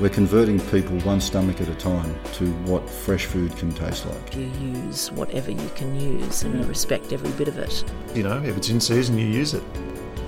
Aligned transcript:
We're 0.00 0.08
converting 0.10 0.60
people 0.60 0.96
one 1.00 1.20
stomach 1.20 1.60
at 1.60 1.66
a 1.66 1.74
time 1.74 2.14
to 2.34 2.46
what 2.70 2.88
fresh 2.88 3.26
food 3.26 3.56
can 3.56 3.72
taste 3.72 4.06
like. 4.06 4.36
You 4.36 4.48
use 4.60 5.10
whatever 5.10 5.50
you 5.50 5.70
can 5.74 5.98
use 5.98 6.44
and 6.44 6.56
you 6.56 6.64
respect 6.66 7.12
every 7.12 7.32
bit 7.32 7.48
of 7.48 7.58
it. 7.58 7.82
You 8.14 8.22
know, 8.22 8.40
if 8.44 8.56
it's 8.56 8.68
in 8.68 8.78
season, 8.78 9.18
you 9.18 9.26
use 9.26 9.54
it. 9.54 9.62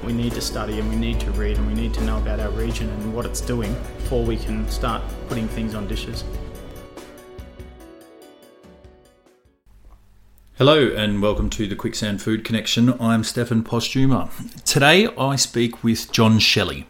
We 0.02 0.12
need 0.12 0.32
to 0.32 0.40
study 0.40 0.80
and 0.80 0.88
we 0.88 0.96
need 0.96 1.20
to 1.20 1.30
read 1.30 1.56
and 1.56 1.68
we 1.68 1.74
need 1.74 1.94
to 1.94 2.02
know 2.02 2.18
about 2.18 2.40
our 2.40 2.50
region 2.50 2.88
and 2.88 3.14
what 3.14 3.26
it's 3.26 3.40
doing 3.40 3.72
before 3.98 4.24
we 4.24 4.38
can 4.38 4.68
start 4.68 5.04
putting 5.28 5.46
things 5.46 5.76
on 5.76 5.86
dishes. 5.86 6.24
Hello 10.58 10.88
and 10.88 11.22
welcome 11.22 11.48
to 11.48 11.68
the 11.68 11.76
Quicksand 11.76 12.20
Food 12.20 12.44
Connection. 12.44 13.00
I'm 13.00 13.22
Stefan 13.22 13.62
Postuma. 13.62 14.30
Today 14.64 15.06
I 15.16 15.36
speak 15.36 15.84
with 15.84 16.10
John 16.10 16.40
Shelley. 16.40 16.88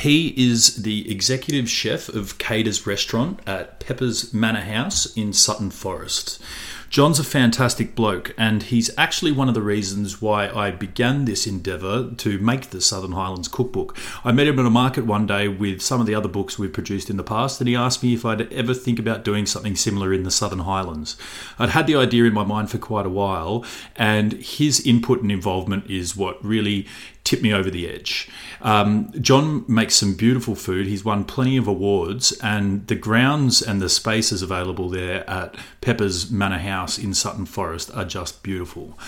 He 0.00 0.28
is 0.28 0.76
the 0.76 1.10
executive 1.10 1.68
chef 1.68 2.08
of 2.08 2.38
Kater's 2.38 2.86
restaurant 2.86 3.40
at 3.46 3.80
Pepper's 3.80 4.32
Manor 4.32 4.62
House 4.62 5.14
in 5.14 5.34
Sutton 5.34 5.70
Forest. 5.70 6.42
John's 6.88 7.18
a 7.18 7.24
fantastic 7.24 7.94
bloke, 7.94 8.34
and 8.38 8.62
he's 8.62 8.90
actually 8.96 9.30
one 9.30 9.48
of 9.48 9.54
the 9.54 9.60
reasons 9.60 10.22
why 10.22 10.48
I 10.48 10.70
began 10.70 11.24
this 11.26 11.46
endeavour 11.46 12.12
to 12.16 12.38
make 12.38 12.70
the 12.70 12.80
Southern 12.80 13.12
Highlands 13.12 13.46
cookbook. 13.46 13.94
I 14.24 14.32
met 14.32 14.46
him 14.46 14.58
at 14.58 14.64
a 14.64 14.70
market 14.70 15.04
one 15.04 15.26
day 15.26 15.48
with 15.48 15.82
some 15.82 16.00
of 16.00 16.06
the 16.06 16.14
other 16.14 16.28
books 16.28 16.58
we've 16.58 16.72
produced 16.72 17.10
in 17.10 17.18
the 17.18 17.22
past, 17.22 17.60
and 17.60 17.68
he 17.68 17.76
asked 17.76 18.02
me 18.02 18.14
if 18.14 18.24
I'd 18.24 18.50
ever 18.52 18.72
think 18.72 18.98
about 18.98 19.22
doing 19.22 19.44
something 19.44 19.76
similar 19.76 20.14
in 20.14 20.22
the 20.22 20.30
Southern 20.30 20.60
Highlands. 20.60 21.16
I'd 21.58 21.68
had 21.68 21.86
the 21.86 21.96
idea 21.96 22.24
in 22.24 22.32
my 22.32 22.44
mind 22.44 22.70
for 22.70 22.78
quite 22.78 23.06
a 23.06 23.10
while, 23.10 23.66
and 23.94 24.32
his 24.32 24.80
input 24.80 25.20
and 25.20 25.30
involvement 25.30 25.88
is 25.90 26.16
what 26.16 26.42
really 26.42 26.88
tipped 27.30 27.44
me 27.44 27.52
over 27.54 27.70
the 27.70 27.88
edge. 27.88 28.28
Um, 28.60 29.12
John 29.20 29.64
makes 29.68 29.94
some 29.94 30.14
beautiful 30.14 30.56
food. 30.56 30.88
He's 30.88 31.04
won 31.04 31.24
plenty 31.24 31.56
of 31.56 31.68
awards, 31.68 32.32
and 32.42 32.84
the 32.88 32.96
grounds 32.96 33.62
and 33.62 33.80
the 33.80 33.88
spaces 33.88 34.42
available 34.42 34.88
there 34.88 35.28
at 35.30 35.54
Pepper's 35.80 36.28
Manor 36.28 36.58
House 36.58 36.98
in 36.98 37.14
Sutton 37.14 37.46
Forest 37.46 37.92
are 37.94 38.04
just 38.04 38.42
beautiful. 38.42 38.98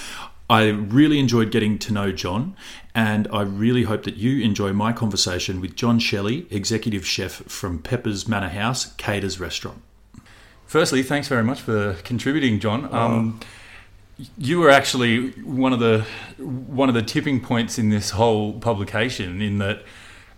I 0.48 0.68
really 0.68 1.18
enjoyed 1.18 1.50
getting 1.50 1.80
to 1.80 1.92
know 1.92 2.12
John, 2.12 2.54
and 2.94 3.26
I 3.32 3.42
really 3.42 3.82
hope 3.82 4.04
that 4.04 4.14
you 4.14 4.40
enjoy 4.40 4.72
my 4.72 4.92
conversation 4.92 5.60
with 5.60 5.74
John 5.74 5.98
Shelley, 5.98 6.46
executive 6.48 7.04
chef 7.04 7.32
from 7.32 7.80
Pepper's 7.80 8.28
Manor 8.28 8.50
House, 8.50 8.94
Kater's 8.98 9.40
Restaurant. 9.40 9.82
Firstly, 10.64 11.02
thanks 11.02 11.26
very 11.26 11.42
much 11.42 11.60
for 11.60 11.94
contributing, 12.04 12.60
John. 12.60 12.88
Um, 12.94 13.40
you 14.36 14.58
were 14.60 14.70
actually 14.70 15.30
one 15.42 15.72
of 15.72 15.80
the 15.80 16.06
one 16.38 16.88
of 16.88 16.94
the 16.94 17.02
tipping 17.02 17.40
points 17.40 17.78
in 17.78 17.88
this 17.88 18.10
whole 18.10 18.54
publication 18.54 19.40
in 19.40 19.58
that 19.58 19.82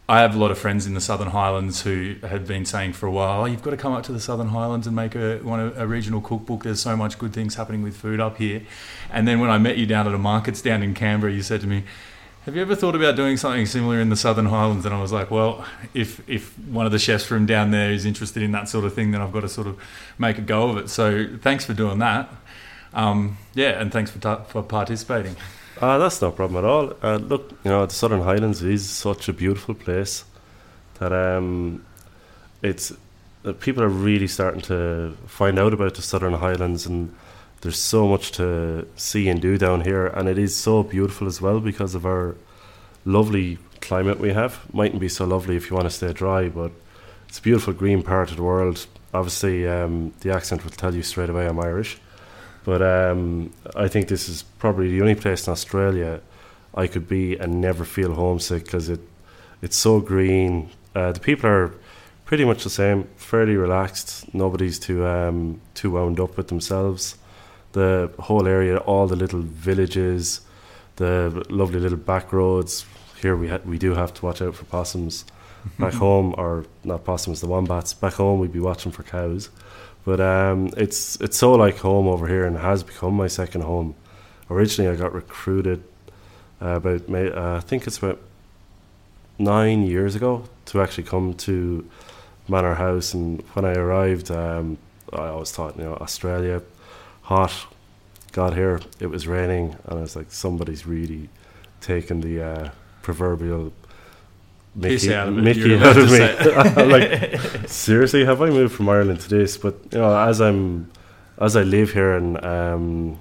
I 0.08 0.20
have 0.20 0.34
a 0.34 0.38
lot 0.38 0.50
of 0.50 0.58
friends 0.58 0.86
in 0.86 0.92
the 0.92 1.00
Southern 1.00 1.28
Highlands 1.28 1.80
who 1.80 2.16
have 2.22 2.46
been 2.46 2.66
saying 2.66 2.92
for 2.92 3.06
a 3.06 3.10
while, 3.10 3.42
oh, 3.42 3.44
you've 3.46 3.62
got 3.62 3.70
to 3.70 3.78
come 3.78 3.94
up 3.94 4.04
to 4.04 4.12
the 4.12 4.20
Southern 4.20 4.48
Highlands 4.48 4.86
and 4.86 4.94
make 4.94 5.14
a, 5.14 5.38
one, 5.38 5.72
a 5.76 5.86
regional 5.86 6.20
cookbook. 6.20 6.62
There's 6.62 6.82
so 6.82 6.94
much 6.94 7.18
good 7.18 7.32
things 7.32 7.54
happening 7.54 7.82
with 7.82 7.96
food 7.96 8.20
up 8.20 8.36
here. 8.36 8.62
And 9.10 9.26
then 9.26 9.40
when 9.40 9.48
I 9.48 9.56
met 9.56 9.78
you 9.78 9.86
down 9.86 10.06
at 10.06 10.12
a 10.12 10.18
markets 10.18 10.60
down 10.60 10.82
in 10.82 10.92
Canberra, 10.92 11.32
you 11.32 11.42
said 11.42 11.62
to 11.62 11.66
me, 11.66 11.84
have 12.44 12.54
you 12.54 12.60
ever 12.60 12.76
thought 12.76 12.94
about 12.94 13.16
doing 13.16 13.38
something 13.38 13.64
similar 13.64 13.98
in 13.98 14.10
the 14.10 14.16
Southern 14.16 14.44
Highlands? 14.44 14.84
And 14.84 14.94
I 14.94 15.00
was 15.00 15.10
like, 15.10 15.30
well, 15.30 15.64
if 15.94 16.20
if 16.28 16.58
one 16.58 16.84
of 16.84 16.92
the 16.92 16.98
chefs 16.98 17.24
from 17.24 17.46
down 17.46 17.70
there 17.70 17.90
is 17.90 18.04
interested 18.04 18.42
in 18.42 18.52
that 18.52 18.68
sort 18.68 18.84
of 18.84 18.92
thing, 18.92 19.12
then 19.12 19.22
I've 19.22 19.32
got 19.32 19.40
to 19.40 19.48
sort 19.48 19.66
of 19.66 19.80
make 20.18 20.36
a 20.36 20.42
go 20.42 20.68
of 20.68 20.76
it. 20.76 20.90
So 20.90 21.26
thanks 21.40 21.64
for 21.64 21.72
doing 21.72 22.00
that. 22.00 22.28
Um, 22.94 23.36
yeah, 23.54 23.80
and 23.80 23.92
thanks 23.92 24.10
for, 24.10 24.18
ta- 24.20 24.42
for 24.44 24.62
participating. 24.62 25.36
Uh, 25.80 25.98
that's 25.98 26.22
no 26.22 26.30
problem 26.30 26.64
at 26.64 26.68
all. 26.68 26.92
Uh, 27.02 27.16
look, 27.16 27.50
you 27.64 27.70
know, 27.70 27.84
the 27.84 27.94
Southern 27.94 28.22
Highlands 28.22 28.62
is 28.62 28.88
such 28.88 29.28
a 29.28 29.32
beautiful 29.32 29.74
place 29.74 30.24
that 31.00 31.12
um, 31.12 31.84
it's 32.62 32.92
that 33.42 33.60
people 33.60 33.82
are 33.82 33.88
really 33.88 34.26
starting 34.26 34.62
to 34.62 35.14
find 35.26 35.58
out 35.58 35.74
about 35.74 35.94
the 35.94 36.02
Southern 36.02 36.32
Highlands, 36.34 36.86
and 36.86 37.14
there's 37.60 37.78
so 37.78 38.08
much 38.08 38.32
to 38.32 38.86
see 38.96 39.28
and 39.28 39.40
do 39.42 39.58
down 39.58 39.82
here, 39.82 40.06
and 40.06 40.28
it 40.28 40.38
is 40.38 40.56
so 40.56 40.82
beautiful 40.82 41.26
as 41.26 41.42
well 41.42 41.60
because 41.60 41.94
of 41.94 42.06
our 42.06 42.36
lovely 43.04 43.58
climate 43.82 44.18
we 44.18 44.32
have. 44.32 44.60
Mightn't 44.72 45.00
be 45.00 45.10
so 45.10 45.26
lovely 45.26 45.56
if 45.56 45.68
you 45.68 45.76
want 45.76 45.86
to 45.86 45.94
stay 45.94 46.12
dry, 46.12 46.48
but 46.48 46.70
it's 47.28 47.38
a 47.38 47.42
beautiful 47.42 47.74
green 47.74 48.02
part 48.02 48.30
of 48.30 48.36
the 48.36 48.42
world. 48.42 48.86
Obviously, 49.12 49.68
um, 49.68 50.14
the 50.20 50.32
accent 50.32 50.64
will 50.64 50.70
tell 50.70 50.94
you 50.94 51.02
straight 51.02 51.28
away 51.28 51.46
I'm 51.46 51.60
Irish. 51.60 51.98
But 52.64 52.82
um, 52.82 53.52
I 53.76 53.88
think 53.88 54.08
this 54.08 54.28
is 54.28 54.42
probably 54.58 54.90
the 54.90 55.00
only 55.00 55.14
place 55.14 55.46
in 55.46 55.52
Australia 55.52 56.20
I 56.74 56.86
could 56.86 57.06
be 57.08 57.36
and 57.36 57.60
never 57.60 57.84
feel 57.84 58.14
homesick 58.14 58.64
because 58.64 58.88
it 58.88 59.00
it's 59.62 59.76
so 59.76 60.00
green. 60.00 60.70
Uh, 60.94 61.12
the 61.12 61.20
people 61.20 61.48
are 61.48 61.72
pretty 62.24 62.44
much 62.44 62.64
the 62.64 62.70
same, 62.70 63.04
fairly 63.16 63.56
relaxed. 63.56 64.34
Nobody's 64.34 64.78
too 64.78 65.06
um, 65.06 65.60
too 65.74 65.92
wound 65.92 66.18
up 66.20 66.36
with 66.36 66.48
themselves. 66.48 67.16
The 67.72 68.10
whole 68.18 68.46
area, 68.46 68.78
all 68.78 69.06
the 69.06 69.16
little 69.16 69.40
villages, 69.40 70.40
the 70.96 71.44
lovely 71.48 71.80
little 71.80 71.98
back 71.98 72.32
roads. 72.32 72.86
Here 73.20 73.36
we 73.36 73.48
ha- 73.48 73.64
we 73.64 73.78
do 73.78 73.94
have 73.94 74.12
to 74.14 74.24
watch 74.26 74.40
out 74.42 74.54
for 74.54 74.64
possums. 74.64 75.24
Back 75.78 75.94
home, 76.04 76.34
or 76.36 76.66
not 76.82 77.04
possums, 77.04 77.40
the 77.40 77.46
wombats. 77.46 77.94
Back 77.94 78.14
home, 78.14 78.40
we'd 78.40 78.52
be 78.52 78.60
watching 78.60 78.92
for 78.92 79.02
cows. 79.02 79.50
But 80.04 80.20
um, 80.20 80.70
it's 80.76 81.16
it's 81.20 81.38
so 81.38 81.52
like 81.52 81.78
home 81.78 82.06
over 82.08 82.26
here, 82.26 82.44
and 82.44 82.56
has 82.58 82.82
become 82.82 83.14
my 83.14 83.26
second 83.26 83.62
home. 83.62 83.94
Originally, 84.50 84.90
I 84.90 84.96
got 84.96 85.14
recruited 85.14 85.82
uh, 86.60 86.76
about 86.76 87.08
uh, 87.10 87.56
I 87.56 87.60
think 87.60 87.86
it's 87.86 87.98
about 87.98 88.20
nine 89.38 89.82
years 89.82 90.14
ago 90.14 90.44
to 90.66 90.82
actually 90.82 91.04
come 91.04 91.34
to 91.34 91.88
Manor 92.48 92.74
House, 92.74 93.14
and 93.14 93.42
when 93.54 93.64
I 93.64 93.72
arrived, 93.72 94.30
um, 94.30 94.76
I 95.12 95.28
always 95.28 95.52
thought 95.52 95.76
you 95.78 95.84
know 95.84 95.94
Australia, 95.94 96.62
hot. 97.22 97.66
Got 98.32 98.54
here, 98.54 98.80
it 98.98 99.06
was 99.06 99.28
raining, 99.28 99.76
and 99.84 99.98
I 100.00 100.02
was 100.02 100.16
like, 100.16 100.32
somebody's 100.32 100.86
really 100.86 101.28
taken 101.80 102.20
the 102.20 102.42
uh, 102.42 102.70
proverbial 103.00 103.72
Mickey 104.74 105.14
out 105.14 105.28
of, 105.28 105.34
Mickey 105.34 105.76
out 105.76 105.96
of 105.96 106.10
me. 106.10 106.18
like 106.92 107.38
seriously, 107.68 108.24
have 108.24 108.42
I 108.42 108.50
moved 108.50 108.74
from 108.74 108.88
Ireland 108.88 109.20
to 109.20 109.28
this? 109.28 109.56
But 109.56 109.74
you 109.92 109.98
know, 109.98 110.16
as 110.16 110.40
I'm 110.40 110.90
as 111.38 111.56
I 111.56 111.62
live 111.62 111.92
here 111.92 112.14
and 112.16 112.44
um, 112.44 113.18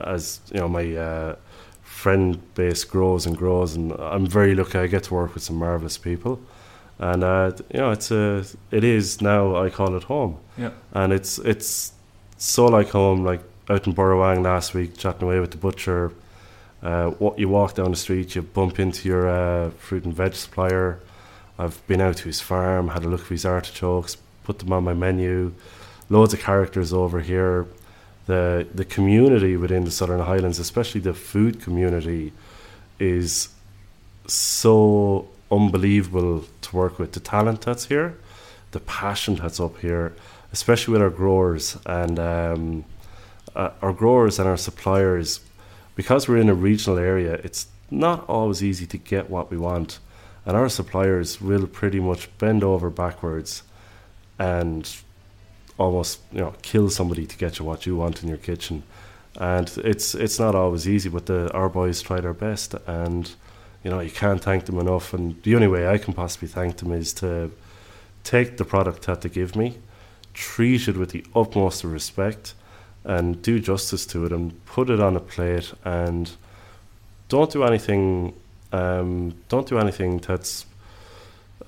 as 0.00 0.40
you 0.52 0.60
know, 0.60 0.68
my 0.68 0.94
uh, 0.94 1.36
friend 1.82 2.40
base 2.54 2.84
grows 2.84 3.26
and 3.26 3.36
grows, 3.36 3.74
and 3.74 3.92
I'm 3.92 4.26
very 4.26 4.54
lucky. 4.54 4.78
I 4.78 4.86
get 4.86 5.04
to 5.04 5.14
work 5.14 5.34
with 5.34 5.42
some 5.42 5.56
marvelous 5.56 5.98
people, 5.98 6.40
and 6.98 7.24
uh, 7.24 7.52
you 7.72 7.80
know, 7.80 7.90
it's 7.90 8.10
a 8.10 8.44
it 8.70 8.84
is 8.84 9.20
now. 9.20 9.56
I 9.56 9.70
call 9.70 9.96
it 9.96 10.04
home. 10.04 10.38
Yeah, 10.56 10.70
and 10.92 11.12
it's 11.12 11.38
it's 11.38 11.92
so 12.38 12.66
like 12.66 12.90
home. 12.90 13.24
Like 13.24 13.42
out 13.68 13.86
in 13.86 13.94
Burrawang 13.94 14.42
last 14.42 14.74
week, 14.74 14.96
chatting 14.96 15.22
away 15.22 15.40
with 15.40 15.50
the 15.50 15.56
butcher 15.56 16.12
uh, 16.82 17.10
what 17.10 17.38
you 17.38 17.48
walk 17.48 17.74
down 17.74 17.90
the 17.90 17.96
street, 17.96 18.34
you 18.34 18.42
bump 18.42 18.80
into 18.80 19.08
your 19.08 19.28
uh, 19.28 19.70
fruit 19.70 20.04
and 20.04 20.14
veg 20.14 20.34
supplier. 20.34 20.98
I've 21.58 21.86
been 21.86 22.00
out 22.00 22.16
to 22.18 22.24
his 22.24 22.40
farm, 22.40 22.88
had 22.88 23.04
a 23.04 23.08
look 23.08 23.22
at 23.22 23.28
his 23.28 23.44
artichokes, 23.44 24.16
put 24.42 24.58
them 24.58 24.72
on 24.72 24.84
my 24.84 24.94
menu. 24.94 25.54
Loads 26.08 26.34
of 26.34 26.40
characters 26.40 26.92
over 26.92 27.20
here. 27.20 27.66
The 28.26 28.66
the 28.74 28.84
community 28.84 29.56
within 29.56 29.84
the 29.84 29.90
Southern 29.90 30.20
Highlands, 30.20 30.58
especially 30.58 31.00
the 31.00 31.14
food 31.14 31.60
community, 31.60 32.32
is 32.98 33.48
so 34.26 35.28
unbelievable 35.50 36.44
to 36.62 36.76
work 36.76 36.98
with, 36.98 37.12
the 37.12 37.20
talent 37.20 37.60
that's 37.62 37.86
here, 37.86 38.16
the 38.70 38.80
passion 38.80 39.36
that's 39.36 39.60
up 39.60 39.78
here, 39.78 40.14
especially 40.52 40.92
with 40.92 41.02
our 41.02 41.10
growers 41.10 41.76
and 41.86 42.18
um, 42.18 42.84
uh, 43.54 43.70
our 43.82 43.92
growers 43.92 44.38
and 44.38 44.48
our 44.48 44.56
suppliers. 44.56 45.40
Because 45.94 46.28
we're 46.28 46.38
in 46.38 46.48
a 46.48 46.54
regional 46.54 46.98
area, 46.98 47.34
it's 47.44 47.66
not 47.90 48.28
always 48.28 48.62
easy 48.62 48.86
to 48.86 48.96
get 48.96 49.28
what 49.28 49.50
we 49.50 49.58
want, 49.58 49.98
and 50.46 50.56
our 50.56 50.68
suppliers 50.68 51.40
will 51.40 51.66
pretty 51.66 52.00
much 52.00 52.28
bend 52.38 52.64
over 52.64 52.90
backwards 52.90 53.62
and 54.38 54.96
almost 55.78 56.20
you 56.32 56.40
know 56.40 56.54
kill 56.62 56.90
somebody 56.90 57.26
to 57.26 57.36
get 57.36 57.58
you 57.58 57.64
what 57.64 57.86
you 57.86 57.96
want 57.96 58.22
in 58.22 58.28
your 58.28 58.38
kitchen. 58.38 58.82
And 59.36 59.68
it's 59.78 60.14
it's 60.14 60.38
not 60.38 60.54
always 60.54 60.88
easy 60.88 61.08
but 61.08 61.26
the 61.26 61.50
our 61.52 61.68
boys 61.68 62.02
try 62.02 62.20
their 62.20 62.34
best 62.34 62.74
and 62.86 63.30
you 63.82 63.90
know 63.90 64.00
you 64.00 64.10
can't 64.10 64.42
thank 64.42 64.64
them 64.66 64.78
enough. 64.78 65.14
And 65.14 65.40
the 65.42 65.54
only 65.54 65.68
way 65.68 65.86
I 65.86 65.98
can 65.98 66.12
possibly 66.14 66.48
thank 66.48 66.78
them 66.78 66.92
is 66.92 67.12
to 67.14 67.50
take 68.24 68.56
the 68.56 68.64
product 68.64 69.02
that 69.06 69.20
they 69.20 69.28
give 69.28 69.54
me 69.56 69.78
treat 70.34 70.88
it 70.88 70.96
with 70.96 71.10
the 71.10 71.24
utmost 71.34 71.84
respect 71.84 72.54
and 73.04 73.42
do 73.42 73.58
justice 73.58 74.06
to 74.06 74.24
it 74.24 74.32
and 74.32 74.64
put 74.66 74.90
it 74.90 75.00
on 75.00 75.16
a 75.16 75.20
plate 75.20 75.72
and 75.84 76.30
don't 77.28 77.50
do 77.50 77.64
anything 77.64 78.34
um, 78.72 79.34
don't 79.48 79.68
do 79.68 79.78
anything 79.78 80.18
that's 80.18 80.64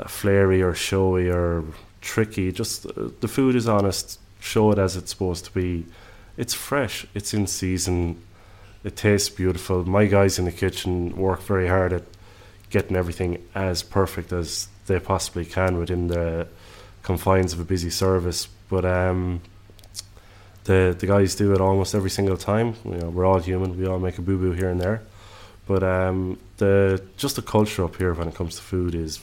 flary 0.06 0.62
or 0.62 0.74
showy 0.74 1.28
or 1.28 1.64
tricky. 2.00 2.52
Just 2.52 2.86
uh, 2.86 3.08
the 3.20 3.28
food 3.28 3.54
is 3.54 3.68
honest. 3.68 4.18
Show 4.40 4.72
it 4.72 4.78
as 4.78 4.96
it's 4.96 5.10
supposed 5.10 5.44
to 5.46 5.52
be. 5.52 5.86
It's 6.36 6.54
fresh, 6.54 7.06
it's 7.14 7.32
in 7.32 7.46
season, 7.46 8.20
it 8.82 8.96
tastes 8.96 9.28
beautiful. 9.28 9.84
My 9.88 10.06
guys 10.06 10.38
in 10.38 10.46
the 10.46 10.52
kitchen 10.52 11.16
work 11.16 11.40
very 11.42 11.68
hard 11.68 11.92
at 11.92 12.02
getting 12.70 12.96
everything 12.96 13.40
as 13.54 13.84
perfect 13.84 14.32
as 14.32 14.66
they 14.86 14.98
possibly 14.98 15.44
can 15.44 15.78
within 15.78 16.08
the 16.08 16.48
confines 17.04 17.52
of 17.52 17.60
a 17.60 17.64
busy 17.64 17.88
service. 17.88 18.48
But 18.68 18.84
um, 18.84 19.42
the 20.64 20.96
the 20.98 21.06
guys 21.06 21.34
do 21.34 21.52
it 21.52 21.60
almost 21.60 21.94
every 21.94 22.10
single 22.10 22.36
time. 22.36 22.74
You 22.84 22.96
know, 22.98 23.10
we're 23.10 23.26
all 23.26 23.38
human. 23.38 23.78
We 23.78 23.86
all 23.86 23.98
make 23.98 24.18
a 24.18 24.22
boo 24.22 24.38
boo 24.38 24.52
here 24.52 24.70
and 24.70 24.80
there. 24.80 25.02
But 25.66 25.82
um, 25.82 26.38
the 26.58 27.02
just 27.16 27.36
the 27.36 27.42
culture 27.42 27.84
up 27.84 27.96
here 27.96 28.12
when 28.12 28.28
it 28.28 28.34
comes 28.34 28.56
to 28.56 28.62
food 28.62 28.94
is 28.94 29.20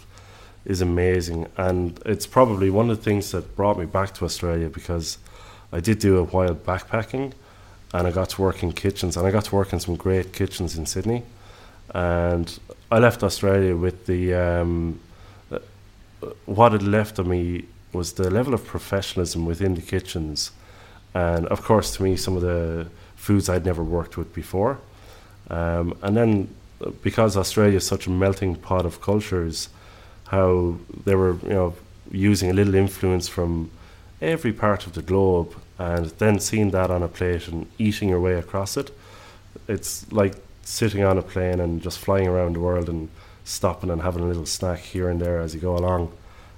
is 0.65 0.81
amazing, 0.81 1.47
and 1.57 1.99
it's 2.05 2.27
probably 2.27 2.69
one 2.69 2.89
of 2.89 2.97
the 2.97 3.03
things 3.03 3.31
that 3.31 3.55
brought 3.55 3.77
me 3.77 3.85
back 3.85 4.13
to 4.15 4.25
Australia 4.25 4.69
because 4.69 5.17
I 5.71 5.79
did 5.79 5.99
do 5.99 6.17
a 6.17 6.23
while 6.23 6.55
backpacking, 6.55 7.33
and 7.93 8.07
I 8.07 8.11
got 8.11 8.29
to 8.29 8.41
work 8.41 8.61
in 8.63 8.71
kitchens, 8.71 9.17
and 9.17 9.25
I 9.27 9.31
got 9.31 9.45
to 9.45 9.55
work 9.55 9.73
in 9.73 9.79
some 9.79 9.95
great 9.95 10.33
kitchens 10.33 10.77
in 10.77 10.85
Sydney, 10.85 11.23
and 11.93 12.59
I 12.91 12.99
left 12.99 13.23
Australia 13.23 13.75
with 13.75 14.05
the 14.05 14.33
um, 14.33 14.99
uh, 15.51 15.59
what 16.45 16.71
had 16.71 16.83
left 16.83 17.19
of 17.19 17.27
me 17.27 17.65
was 17.93 18.13
the 18.13 18.29
level 18.29 18.53
of 18.53 18.65
professionalism 18.65 19.45
within 19.45 19.75
the 19.75 19.81
kitchens, 19.81 20.51
and 21.13 21.45
of 21.47 21.63
course 21.63 21.95
to 21.95 22.03
me 22.03 22.15
some 22.15 22.35
of 22.35 22.41
the 22.41 22.87
foods 23.15 23.49
I'd 23.49 23.65
never 23.65 23.83
worked 23.83 24.17
with 24.17 24.33
before, 24.33 24.79
um, 25.49 25.97
and 26.01 26.15
then 26.17 26.53
because 27.03 27.37
Australia 27.37 27.77
is 27.77 27.85
such 27.85 28.07
a 28.07 28.09
melting 28.09 28.55
pot 28.55 28.85
of 28.85 29.01
cultures, 29.01 29.69
how 30.27 30.77
they 31.05 31.15
were 31.15 31.35
you 31.43 31.49
know 31.49 31.75
using 32.11 32.49
a 32.49 32.53
little 32.53 32.75
influence 32.75 33.27
from 33.27 33.69
every 34.21 34.53
part 34.53 34.85
of 34.85 34.93
the 34.93 35.01
globe 35.01 35.55
and 35.79 36.07
then 36.19 36.39
seeing 36.39 36.71
that 36.71 36.91
on 36.91 37.01
a 37.01 37.07
plate 37.07 37.47
and 37.47 37.65
eating 37.79 38.09
your 38.09 38.19
way 38.19 38.35
across 38.35 38.77
it, 38.77 38.95
it's 39.67 40.11
like 40.11 40.35
sitting 40.63 41.03
on 41.03 41.17
a 41.17 41.21
plane 41.21 41.59
and 41.59 41.81
just 41.81 41.97
flying 41.97 42.27
around 42.27 42.55
the 42.55 42.59
world 42.59 42.87
and 42.87 43.09
stopping 43.43 43.89
and 43.89 44.01
having 44.01 44.23
a 44.23 44.27
little 44.27 44.45
snack 44.45 44.79
here 44.79 45.09
and 45.09 45.19
there 45.19 45.39
as 45.39 45.55
you 45.55 45.59
go 45.59 45.75
along. 45.75 46.11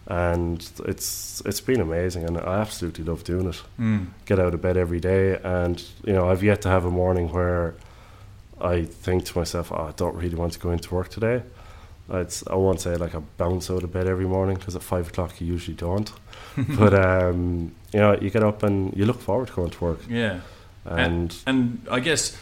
And 0.07 0.69
it's 0.85 1.41
it's 1.45 1.61
been 1.61 1.79
amazing, 1.79 2.25
and 2.25 2.37
I 2.37 2.59
absolutely 2.59 3.05
love 3.05 3.23
doing 3.23 3.47
it. 3.47 3.61
Mm. 3.79 4.07
Get 4.25 4.37
out 4.37 4.53
of 4.53 4.61
bed 4.61 4.75
every 4.75 4.99
day, 4.99 5.39
and 5.43 5.81
you 6.03 6.11
know 6.11 6.29
I've 6.29 6.43
yet 6.43 6.61
to 6.63 6.69
have 6.69 6.83
a 6.83 6.91
morning 6.91 7.31
where 7.31 7.75
I 8.59 8.83
think 8.83 9.25
to 9.25 9.37
myself, 9.37 9.71
oh, 9.71 9.87
I 9.89 9.91
don't 9.95 10.15
really 10.15 10.35
want 10.35 10.53
to 10.53 10.59
go 10.59 10.71
into 10.71 10.93
work 10.93 11.09
today. 11.09 11.43
It's, 12.09 12.45
I 12.47 12.55
won't 12.55 12.81
say 12.81 12.95
like 12.95 13.15
I 13.15 13.19
bounce 13.37 13.71
out 13.71 13.83
of 13.83 13.93
bed 13.93 14.07
every 14.07 14.25
morning 14.25 14.57
because 14.57 14.75
at 14.75 14.83
five 14.83 15.07
o'clock 15.07 15.39
you 15.39 15.47
usually 15.47 15.75
don't. 15.75 16.11
but 16.77 16.93
um, 16.93 17.73
you 17.93 17.99
know, 17.99 18.17
you 18.19 18.29
get 18.29 18.43
up 18.43 18.63
and 18.63 18.95
you 18.95 19.05
look 19.05 19.21
forward 19.21 19.47
to 19.47 19.53
going 19.53 19.69
to 19.69 19.83
work. 19.83 19.99
Yeah. 20.09 20.41
And, 20.85 20.99
And, 20.99 21.37
and 21.47 21.87
I 21.89 21.99
guess 22.01 22.37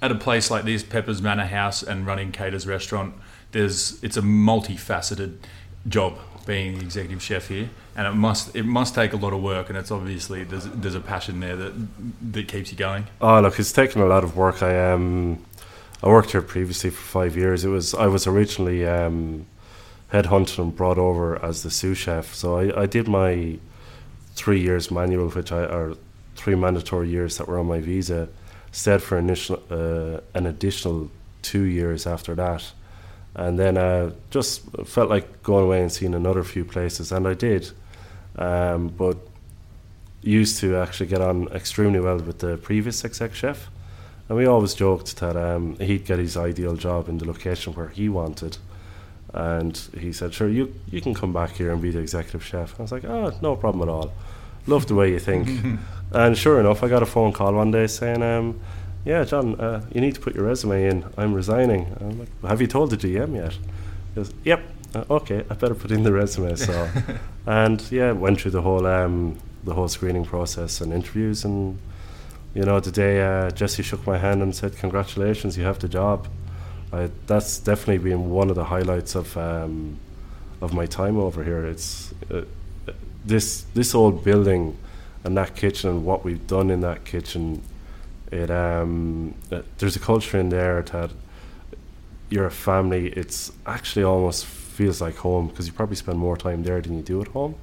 at 0.00 0.12
a 0.12 0.14
place 0.14 0.50
like 0.50 0.64
this, 0.64 0.82
Pepper's 0.82 1.20
Manor 1.20 1.46
House 1.46 1.82
and 1.82 2.06
running 2.06 2.32
Kater's 2.32 2.66
restaurant, 2.66 3.14
there's 3.50 4.02
it's 4.02 4.16
a 4.16 4.22
multifaceted 4.22 5.38
job 5.88 6.18
being 6.46 6.78
the 6.78 6.84
executive 6.84 7.22
chef 7.22 7.48
here, 7.48 7.70
and 7.96 8.06
it 8.06 8.14
must 8.14 8.54
it 8.54 8.64
must 8.64 8.94
take 8.94 9.12
a 9.12 9.16
lot 9.16 9.32
of 9.32 9.42
work, 9.42 9.68
and 9.68 9.78
it's 9.78 9.90
obviously 9.90 10.44
there's 10.44 10.64
there's 10.66 10.94
a 10.94 11.00
passion 11.00 11.40
there 11.40 11.56
that 11.56 11.72
that 12.32 12.48
keeps 12.48 12.70
you 12.72 12.78
going. 12.78 13.06
oh 13.20 13.40
look, 13.40 13.58
it's 13.58 13.72
taken 13.72 14.00
a 14.02 14.06
lot 14.06 14.24
of 14.24 14.36
work. 14.36 14.62
I 14.62 14.92
um, 14.92 15.44
I 16.02 16.08
worked 16.08 16.32
here 16.32 16.42
previously 16.42 16.90
for 16.90 17.02
five 17.02 17.36
years. 17.36 17.64
It 17.64 17.68
was 17.68 17.94
I 17.94 18.06
was 18.06 18.26
originally 18.26 18.86
um, 18.86 19.46
headhunted 20.12 20.58
and 20.58 20.76
brought 20.76 20.98
over 20.98 21.42
as 21.44 21.62
the 21.62 21.70
sous 21.70 21.96
chef. 21.96 22.34
So 22.34 22.58
I, 22.58 22.82
I 22.82 22.86
did 22.86 23.08
my 23.08 23.58
three 24.34 24.60
years 24.60 24.90
manual, 24.90 25.28
which 25.28 25.52
I 25.52 25.64
or 25.64 25.96
three 26.36 26.54
mandatory 26.54 27.08
years 27.08 27.36
that 27.38 27.48
were 27.48 27.58
on 27.58 27.66
my 27.66 27.80
visa, 27.80 28.28
stayed 28.72 29.02
for 29.02 29.18
an 29.18 29.30
additional, 29.30 29.62
uh, 29.70 30.20
an 30.34 30.46
additional 30.46 31.10
two 31.42 31.62
years 31.62 32.06
after 32.06 32.34
that, 32.34 32.72
and 33.34 33.58
then 33.58 33.76
uh, 33.76 34.12
just 34.30 34.62
felt 34.84 35.08
like 35.08 35.42
going 35.42 35.64
away 35.64 35.80
and 35.80 35.90
seeing 35.90 36.14
another 36.14 36.44
few 36.44 36.64
places, 36.64 37.12
and 37.12 37.26
I 37.26 37.34
did, 37.34 37.70
um, 38.36 38.88
but 38.88 39.16
used 40.22 40.60
to 40.60 40.76
actually 40.76 41.06
get 41.06 41.20
on 41.20 41.48
extremely 41.48 42.00
well 42.00 42.18
with 42.18 42.38
the 42.38 42.56
previous 42.56 43.04
exec 43.04 43.34
chef. 43.34 43.70
And 44.28 44.38
we 44.38 44.46
always 44.46 44.74
joked 44.74 45.16
that 45.16 45.36
um, 45.36 45.76
he'd 45.78 46.04
get 46.04 46.18
his 46.18 46.36
ideal 46.36 46.76
job 46.76 47.08
in 47.08 47.18
the 47.18 47.26
location 47.26 47.72
where 47.74 47.88
he 47.88 48.08
wanted. 48.08 48.56
And 49.34 49.76
he 49.98 50.12
said, 50.12 50.32
Sure, 50.32 50.48
you, 50.48 50.74
you 50.90 51.00
can 51.00 51.14
come 51.14 51.32
back 51.32 51.52
here 51.52 51.72
and 51.72 51.82
be 51.82 51.90
the 51.90 51.98
executive 51.98 52.44
chef. 52.44 52.78
I 52.78 52.82
was 52.82 52.92
like, 52.92 53.04
Oh, 53.04 53.32
no 53.40 53.56
problem 53.56 53.88
at 53.88 53.92
all. 53.92 54.12
Love 54.66 54.86
the 54.86 54.94
way 54.94 55.10
you 55.10 55.18
think. 55.18 55.48
and 56.12 56.38
sure 56.38 56.60
enough, 56.60 56.82
I 56.84 56.88
got 56.88 57.02
a 57.02 57.06
phone 57.06 57.32
call 57.32 57.52
one 57.54 57.72
day 57.72 57.86
saying, 57.88 58.22
um, 58.22 58.60
Yeah, 59.04 59.24
John, 59.24 59.60
uh, 59.60 59.84
you 59.92 60.00
need 60.00 60.14
to 60.14 60.20
put 60.20 60.34
your 60.34 60.44
resume 60.44 60.84
in. 60.84 61.04
I'm 61.16 61.34
resigning. 61.34 61.96
I'm 62.00 62.18
like, 62.20 62.28
Have 62.46 62.60
you 62.60 62.66
told 62.66 62.90
the 62.90 62.96
GM 62.96 63.34
yet? 63.34 63.52
He 63.52 64.14
goes, 64.16 64.32
Yep. 64.44 64.62
Uh, 64.94 65.04
okay, 65.10 65.44
I 65.48 65.54
better 65.54 65.74
put 65.74 65.90
in 65.90 66.02
the 66.02 66.12
resume. 66.12 66.54
So, 66.54 66.88
and 67.46 67.82
yeah, 67.90 68.12
went 68.12 68.40
through 68.40 68.50
the 68.52 68.62
whole 68.62 68.86
um, 68.86 69.38
the 69.64 69.74
whole 69.74 69.88
screening 69.88 70.24
process 70.24 70.80
and 70.80 70.92
interviews 70.92 71.44
and 71.44 71.78
you 72.54 72.64
know, 72.64 72.80
today 72.80 73.22
uh, 73.22 73.50
Jesse 73.50 73.82
shook 73.82 74.06
my 74.06 74.18
hand 74.18 74.42
and 74.42 74.54
said, 74.54 74.76
"Congratulations, 74.76 75.56
you 75.56 75.64
have 75.64 75.78
the 75.78 75.88
job." 75.88 76.28
I, 76.92 77.10
that's 77.26 77.58
definitely 77.58 78.10
been 78.10 78.28
one 78.28 78.50
of 78.50 78.56
the 78.56 78.64
highlights 78.64 79.14
of 79.14 79.36
um, 79.38 79.98
of 80.60 80.74
my 80.74 80.84
time 80.84 81.18
over 81.18 81.42
here. 81.42 81.64
It's 81.64 82.12
uh, 82.30 82.42
this 83.24 83.62
this 83.74 83.94
old 83.94 84.22
building 84.22 84.76
and 85.24 85.36
that 85.36 85.56
kitchen 85.56 85.88
and 85.88 86.04
what 86.04 86.24
we've 86.24 86.46
done 86.46 86.70
in 86.70 86.80
that 86.82 87.04
kitchen. 87.04 87.62
It 88.32 88.50
um, 88.50 89.34
uh, 89.52 89.62
there's 89.78 89.94
a 89.96 90.00
culture 90.00 90.38
in 90.40 90.48
there 90.48 90.82
that 90.82 91.10
you're 92.30 92.46
a 92.46 92.50
family. 92.50 93.08
It's 93.08 93.52
actually 93.66 94.04
almost 94.04 94.46
feels 94.46 95.00
like 95.02 95.16
home 95.16 95.48
because 95.48 95.66
you 95.66 95.72
probably 95.74 95.96
spend 95.96 96.18
more 96.18 96.36
time 96.36 96.62
there 96.62 96.80
than 96.80 96.96
you 96.96 97.02
do 97.02 97.20
at 97.20 97.28
home. 97.28 97.54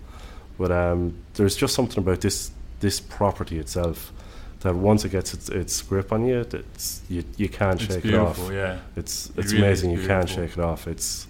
But 0.60 0.72
um, 0.72 1.16
there's 1.34 1.56
just 1.56 1.74
something 1.74 2.00
about 2.04 2.22
this 2.22 2.52
this 2.82 3.00
property 3.00 3.58
itself 3.60 4.14
that 4.62 4.76
once 4.76 5.06
it 5.06 5.10
gets 5.10 5.34
its, 5.34 5.50
its 5.50 5.82
grip 5.82 6.12
on 6.12 6.26
you, 6.26 6.42
it's 6.42 7.02
you, 7.10 7.24
you 7.38 7.50
can't 7.50 7.82
It's 7.82 7.94
shake 7.94 8.06
it 8.06 8.14
off. 8.14 8.38
yeah. 8.52 8.78
It's 8.96 9.30
It 9.32 9.40
it's 9.40 9.54
really 9.54 9.66
amazing. 9.68 9.92
You 9.92 10.06
can't 10.06 10.30
shake 10.30 10.52
it 10.52 10.60
off. 10.60 10.88
It's 10.88 11.28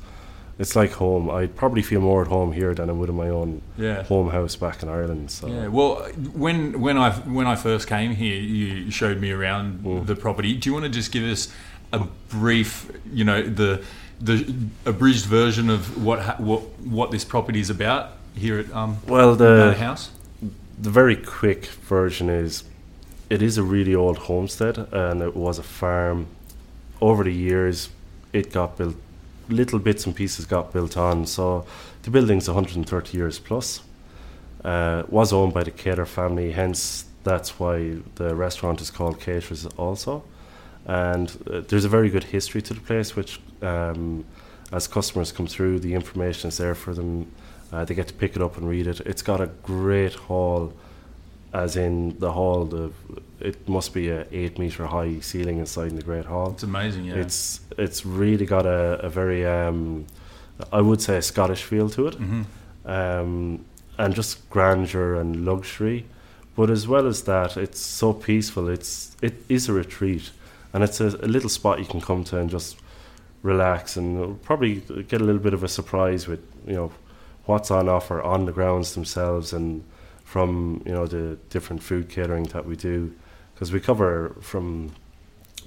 it's 0.59 0.75
like 0.75 0.91
home. 0.91 1.29
I'd 1.29 1.55
probably 1.55 1.81
feel 1.81 2.01
more 2.01 2.21
at 2.21 2.27
home 2.27 2.51
here 2.51 2.73
than 2.75 2.89
I 2.89 2.93
would 2.93 3.09
in 3.09 3.15
my 3.15 3.29
own 3.29 3.61
Yeah. 3.77 4.03
home 4.03 4.29
house 4.29 4.55
back 4.55 4.83
in 4.83 4.89
Ireland. 4.89 5.31
So 5.31 5.47
Yeah, 5.47 5.67
well, 5.67 5.95
when 6.33 6.79
when 6.81 6.97
I 6.97 7.11
when 7.11 7.47
I 7.47 7.55
first 7.55 7.87
came 7.87 8.11
here, 8.13 8.35
you 8.39 8.91
showed 8.91 9.19
me 9.21 9.31
around 9.31 9.79
Mm. 9.83 10.05
the 10.05 10.15
property. 10.15 10.53
Do 10.55 10.69
you 10.69 10.73
want 10.73 10.85
to 10.85 10.89
just 10.91 11.11
give 11.11 11.23
us 11.23 11.47
a 11.93 12.01
brief, 12.29 12.91
you 13.11 13.23
know, 13.23 13.41
the 13.41 13.81
the 14.21 14.53
abridged 14.85 15.25
version 15.25 15.69
of 15.69 15.81
what 16.05 16.19
ha- 16.19 16.35
what 16.39 16.61
what 16.97 17.09
this 17.11 17.23
property 17.23 17.59
is 17.61 17.69
about 17.69 18.09
here 18.35 18.59
at 18.59 18.67
um 18.75 18.97
well 19.07 19.33
the 19.35 19.73
House? 19.79 20.09
the 20.81 20.89
very 20.89 21.15
quick 21.15 21.65
version 21.87 22.29
is 22.29 22.63
it 23.29 23.41
is 23.41 23.57
a 23.57 23.63
really 23.63 23.95
old 23.95 24.17
homestead 24.17 24.77
and 24.91 25.21
it 25.21 25.35
was 25.35 25.57
a 25.59 25.63
farm. 25.63 26.25
Over 27.01 27.23
the 27.23 27.33
years, 27.33 27.89
it 28.33 28.51
got 28.51 28.77
built. 28.77 28.95
Little 29.49 29.79
bits 29.79 30.05
and 30.05 30.15
pieces 30.15 30.45
got 30.45 30.71
built 30.71 30.95
on. 30.97 31.25
So 31.25 31.65
the 32.03 32.11
building's 32.11 32.47
130 32.47 33.17
years 33.17 33.39
plus. 33.39 33.81
Uh, 34.63 35.03
was 35.07 35.31
owned 35.31 35.53
by 35.53 35.63
the 35.63 35.71
Kater 35.71 36.05
family, 36.05 36.51
hence 36.51 37.05
that's 37.23 37.59
why 37.59 37.97
the 38.15 38.35
restaurant 38.35 38.81
is 38.81 38.91
called 38.91 39.19
Kater's 39.21 39.65
also. 39.77 40.23
And 40.85 41.29
uh, 41.49 41.61
there's 41.67 41.85
a 41.85 41.89
very 41.89 42.09
good 42.09 42.25
history 42.25 42.61
to 42.63 42.73
the 42.73 42.81
place, 42.81 43.15
which 43.15 43.39
um, 43.61 44.25
as 44.71 44.87
customers 44.87 45.31
come 45.31 45.47
through, 45.47 45.79
the 45.79 45.93
information 45.93 46.49
is 46.49 46.57
there 46.57 46.75
for 46.75 46.93
them. 46.93 47.31
Uh, 47.71 47.85
they 47.85 47.93
get 47.93 48.07
to 48.07 48.13
pick 48.13 48.35
it 48.35 48.41
up 48.41 48.57
and 48.57 48.67
read 48.67 48.87
it. 48.87 48.99
It's 49.01 49.21
got 49.21 49.39
a 49.41 49.47
great 49.63 50.13
hall, 50.13 50.73
as 51.53 51.75
in 51.75 52.17
the 52.19 52.31
hall. 52.31 52.65
The 52.65 52.91
it 53.39 53.67
must 53.69 53.93
be 53.93 54.09
a 54.09 54.25
eight 54.31 54.59
meter 54.59 54.87
high 54.87 55.19
ceiling 55.19 55.59
inside 55.59 55.89
in 55.89 55.95
the 55.95 56.01
great 56.03 56.25
hall. 56.25 56.51
It's 56.51 56.63
amazing, 56.63 57.05
yeah. 57.05 57.15
It's 57.15 57.61
it's 57.77 58.05
really 58.05 58.45
got 58.45 58.65
a, 58.65 58.99
a 59.01 59.09
very 59.09 59.45
um, 59.45 60.05
I 60.71 60.81
would 60.81 61.01
say 61.01 61.17
a 61.17 61.21
Scottish 61.21 61.63
feel 61.63 61.89
to 61.91 62.07
it, 62.07 62.15
hmm 62.15 62.43
um, 62.85 63.65
and 63.97 64.15
just 64.15 64.49
grandeur 64.49 65.15
and 65.15 65.45
luxury. 65.45 66.05
But 66.55 66.69
as 66.69 66.87
well 66.87 67.05
as 67.05 67.23
that, 67.23 67.57
it's 67.57 67.79
so 67.79 68.13
peaceful. 68.13 68.67
It's 68.67 69.15
it 69.21 69.35
is 69.47 69.69
a 69.69 69.73
retreat, 69.73 70.31
and 70.73 70.83
it's 70.83 70.99
a, 70.99 71.07
a 71.07 71.27
little 71.27 71.49
spot 71.49 71.79
you 71.79 71.85
can 71.85 72.01
come 72.01 72.23
to 72.25 72.37
and 72.37 72.49
just 72.49 72.77
relax 73.41 73.95
and 73.95 74.41
probably 74.41 74.75
get 75.07 75.21
a 75.21 75.23
little 75.23 75.41
bit 75.41 75.53
of 75.53 75.63
a 75.63 75.67
surprise 75.69 76.27
with 76.27 76.41
you 76.67 76.73
know 76.73 76.91
what's 77.45 77.71
on 77.71 77.87
offer 77.87 78.21
on 78.21 78.45
the 78.45 78.51
grounds 78.51 78.95
themselves 78.95 79.53
and 79.53 79.83
from 80.29 80.79
you 80.85 80.91
know 80.91 81.07
the 81.07 81.35
different 81.49 81.81
food 81.81 82.07
catering 82.07 82.43
that 82.43 82.63
we 82.63 82.75
do 82.75 83.11
because 83.51 83.73
we 83.73 83.79
cover 83.79 84.35
from 84.41 84.91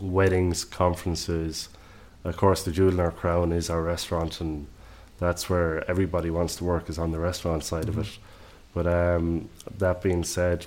weddings, 0.01 0.65
conferences. 0.65 1.69
Of 2.23 2.37
course, 2.37 2.63
the 2.63 2.71
jewel 2.71 2.93
in 2.93 3.01
our 3.01 3.11
crown 3.11 3.51
is 3.51 3.69
our 3.69 3.83
restaurant, 3.83 4.41
and 4.41 4.69
that's 5.19 5.51
where 5.51 5.91
everybody 5.91 6.31
wants 6.31 6.55
to 6.57 6.65
work 6.65 6.89
is 6.89 6.97
on 6.97 7.11
the 7.11 7.19
restaurant 7.19 7.65
side 7.65 7.89
of 7.89 7.99
it. 7.99 8.19
But 8.73 8.87
um, 8.87 9.49
that 9.79 10.01
being 10.01 10.23
said, 10.23 10.67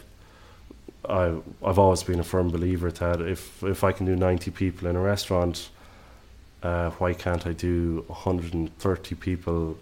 I 1.07 1.37
I've 1.65 1.79
always 1.79 2.03
been 2.03 2.19
a 2.19 2.29
firm 2.33 2.49
believer 2.49 2.91
that 2.91 3.21
if 3.21 3.63
if 3.63 3.85
I 3.85 3.93
can 3.93 4.05
do 4.05 4.17
ninety 4.17 4.51
people 4.51 4.89
in 4.89 4.97
a 4.97 5.01
restaurant, 5.13 5.69
uh, 6.63 6.89
why 6.99 7.13
can't 7.13 7.47
I 7.47 7.53
do 7.53 8.03
130 8.07 9.15
people 9.15 9.77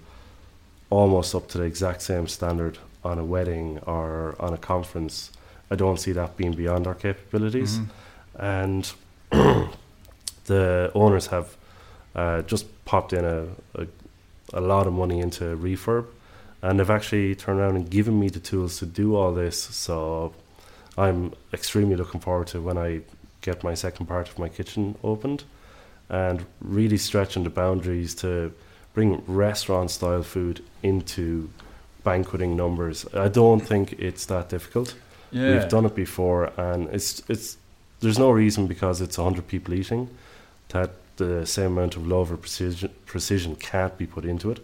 almost 0.92 1.34
up 1.34 1.48
to 1.48 1.58
the 1.58 1.64
exact 1.64 2.04
same 2.04 2.28
standard 2.28 2.78
on 3.04 3.20
a 3.20 3.26
wedding 3.26 3.80
or 3.86 4.36
on 4.40 4.54
a 4.54 4.58
conference? 4.58 5.32
I 5.72 5.76
don't 5.76 6.00
see 6.00 6.12
that 6.14 6.38
being 6.38 6.54
beyond 6.54 6.88
our 6.88 6.96
capabilities. 6.96 7.80
And 8.36 8.92
the 10.46 10.92
owners 10.94 11.28
have 11.28 11.56
uh, 12.16 12.42
just 12.44 12.66
popped 12.86 13.14
in 13.14 13.26
a, 13.26 13.48
a, 13.76 13.88
a 14.54 14.62
lot 14.62 14.88
of 14.88 14.94
money 14.94 15.20
into 15.20 15.44
refurb 15.58 16.08
and 16.64 16.80
they've 16.80 16.90
actually 16.90 17.36
turned 17.36 17.60
around 17.60 17.76
and 17.76 17.90
given 17.90 18.18
me 18.18 18.30
the 18.30 18.40
tools 18.40 18.80
to 18.80 18.86
do 18.86 19.16
all 19.16 19.34
this. 19.34 19.60
So 19.60 20.34
I'm 20.98 21.34
extremely 21.54 21.98
looking 21.98 22.22
forward 22.22 22.48
to 22.48 22.62
when 22.62 22.78
I 22.78 23.02
get 23.42 23.64
my 23.64 23.74
second 23.74 24.06
part 24.06 24.30
of 24.30 24.40
my 24.40 24.48
kitchen 24.48 24.98
opened 25.04 25.44
and 26.08 26.46
really 26.62 26.98
stretching 26.98 27.44
the 27.44 27.50
boundaries 27.50 28.16
to 28.16 28.54
bring 28.94 29.22
restaurant 29.28 29.92
style 29.92 30.24
food 30.24 30.64
into 30.82 31.50
banqueting 32.04 32.56
numbers. 32.56 33.06
I 33.14 33.28
don't 33.28 33.60
think 33.62 33.94
it's 33.94 34.26
that 34.28 34.50
difficult. 34.50 34.96
Yeah. 35.32 35.54
We've 35.54 35.70
done 35.70 35.86
it 35.86 35.96
before 35.96 36.52
and 36.58 36.88
it's 36.90 37.24
it's 37.30 37.58
there's 38.02 38.20
no 38.20 38.32
reason 38.32 38.68
because 38.68 39.02
it's 39.02 39.18
100 39.18 39.48
people 39.48 39.74
eating 39.74 40.10
that 40.70 40.92
the 41.18 41.46
same 41.46 41.78
amount 41.78 41.96
of 41.96 42.06
love 42.08 42.32
or 42.32 42.38
precision, 42.38 42.92
precision 43.06 43.56
can't 43.56 43.98
be 43.98 44.06
put 44.06 44.26
into 44.26 44.52
it. 44.52 44.60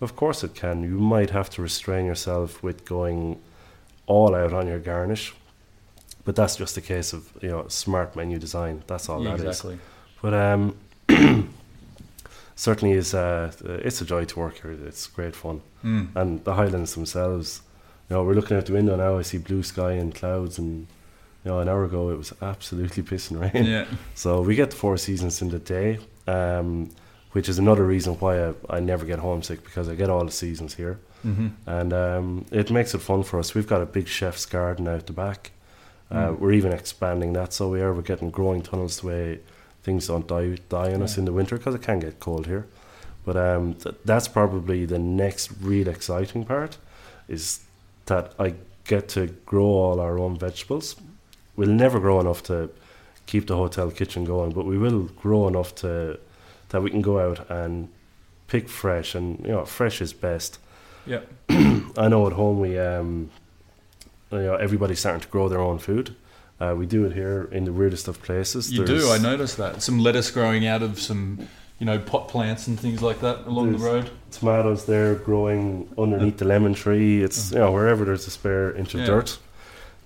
Of 0.00 0.14
course 0.14 0.44
it 0.44 0.54
can. 0.54 0.82
You 0.84 0.98
might 0.98 1.30
have 1.30 1.50
to 1.50 1.62
restrain 1.62 2.06
yourself 2.06 2.62
with 2.62 2.84
going 2.84 3.40
all 4.06 4.34
out 4.34 4.52
on 4.52 4.66
your 4.68 4.78
garnish. 4.78 5.34
But 6.24 6.36
that's 6.36 6.56
just 6.56 6.76
a 6.76 6.80
case 6.82 7.12
of, 7.14 7.30
you 7.40 7.48
know, 7.48 7.66
smart 7.68 8.14
menu 8.14 8.38
design. 8.38 8.82
That's 8.86 9.08
all 9.08 9.24
Yeah, 9.24 9.30
that 9.36 9.40
is. 9.40 9.46
exactly. 9.46 9.78
But 10.22 10.34
um, 10.34 10.76
certainly 12.58 12.96
is 12.98 13.14
uh, 13.14 13.52
it's 13.86 14.00
a 14.00 14.04
joy 14.04 14.24
to 14.24 14.38
work 14.38 14.60
here. 14.62 14.72
It's 14.88 15.06
great 15.06 15.36
fun, 15.36 15.60
Mm. 15.84 16.08
and 16.16 16.44
the 16.44 16.54
Highlands 16.54 16.94
themselves. 16.94 17.62
You 18.10 18.16
know, 18.16 18.24
we're 18.24 18.34
looking 18.34 18.56
out 18.56 18.66
the 18.66 18.72
window 18.72 18.96
now. 18.96 19.18
I 19.18 19.22
see 19.22 19.38
blue 19.38 19.62
sky 19.62 19.92
and 19.92 20.14
clouds, 20.14 20.58
and 20.58 20.86
you 21.44 21.50
know, 21.50 21.60
an 21.60 21.68
hour 21.68 21.84
ago 21.84 22.10
it 22.10 22.18
was 22.18 22.32
absolutely 22.42 23.02
pissing 23.02 23.38
rain. 23.40 23.64
Yeah. 23.64 23.84
So 24.14 24.40
we 24.42 24.54
get 24.54 24.70
the 24.70 24.76
four 24.76 24.96
seasons 24.96 25.40
in 25.42 25.50
the 25.50 25.58
day, 25.60 25.98
um, 26.26 26.90
which 27.32 27.48
is 27.48 27.58
another 27.58 27.84
reason 27.86 28.14
why 28.14 28.48
I, 28.48 28.54
I 28.70 28.80
never 28.80 29.04
get 29.06 29.18
homesick 29.20 29.62
because 29.64 29.88
I 29.88 29.94
get 29.94 30.10
all 30.10 30.24
the 30.24 30.32
seasons 30.32 30.74
here, 30.74 30.98
hmm 31.22 31.48
and 31.66 31.92
um, 31.92 32.44
it 32.50 32.70
makes 32.70 32.94
it 32.94 32.98
fun 33.02 33.22
for 33.22 33.38
us. 33.38 33.54
We've 33.54 33.66
got 33.74 33.82
a 33.82 33.86
big 33.86 34.08
chef's 34.08 34.46
garden 34.46 34.88
out 34.88 35.06
the 35.06 35.12
back. 35.12 35.52
Uh, 36.10 36.14
Mm. 36.30 36.38
We're 36.40 36.52
even 36.60 36.72
expanding 36.72 37.34
that, 37.34 37.52
so 37.52 37.68
we 37.68 37.82
are. 37.82 37.92
We're 37.92 38.10
getting 38.12 38.30
growing 38.30 38.62
tunnels 38.62 39.00
the 39.00 39.06
way 39.06 39.40
things 39.82 40.06
don't 40.06 40.26
die 40.26 40.58
die 40.68 40.92
on 40.92 41.02
us 41.02 41.18
in 41.18 41.24
the 41.24 41.32
winter 41.32 41.56
because 41.56 41.74
it 41.74 41.82
can 41.82 42.00
get 42.00 42.20
cold 42.20 42.46
here. 42.46 42.66
But 43.24 43.36
um, 43.36 43.74
th- 43.74 43.96
that's 44.04 44.28
probably 44.28 44.86
the 44.86 44.98
next 44.98 45.50
real 45.60 45.88
exciting 45.88 46.44
part, 46.44 46.78
is 47.28 47.60
that 48.06 48.32
I 48.38 48.54
get 48.84 49.08
to 49.10 49.26
grow 49.44 49.66
all 49.66 50.00
our 50.00 50.18
own 50.18 50.38
vegetables. 50.38 50.96
We'll 51.56 51.68
never 51.68 52.00
grow 52.00 52.20
enough 52.20 52.42
to 52.44 52.70
keep 53.26 53.46
the 53.46 53.56
hotel 53.56 53.90
kitchen 53.90 54.24
going, 54.24 54.52
but 54.52 54.64
we 54.64 54.78
will 54.78 55.04
grow 55.22 55.46
enough 55.46 55.74
to 55.76 56.18
that 56.70 56.82
we 56.82 56.90
can 56.90 57.02
go 57.02 57.18
out 57.18 57.48
and 57.50 57.88
pick 58.46 58.68
fresh, 58.68 59.14
and 59.14 59.38
you 59.40 59.52
know, 59.52 59.64
fresh 59.64 60.00
is 60.00 60.12
best. 60.12 60.58
Yeah. 61.06 61.20
I 61.48 62.08
know 62.08 62.26
at 62.26 62.32
home 62.32 62.60
we, 62.60 62.78
um, 62.78 63.30
you 64.30 64.38
know, 64.38 64.56
everybody's 64.56 65.00
starting 65.00 65.20
to 65.20 65.28
grow 65.28 65.48
their 65.48 65.60
own 65.60 65.78
food. 65.78 66.14
Uh, 66.60 66.74
we 66.76 66.86
do 66.86 67.04
it 67.06 67.12
here 67.12 67.48
in 67.52 67.64
the 67.64 67.72
weirdest 67.72 68.08
of 68.08 68.20
places. 68.22 68.72
You 68.72 68.84
There's- 68.84 69.04
do. 69.04 69.10
I 69.12 69.18
noticed 69.18 69.56
that. 69.58 69.80
Some 69.82 70.00
lettuce 70.00 70.30
growing 70.30 70.66
out 70.66 70.82
of 70.82 70.98
some, 71.00 71.46
you 71.78 71.86
know, 71.86 71.98
pot 72.00 72.26
plants 72.28 72.66
and 72.66 72.78
things 72.78 73.00
like 73.00 73.20
that 73.20 73.46
along 73.46 73.72
the 73.72 73.78
road. 73.78 74.10
tomatoes 74.32 74.84
there 74.86 75.14
growing 75.14 75.88
underneath 75.96 76.36
the 76.38 76.44
lemon 76.44 76.74
tree. 76.74 77.22
It's 77.22 77.52
you 77.52 77.58
know 77.58 77.70
wherever 77.72 78.04
there's 78.04 78.26
a 78.26 78.30
spare 78.30 78.72
inch 78.74 78.92
of 78.94 79.00
Yeah. 79.00 79.06
dirt, 79.06 79.38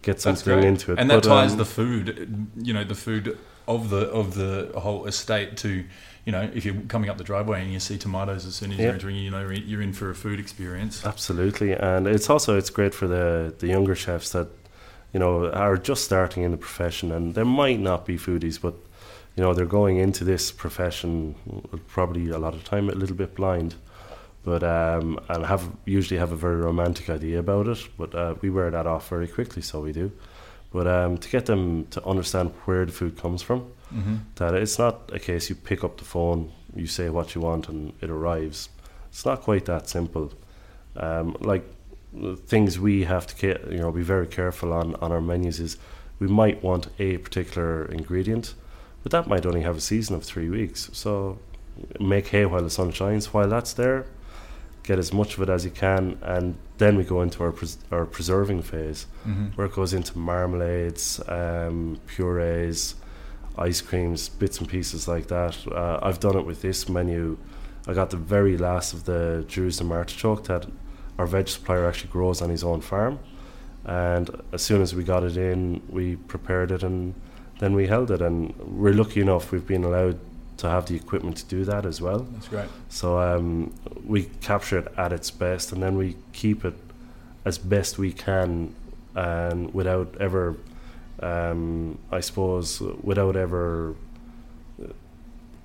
get 0.03 0.21
something 0.21 0.63
into 0.63 0.93
it. 0.93 0.99
And 0.99 1.09
that 1.11 1.23
But, 1.23 1.29
ties 1.29 1.53
um, 1.53 1.59
the 1.59 1.65
food, 1.65 2.47
you 2.61 2.73
know, 2.75 2.85
the 2.85 2.95
food 2.95 3.37
of 3.67 3.89
the 3.91 4.09
of 4.11 4.35
the 4.35 4.71
whole 4.79 5.07
estate 5.07 5.57
to, 5.59 5.85
you 6.27 6.33
know, 6.33 6.49
if 6.55 6.65
you're 6.67 6.75
coming 6.89 7.09
up 7.11 7.17
the 7.19 7.25
driveway 7.25 7.63
and 7.63 7.73
you 7.73 7.81
see 7.81 7.97
tomatoes 7.97 8.45
as 8.47 8.55
soon 8.57 8.73
as 8.73 8.79
you're 8.79 8.93
entering, 8.93 9.17
you 9.17 9.31
know, 9.31 9.49
you're 9.49 9.83
in 9.83 9.93
for 9.93 10.11
a 10.11 10.15
food 10.15 10.39
experience. 10.39 11.05
Absolutely, 11.05 11.73
and 11.73 12.07
it's 12.07 12.29
also 12.29 12.57
it's 12.59 12.71
great 12.71 12.95
for 12.95 13.09
the 13.09 13.55
the 13.59 13.69
younger 13.69 13.95
chefs 13.95 14.31
that 14.33 14.49
you 15.13 15.21
know 15.21 15.51
are 15.51 15.77
just 15.77 16.05
starting 16.05 16.43
in 16.43 16.51
the 16.51 16.57
profession, 16.57 17.13
and 17.13 17.35
they 17.35 17.45
might 17.45 17.81
not 17.81 18.07
be 18.07 18.17
foodies, 18.17 18.61
but 18.61 18.75
you 19.37 19.43
know 19.43 19.55
they're 19.55 19.67
going 19.67 19.99
into 19.99 20.25
this 20.25 20.53
profession 20.53 21.35
probably 21.89 22.31
a 22.31 22.39
lot 22.39 22.55
of 22.55 22.65
time 22.65 22.89
a 22.89 22.95
little 22.95 23.17
bit 23.17 23.35
blind, 23.35 23.75
but 24.45 24.63
um, 24.63 25.19
and 25.29 25.47
have 25.47 25.69
usually 25.85 26.19
have 26.19 26.33
a 26.33 26.37
very 26.37 26.57
romantic 26.57 27.11
idea 27.11 27.39
about 27.39 27.69
it. 27.69 27.89
But 27.99 28.15
uh, 28.15 28.35
we 28.41 28.51
wear 28.51 28.71
that 28.71 28.87
off 28.87 29.09
very 29.09 29.29
quickly, 29.29 29.63
so 29.63 29.81
we 29.81 29.93
do. 29.93 30.11
But 30.73 30.87
um, 30.87 31.19
to 31.19 31.29
get 31.29 31.45
them 31.47 31.87
to 31.91 32.03
understand 32.07 32.53
where 32.65 32.87
the 32.87 32.93
food 32.93 33.17
comes 33.19 33.43
from, 33.43 33.61
hmm 33.91 34.17
that 34.37 34.55
it's 34.55 34.79
not 34.79 35.11
a 35.13 35.19
case 35.19 35.51
you 35.51 35.55
pick 35.55 35.85
up 35.85 35.99
the 35.99 36.05
phone, 36.05 36.51
you 36.75 36.87
say 36.87 37.11
what 37.11 37.35
you 37.35 37.43
want, 37.43 37.69
and 37.69 37.93
it 38.01 38.09
arrives. 38.11 38.71
It's 39.11 39.27
not 39.27 39.43
quite 39.43 39.67
that 39.67 39.89
simple. 39.89 40.33
Um, 40.97 41.37
like 41.41 41.65
things 42.47 42.79
we 42.79 43.05
have 43.05 43.27
to, 43.27 43.59
you 43.71 43.79
know, 43.79 43.91
be 43.93 44.03
very 44.03 44.27
careful 44.27 44.73
on 44.73 44.95
on 44.97 45.13
our 45.13 45.21
menus 45.21 45.61
is 45.61 45.77
we 46.19 46.29
might 46.29 46.63
want 46.63 46.89
a 46.99 47.19
particular 47.19 47.87
ingredient, 47.87 48.55
but 49.03 49.13
that 49.13 49.27
might 49.27 49.47
only 49.47 49.63
have 49.63 49.77
a 49.77 49.81
season 49.81 50.15
of 50.17 50.25
three 50.25 50.49
weeks. 50.49 50.91
So 50.93 51.39
make 51.99 52.29
hay 52.29 52.47
while 52.47 52.63
the 52.63 52.71
sun 52.71 52.93
shines. 52.93 53.33
While 53.33 53.49
that's 53.49 53.73
there, 53.73 54.07
get 54.83 54.99
as 54.99 55.13
much 55.13 55.35
of 55.35 55.43
it 55.43 55.49
as 55.49 55.65
you 55.65 55.71
can, 55.71 56.19
and 56.23 56.57
then 56.79 56.97
we 56.97 57.05
go 57.05 57.23
into 57.23 57.43
our 57.43 57.53
pres- 57.53 57.79
our 57.91 58.05
preserving 58.07 58.63
phase 58.63 59.07
hmm 59.25 59.47
where 59.55 59.67
it 59.67 59.73
goes 59.75 59.93
into 59.93 60.19
marmalades, 60.19 61.21
um, 61.29 61.99
purees, 62.07 62.95
ice 63.59 63.81
creams, 63.81 64.29
bits 64.29 64.59
and 64.59 64.69
pieces 64.69 65.09
like 65.09 65.27
that. 65.29 65.57
Uh, 65.67 65.99
I've 66.03 66.21
done 66.21 66.37
it 66.37 66.47
with 66.47 66.63
this 66.63 66.89
menu. 66.89 67.39
I 67.87 67.95
got 67.95 68.11
the 68.11 68.17
very 68.17 68.57
last 68.57 68.93
of 68.93 69.05
the 69.05 69.45
Jerusalem 69.49 69.93
artichoke 69.93 70.45
that 70.45 70.67
our 71.19 71.27
veg 71.27 71.49
supplier 71.49 71.87
actually 71.87 72.11
grows 72.11 72.43
on 72.43 72.51
his 72.51 72.65
own 72.65 72.81
farm. 72.81 73.19
And 73.85 74.31
as 74.53 74.63
soon 74.63 74.81
as 74.81 74.95
we 74.95 75.05
got 75.05 75.25
it 75.25 75.37
in, 75.37 75.83
we 75.89 76.17
prepared 76.17 76.71
it 76.71 76.83
and 76.83 77.15
then 77.59 77.75
we 77.75 77.87
held 77.87 78.11
it. 78.11 78.23
And 78.23 78.55
we're 78.59 78.95
lucky 78.95 79.21
enough 79.21 79.53
we've 79.53 79.67
been 79.67 79.85
allowed 79.85 80.19
to 80.59 80.69
have 80.69 80.87
the 80.87 80.95
equipment 80.95 81.37
to 81.39 81.45
do 81.47 81.65
that 81.65 81.85
as 81.85 82.01
well. 82.01 82.21
That's 82.21 82.49
great. 82.49 82.69
So 82.89 83.19
um, 83.19 83.75
we 84.07 84.25
capture 84.41 84.79
it 84.79 84.93
at 84.97 85.13
its 85.13 85.31
best, 85.31 85.73
and 85.73 85.83
then 85.83 85.97
we 85.97 86.17
keep 86.33 86.65
it 86.65 86.75
as 87.45 87.59
best 87.59 87.99
we 87.99 88.13
can, 88.13 88.75
and 89.15 89.75
without 89.75 90.15
ever, 90.21 90.57
um, 91.21 91.99
I 92.13 92.21
suppose, 92.21 92.81
without 92.81 93.35
ever 93.37 93.97
uh, 94.81 94.93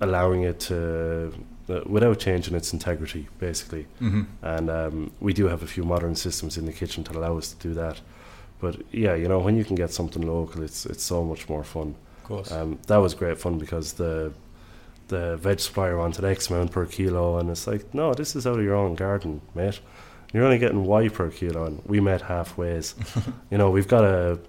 allowing 0.01 0.44
it 0.44 0.60
to, 0.62 1.34
without 1.68 2.20
changing 2.20 2.56
its 2.56 2.74
integrity, 2.74 3.28
basically. 3.40 3.86
hmm 4.00 4.24
And 4.42 4.70
um, 4.70 5.12
we 5.20 5.34
do 5.34 5.48
have 5.48 5.64
a 5.64 5.68
few 5.68 5.84
modern 5.84 6.16
systems 6.16 6.58
in 6.58 6.66
the 6.66 6.74
kitchen 6.74 7.04
to 7.06 7.18
allow 7.18 7.38
us 7.38 7.54
to 7.54 7.68
do 7.68 7.74
that. 7.76 8.02
But 8.60 8.82
yeah, 8.92 9.16
you 9.16 9.28
know, 9.28 9.40
when 9.40 9.56
you 9.58 9.64
can 9.64 9.76
get 9.76 9.92
something 9.92 10.26
local, 10.26 10.64
it's 10.64 10.86
it's 10.86 11.04
so 11.04 11.24
much 11.24 11.50
more 11.50 11.64
fun. 11.64 11.96
Of 12.18 12.24
course. 12.24 12.52
Um, 12.52 12.80
that 12.88 12.98
was 12.98 13.14
great 13.14 13.38
fun 13.38 13.58
because 13.60 13.94
the 13.94 14.32
the 15.08 15.38
veg 15.38 15.60
supplier 15.60 15.98
wanted 15.98 16.26
X 16.26 16.50
amount 16.50 16.72
per 16.72 16.86
kilo, 16.86 17.38
and 17.38 17.50
it's 17.50 17.68
like, 17.68 17.94
no, 17.94 18.14
this 18.14 18.36
is 18.36 18.46
out 18.48 18.58
of 18.58 18.64
your 18.64 18.76
own 18.76 18.96
garden, 18.96 19.42
mate. 19.56 19.80
You're 20.34 20.44
only 20.44 20.58
getting 20.58 20.84
Y 20.86 21.08
per 21.10 21.30
kilo, 21.30 21.66
and 21.66 21.82
we 21.86 22.00
met 22.00 22.24
halfways. 22.24 22.96
you 23.52 23.58
know, 23.58 23.70
we've 23.70 23.88
got 23.88 24.04
a 24.04 24.40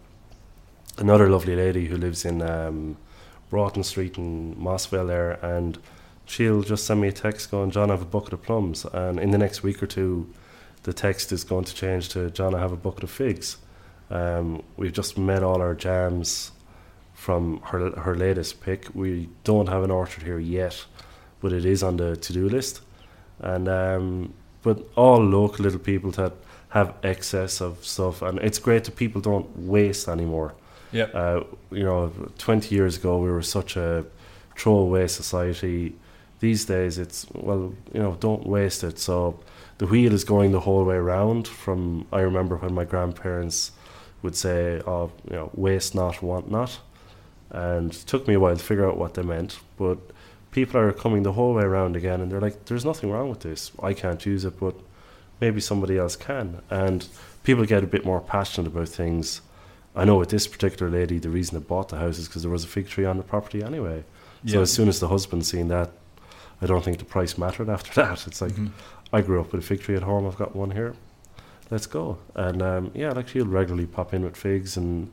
another 0.98 1.28
lovely 1.28 1.54
lady 1.54 1.86
who 1.86 1.96
lives 1.96 2.24
in 2.24 2.42
um, 2.42 2.96
Broughton 3.50 3.84
Street 3.84 4.18
in 4.18 4.60
Moss 4.60 4.86
Vale 4.86 5.06
there, 5.06 5.32
and 5.44 5.78
she'll 6.28 6.62
just 6.62 6.86
send 6.86 7.00
me 7.00 7.08
a 7.08 7.12
text 7.12 7.50
going, 7.50 7.70
John, 7.70 7.90
I 7.90 7.94
have 7.94 8.02
a 8.02 8.06
bucket 8.06 8.34
of 8.34 8.42
plums. 8.42 8.84
And 8.84 9.18
in 9.18 9.30
the 9.30 9.38
next 9.38 9.62
week 9.62 9.82
or 9.82 9.86
two, 9.86 10.32
the 10.82 10.92
text 10.92 11.32
is 11.32 11.42
going 11.42 11.64
to 11.64 11.74
change 11.74 12.10
to, 12.10 12.30
John, 12.30 12.54
I 12.54 12.58
have 12.58 12.72
a 12.72 12.76
bucket 12.76 13.04
of 13.04 13.10
figs. 13.10 13.56
Um, 14.10 14.62
we've 14.76 14.92
just 14.92 15.18
met 15.18 15.42
all 15.42 15.60
our 15.60 15.74
jams 15.74 16.52
from 17.14 17.60
her, 17.64 17.90
her 17.90 18.14
latest 18.14 18.60
pick. 18.60 18.94
We 18.94 19.28
don't 19.44 19.68
have 19.68 19.82
an 19.82 19.90
orchard 19.90 20.22
here 20.22 20.38
yet, 20.38 20.84
but 21.40 21.52
it 21.52 21.64
is 21.64 21.82
on 21.82 21.96
the 21.96 22.16
to 22.16 22.32
do 22.32 22.48
list. 22.48 22.82
And 23.40 23.68
um, 23.68 24.34
but 24.62 24.86
all 24.96 25.22
local 25.22 25.62
little 25.64 25.78
people 25.78 26.10
that 26.12 26.32
have 26.70 26.94
excess 27.02 27.60
of 27.60 27.84
stuff, 27.84 28.22
and 28.22 28.38
it's 28.40 28.58
great 28.58 28.84
that 28.84 28.96
people 28.96 29.20
don't 29.20 29.48
waste 29.58 30.08
anymore. 30.08 30.54
Yeah. 30.92 31.04
Uh, 31.04 31.44
you 31.70 31.84
know, 31.84 32.12
20 32.38 32.74
years 32.74 32.96
ago, 32.96 33.18
we 33.18 33.30
were 33.30 33.42
such 33.42 33.76
a 33.76 34.04
throwaway 34.56 35.06
society. 35.06 35.94
These 36.40 36.66
days, 36.66 36.98
it's, 36.98 37.26
well, 37.34 37.74
you 37.92 38.00
know, 38.00 38.16
don't 38.20 38.46
waste 38.46 38.84
it. 38.84 38.98
So 38.98 39.40
the 39.78 39.86
wheel 39.86 40.12
is 40.12 40.24
going 40.24 40.52
the 40.52 40.60
whole 40.60 40.84
way 40.84 40.96
around. 40.96 41.48
From, 41.48 42.06
I 42.12 42.20
remember 42.20 42.56
when 42.56 42.74
my 42.74 42.84
grandparents 42.84 43.72
would 44.22 44.36
say, 44.36 44.80
oh, 44.86 45.10
you 45.28 45.36
know, 45.36 45.50
waste 45.54 45.94
not, 45.94 46.22
want 46.22 46.50
not. 46.50 46.78
And 47.50 47.92
it 47.92 48.04
took 48.06 48.28
me 48.28 48.34
a 48.34 48.40
while 48.40 48.56
to 48.56 48.62
figure 48.62 48.88
out 48.88 48.98
what 48.98 49.14
they 49.14 49.22
meant. 49.22 49.58
But 49.76 49.98
people 50.50 50.80
are 50.80 50.92
coming 50.92 51.22
the 51.22 51.32
whole 51.32 51.54
way 51.54 51.64
around 51.64 51.96
again, 51.96 52.20
and 52.20 52.30
they're 52.30 52.40
like, 52.40 52.66
there's 52.66 52.84
nothing 52.84 53.10
wrong 53.10 53.30
with 53.30 53.40
this. 53.40 53.72
I 53.82 53.92
can't 53.94 54.24
use 54.24 54.44
it, 54.44 54.60
but 54.60 54.74
maybe 55.40 55.60
somebody 55.60 55.98
else 55.98 56.16
can. 56.16 56.60
And 56.70 57.06
people 57.42 57.64
get 57.64 57.82
a 57.84 57.86
bit 57.86 58.04
more 58.04 58.20
passionate 58.20 58.68
about 58.68 58.88
things 58.88 59.40
I 59.96 60.04
know 60.04 60.16
with 60.16 60.28
this 60.28 60.46
particular 60.46 60.90
lady, 60.92 61.18
the 61.18 61.30
reason 61.30 61.58
they 61.58 61.64
bought 61.64 61.88
the 61.88 61.96
house 61.98 62.18
is 62.18 62.28
because 62.28 62.42
there 62.42 62.50
was 62.52 62.62
a 62.62 62.68
fig 62.68 62.86
tree 62.88 63.04
on 63.04 63.16
the 63.16 63.22
property 63.24 63.64
anyway. 63.64 64.04
So 64.46 64.58
Yeah. 64.58 64.62
as 64.62 64.72
soon 64.72 64.88
as 64.88 65.00
the 65.00 65.08
husband 65.08 65.44
seen 65.44 65.68
that, 65.68 65.90
I 66.60 66.66
don't 66.66 66.84
think 66.84 66.98
the 66.98 67.04
price 67.04 67.38
mattered 67.38 67.68
after 67.68 67.92
that. 68.02 68.26
It's 68.26 68.40
like 68.40 68.52
Mhm. 68.52 68.70
I 69.12 69.20
grew 69.22 69.40
up 69.40 69.52
with 69.52 69.62
a 69.64 69.66
fig 69.66 69.80
tree 69.80 69.96
at 69.96 70.02
home. 70.02 70.26
I've 70.26 70.36
got 70.36 70.54
one 70.56 70.70
here. 70.72 70.94
Let's 71.70 71.86
go. 71.86 72.18
And 72.34 72.62
um, 72.62 72.90
yeah, 72.94 73.10
like 73.12 73.28
she'll 73.28 73.46
regularly 73.46 73.86
pop 73.86 74.12
in 74.14 74.22
with 74.22 74.36
figs, 74.36 74.76
and 74.76 75.10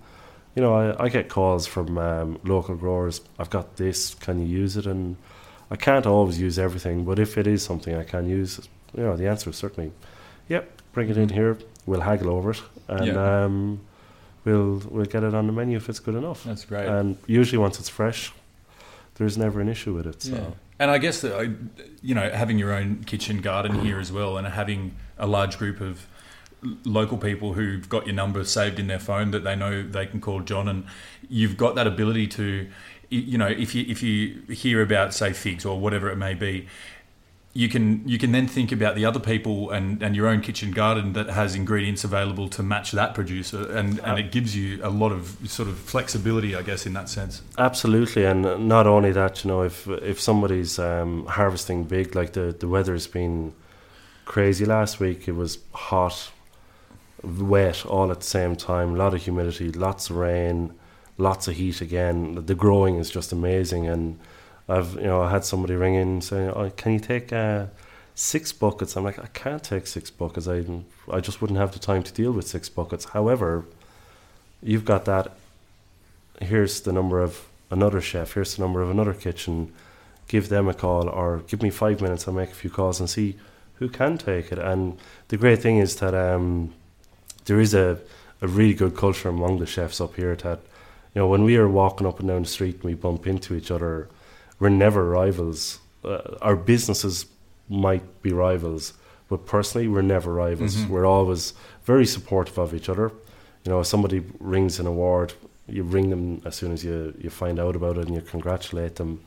you 0.55 0.61
know, 0.61 0.73
I, 0.73 1.05
I 1.05 1.09
get 1.09 1.27
calls 1.29 1.67
from 1.67 1.97
um, 1.97 2.39
local 2.43 2.75
growers. 2.75 3.21
I've 3.39 3.49
got 3.49 3.75
this. 3.75 4.15
Can 4.15 4.39
you 4.39 4.47
use 4.61 4.77
it? 4.77 4.85
And 4.85 5.17
I 5.69 5.75
can't 5.75 6.05
always 6.05 6.39
use 6.39 6.57
everything, 6.59 7.03
but 7.05 7.19
if 7.19 7.37
it 7.37 7.47
is 7.47 7.63
something 7.63 7.93
I 7.95 8.03
can 8.03 8.29
use, 8.29 8.59
you 8.95 9.03
know, 9.03 9.17
the 9.17 9.27
answer 9.27 9.49
is 9.49 9.55
certainly, 9.57 9.91
yep. 10.47 10.81
Bring 10.93 11.09
it 11.09 11.17
in 11.17 11.27
here. 11.29 11.57
We'll 11.85 12.01
haggle 12.01 12.29
over 12.29 12.51
it, 12.51 12.61
and 12.87 13.07
Yeah. 13.07 13.43
um, 13.45 13.81
we'll 14.45 14.81
we'll 14.89 15.05
get 15.05 15.23
it 15.23 15.33
on 15.33 15.47
the 15.47 15.53
menu 15.53 15.75
if 15.77 15.89
it's 15.89 15.99
good 15.99 16.15
enough. 16.15 16.43
That's 16.45 16.63
great. 16.65 16.85
And 16.87 17.17
usually, 17.27 17.57
once 17.57 17.79
it's 17.79 17.89
fresh, 17.89 18.31
there's 19.15 19.37
never 19.37 19.59
an 19.61 19.67
issue 19.69 19.93
with 19.93 20.07
it. 20.07 20.21
So. 20.21 20.35
Yeah. 20.35 20.49
And 20.77 20.91
I 20.91 20.97
guess 20.97 21.21
that 21.21 21.55
you 22.01 22.13
know, 22.13 22.29
having 22.29 22.59
your 22.59 22.73
own 22.73 23.03
kitchen 23.05 23.41
garden 23.41 23.79
here 23.81 23.99
as 23.99 24.11
well, 24.11 24.37
and 24.37 24.47
having 24.47 24.95
a 25.17 25.27
large 25.27 25.57
group 25.57 25.79
of 25.79 26.07
local 26.83 27.17
people 27.17 27.53
who've 27.53 27.87
got 27.87 28.05
your 28.05 28.15
number 28.15 28.43
saved 28.43 28.79
in 28.79 28.87
their 28.87 28.99
phone 28.99 29.31
that 29.31 29.43
they 29.43 29.55
know 29.55 29.83
they 29.83 30.05
can 30.05 30.19
call 30.19 30.41
John, 30.41 30.67
and 30.67 30.85
you've 31.29 31.57
got 31.57 31.75
that 31.75 31.87
ability 31.87 32.27
to, 32.27 32.67
you 33.09 33.37
know, 33.37 33.47
if 33.47 33.73
you 33.73 33.85
if 33.87 34.03
you 34.03 34.41
hear 34.49 34.81
about 34.81 35.13
say 35.13 35.31
figs 35.33 35.65
or 35.65 35.79
whatever 35.79 36.09
it 36.09 36.17
may 36.17 36.33
be. 36.33 36.67
You 37.57 37.69
can 37.69 38.07
you 38.07 38.17
can 38.17 38.33
then 38.33 38.47
think 38.47 38.71
about 38.71 38.95
the 38.95 39.05
other 39.05 39.19
people 39.19 39.71
and, 39.71 40.03
and 40.03 40.13
your 40.13 40.27
own 40.27 40.41
kitchen 40.41 40.71
garden 40.71 41.13
that 41.13 41.29
has 41.29 41.55
ingredients 41.55 42.03
available 42.03 42.49
to 42.49 42.61
match 42.61 42.91
that 42.91 43.15
producer 43.15 43.71
and, 43.71 43.97
and 43.99 44.19
it 44.19 44.29
gives 44.31 44.57
you 44.57 44.79
a 44.83 44.89
lot 44.89 45.13
of 45.13 45.37
sort 45.47 45.69
of 45.69 45.77
flexibility 45.77 46.53
I 46.53 46.63
guess 46.63 46.85
in 46.85 46.91
that 46.93 47.07
sense. 47.07 47.41
Absolutely, 47.57 48.25
and 48.25 48.67
not 48.67 48.87
only 48.87 49.13
that, 49.13 49.43
you 49.43 49.47
know, 49.51 49.61
if 49.63 49.87
if 49.87 50.19
somebody's 50.19 50.77
um, 50.77 51.25
harvesting 51.27 51.85
big, 51.85 52.13
like 52.13 52.33
the 52.33 52.53
the 52.59 52.67
weather's 52.67 53.07
been 53.07 53.53
crazy 54.25 54.65
last 54.65 54.99
week. 54.99 55.27
It 55.27 55.35
was 55.35 55.59
hot, 55.73 56.31
wet 57.23 57.85
all 57.85 58.11
at 58.11 58.19
the 58.19 58.25
same 58.25 58.55
time. 58.55 58.95
A 58.95 58.97
lot 58.97 59.13
of 59.13 59.23
humidity, 59.23 59.71
lots 59.71 60.09
of 60.09 60.17
rain, 60.17 60.73
lots 61.17 61.47
of 61.47 61.55
heat 61.55 61.79
again. 61.81 62.45
The 62.45 62.55
growing 62.55 62.97
is 62.97 63.09
just 63.09 63.31
amazing, 63.31 63.87
and 63.87 64.19
I've 64.67 64.95
you 64.95 65.03
know 65.03 65.21
I 65.21 65.31
had 65.31 65.45
somebody 65.45 65.75
ring 65.75 65.95
in 65.95 66.21
saying, 66.21 66.49
oh, 66.49 66.69
"Can 66.71 66.93
you 66.93 66.99
take 66.99 67.31
uh, 67.31 67.67
six 68.15 68.51
buckets?" 68.51 68.95
I'm 68.95 69.03
like, 69.03 69.19
"I 69.19 69.27
can't 69.27 69.63
take 69.63 69.87
six 69.87 70.09
buckets. 70.09 70.47
I 70.47 70.65
I 71.11 71.19
just 71.19 71.41
wouldn't 71.41 71.59
have 71.59 71.71
the 71.73 71.79
time 71.79 72.03
to 72.03 72.13
deal 72.13 72.31
with 72.31 72.47
six 72.47 72.69
buckets." 72.69 73.05
However, 73.05 73.65
you've 74.61 74.85
got 74.85 75.05
that 75.05 75.31
here's 76.41 76.81
the 76.81 76.91
number 76.91 77.21
of 77.21 77.47
another 77.71 78.01
chef, 78.01 78.33
here's 78.33 78.55
the 78.55 78.61
number 78.61 78.81
of 78.81 78.89
another 78.89 79.13
kitchen, 79.13 79.71
give 80.27 80.49
them 80.49 80.67
a 80.67 80.73
call 80.73 81.07
or 81.09 81.39
give 81.47 81.61
me 81.61 81.69
five 81.69 82.01
minutes, 82.01 82.27
I'll 82.27 82.33
make 82.33 82.51
a 82.51 82.55
few 82.55 82.69
calls 82.69 82.99
and 82.99 83.09
see 83.09 83.37
who 83.75 83.89
can 83.89 84.17
take 84.17 84.51
it. 84.51 84.59
And 84.59 84.97
the 85.29 85.37
great 85.37 85.61
thing 85.61 85.77
is 85.77 85.97
that 85.97 86.13
um, 86.13 86.73
there 87.45 87.59
is 87.59 87.73
a, 87.73 87.99
a 88.41 88.47
really 88.47 88.73
good 88.73 88.95
culture 88.95 89.29
among 89.29 89.59
the 89.59 89.65
chefs 89.65 89.99
up 89.99 90.15
here 90.15 90.35
that, 90.35 90.59
you 91.13 91.21
know, 91.21 91.27
when 91.27 91.43
we 91.43 91.57
are 91.57 91.67
walking 91.67 92.07
up 92.07 92.19
and 92.19 92.27
down 92.27 92.43
the 92.43 92.47
street 92.47 92.75
and 92.75 92.83
we 92.83 92.93
bump 92.93 93.27
into 93.27 93.55
each 93.55 93.71
other, 93.71 94.07
we're 94.59 94.69
never 94.69 95.03
rivals. 95.09 95.79
Uh, 96.03 96.37
our 96.41 96.55
businesses 96.55 97.25
might 97.69 98.21
be 98.21 98.31
rivals, 98.31 98.93
but 99.29 99.45
personally, 99.45 99.87
we're 99.87 100.01
never 100.01 100.33
rivals. 100.33 100.75
Mhm. 100.75 100.89
We're 100.89 101.05
always 101.05 101.53
very 101.83 102.05
supportive 102.05 102.57
of 102.57 102.73
each 102.73 102.89
other. 102.89 103.11
You 103.63 103.71
know, 103.71 103.79
if 103.79 103.87
somebody 103.87 104.23
rings 104.39 104.79
an 104.79 104.85
award, 104.87 105.33
you 105.67 105.83
ring 105.83 106.09
them 106.11 106.41
as 106.45 106.55
soon 106.55 106.71
as 106.71 106.83
you, 106.83 107.13
you 107.19 107.29
find 107.29 107.59
out 107.59 107.75
about 107.75 107.97
it 107.97 108.05
and 108.05 108.15
you 108.15 108.21
congratulate 108.21 108.95
them. 108.95 109.21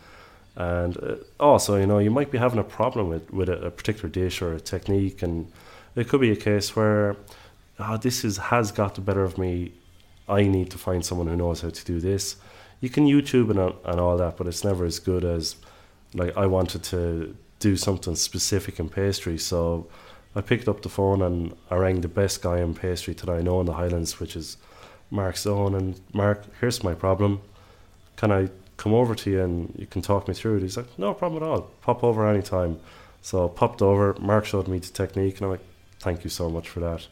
And 0.55 0.97
uh, 0.97 1.17
also, 1.41 1.77
you 1.77 1.87
know, 1.87 1.99
you 1.99 2.11
might 2.11 2.31
be 2.31 2.39
having 2.39 2.59
a 2.59 2.65
problem 2.65 3.09
with, 3.09 3.29
with 3.33 3.49
a, 3.49 3.67
a 3.67 3.71
particular 3.71 4.09
dish 4.09 4.41
or 4.43 4.53
a 4.53 4.61
technique, 4.61 5.23
and 5.23 5.51
it 5.97 6.09
could 6.09 6.21
be 6.21 6.31
a 6.31 6.37
case 6.37 6.77
where, 6.77 7.17
oh, 7.81 7.97
this 7.97 8.25
is, 8.25 8.39
has 8.39 8.71
got 8.73 8.95
the 8.95 9.01
better 9.01 9.25
of 9.25 9.37
me. 9.39 9.73
I 10.29 10.43
need 10.43 10.71
to 10.71 10.79
find 10.79 11.05
someone 11.05 11.27
who 11.27 11.37
knows 11.37 11.61
how 11.63 11.71
to 11.71 11.85
do 11.85 12.01
this. 12.01 12.37
You 12.81 12.89
can 12.89 13.07
YouTube 13.07 13.51
and, 13.51 13.75
and 13.85 14.01
all 14.01 14.17
that, 14.17 14.37
but 14.37 14.47
it's 14.47 14.65
never 14.65 14.85
as 14.85 14.99
good 14.99 15.25
as, 15.25 15.57
like, 16.15 16.37
I 16.37 16.47
wanted 16.47 16.83
to 16.85 17.37
do 17.59 17.77
something 17.77 18.15
specific 18.15 18.79
in 18.79 18.89
pastry. 18.89 19.37
So 19.39 19.89
I 20.35 20.41
picked 20.41 20.69
up 20.69 20.83
the 20.83 20.89
phone 20.89 21.23
and 21.23 21.57
I 21.71 21.77
rang 21.77 22.01
the 22.01 22.09
best 22.09 22.43
guy 22.43 22.59
in 22.59 22.75
pastry 22.75 23.15
that 23.15 23.29
I 23.29 23.41
know 23.41 23.61
in 23.61 23.67
the 23.67 23.73
Highlands, 23.73 24.21
which 24.21 24.37
is 24.37 24.57
Mark 25.11 25.37
Stone. 25.37 25.75
And 25.75 26.01
Mark, 26.13 26.45
here's 26.61 26.85
my 26.85 26.95
problem. 26.95 27.41
Can 28.17 28.31
I 28.31 28.51
come 28.77 28.95
over 28.95 29.15
to 29.17 29.31
you 29.31 29.43
and 29.43 29.75
you 29.77 29.87
can 29.87 30.03
talk 30.03 30.29
me 30.29 30.35
through 30.35 30.59
it? 30.59 30.63
He's 30.63 30.77
like, 30.77 30.99
no 30.99 31.15
problem 31.15 31.43
at 31.43 31.49
all. 31.49 31.63
Pop 31.83 32.05
over 32.05 32.29
anytime. 32.29 32.79
So 33.23 33.47
I 33.47 33.49
popped 33.49 33.83
over. 33.83 34.15
Mark 34.21 34.45
showed 34.45 34.69
me 34.69 34.79
the 34.79 34.89
technique, 34.89 35.37
and 35.37 35.47
I'm 35.47 35.51
like, 35.51 35.67
thank 35.99 36.23
you 36.23 36.31
so 36.31 36.49
much 36.49 36.69
for 36.69 36.81
that. 36.81 37.09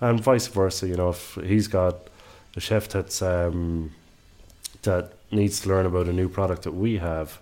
And 0.00 0.20
vice 0.20 0.48
versa, 0.48 0.88
you 0.88 0.96
know, 0.96 1.10
if 1.10 1.36
he's 1.36 1.68
got 1.68 2.08
a 2.56 2.60
chef 2.60 2.88
that's 2.88 3.22
um, 3.22 3.92
that 4.84 5.12
needs 5.30 5.60
to 5.60 5.68
learn 5.68 5.86
about 5.86 6.06
a 6.06 6.12
new 6.12 6.28
product 6.28 6.62
that 6.62 6.72
we 6.74 6.98
have, 6.98 7.40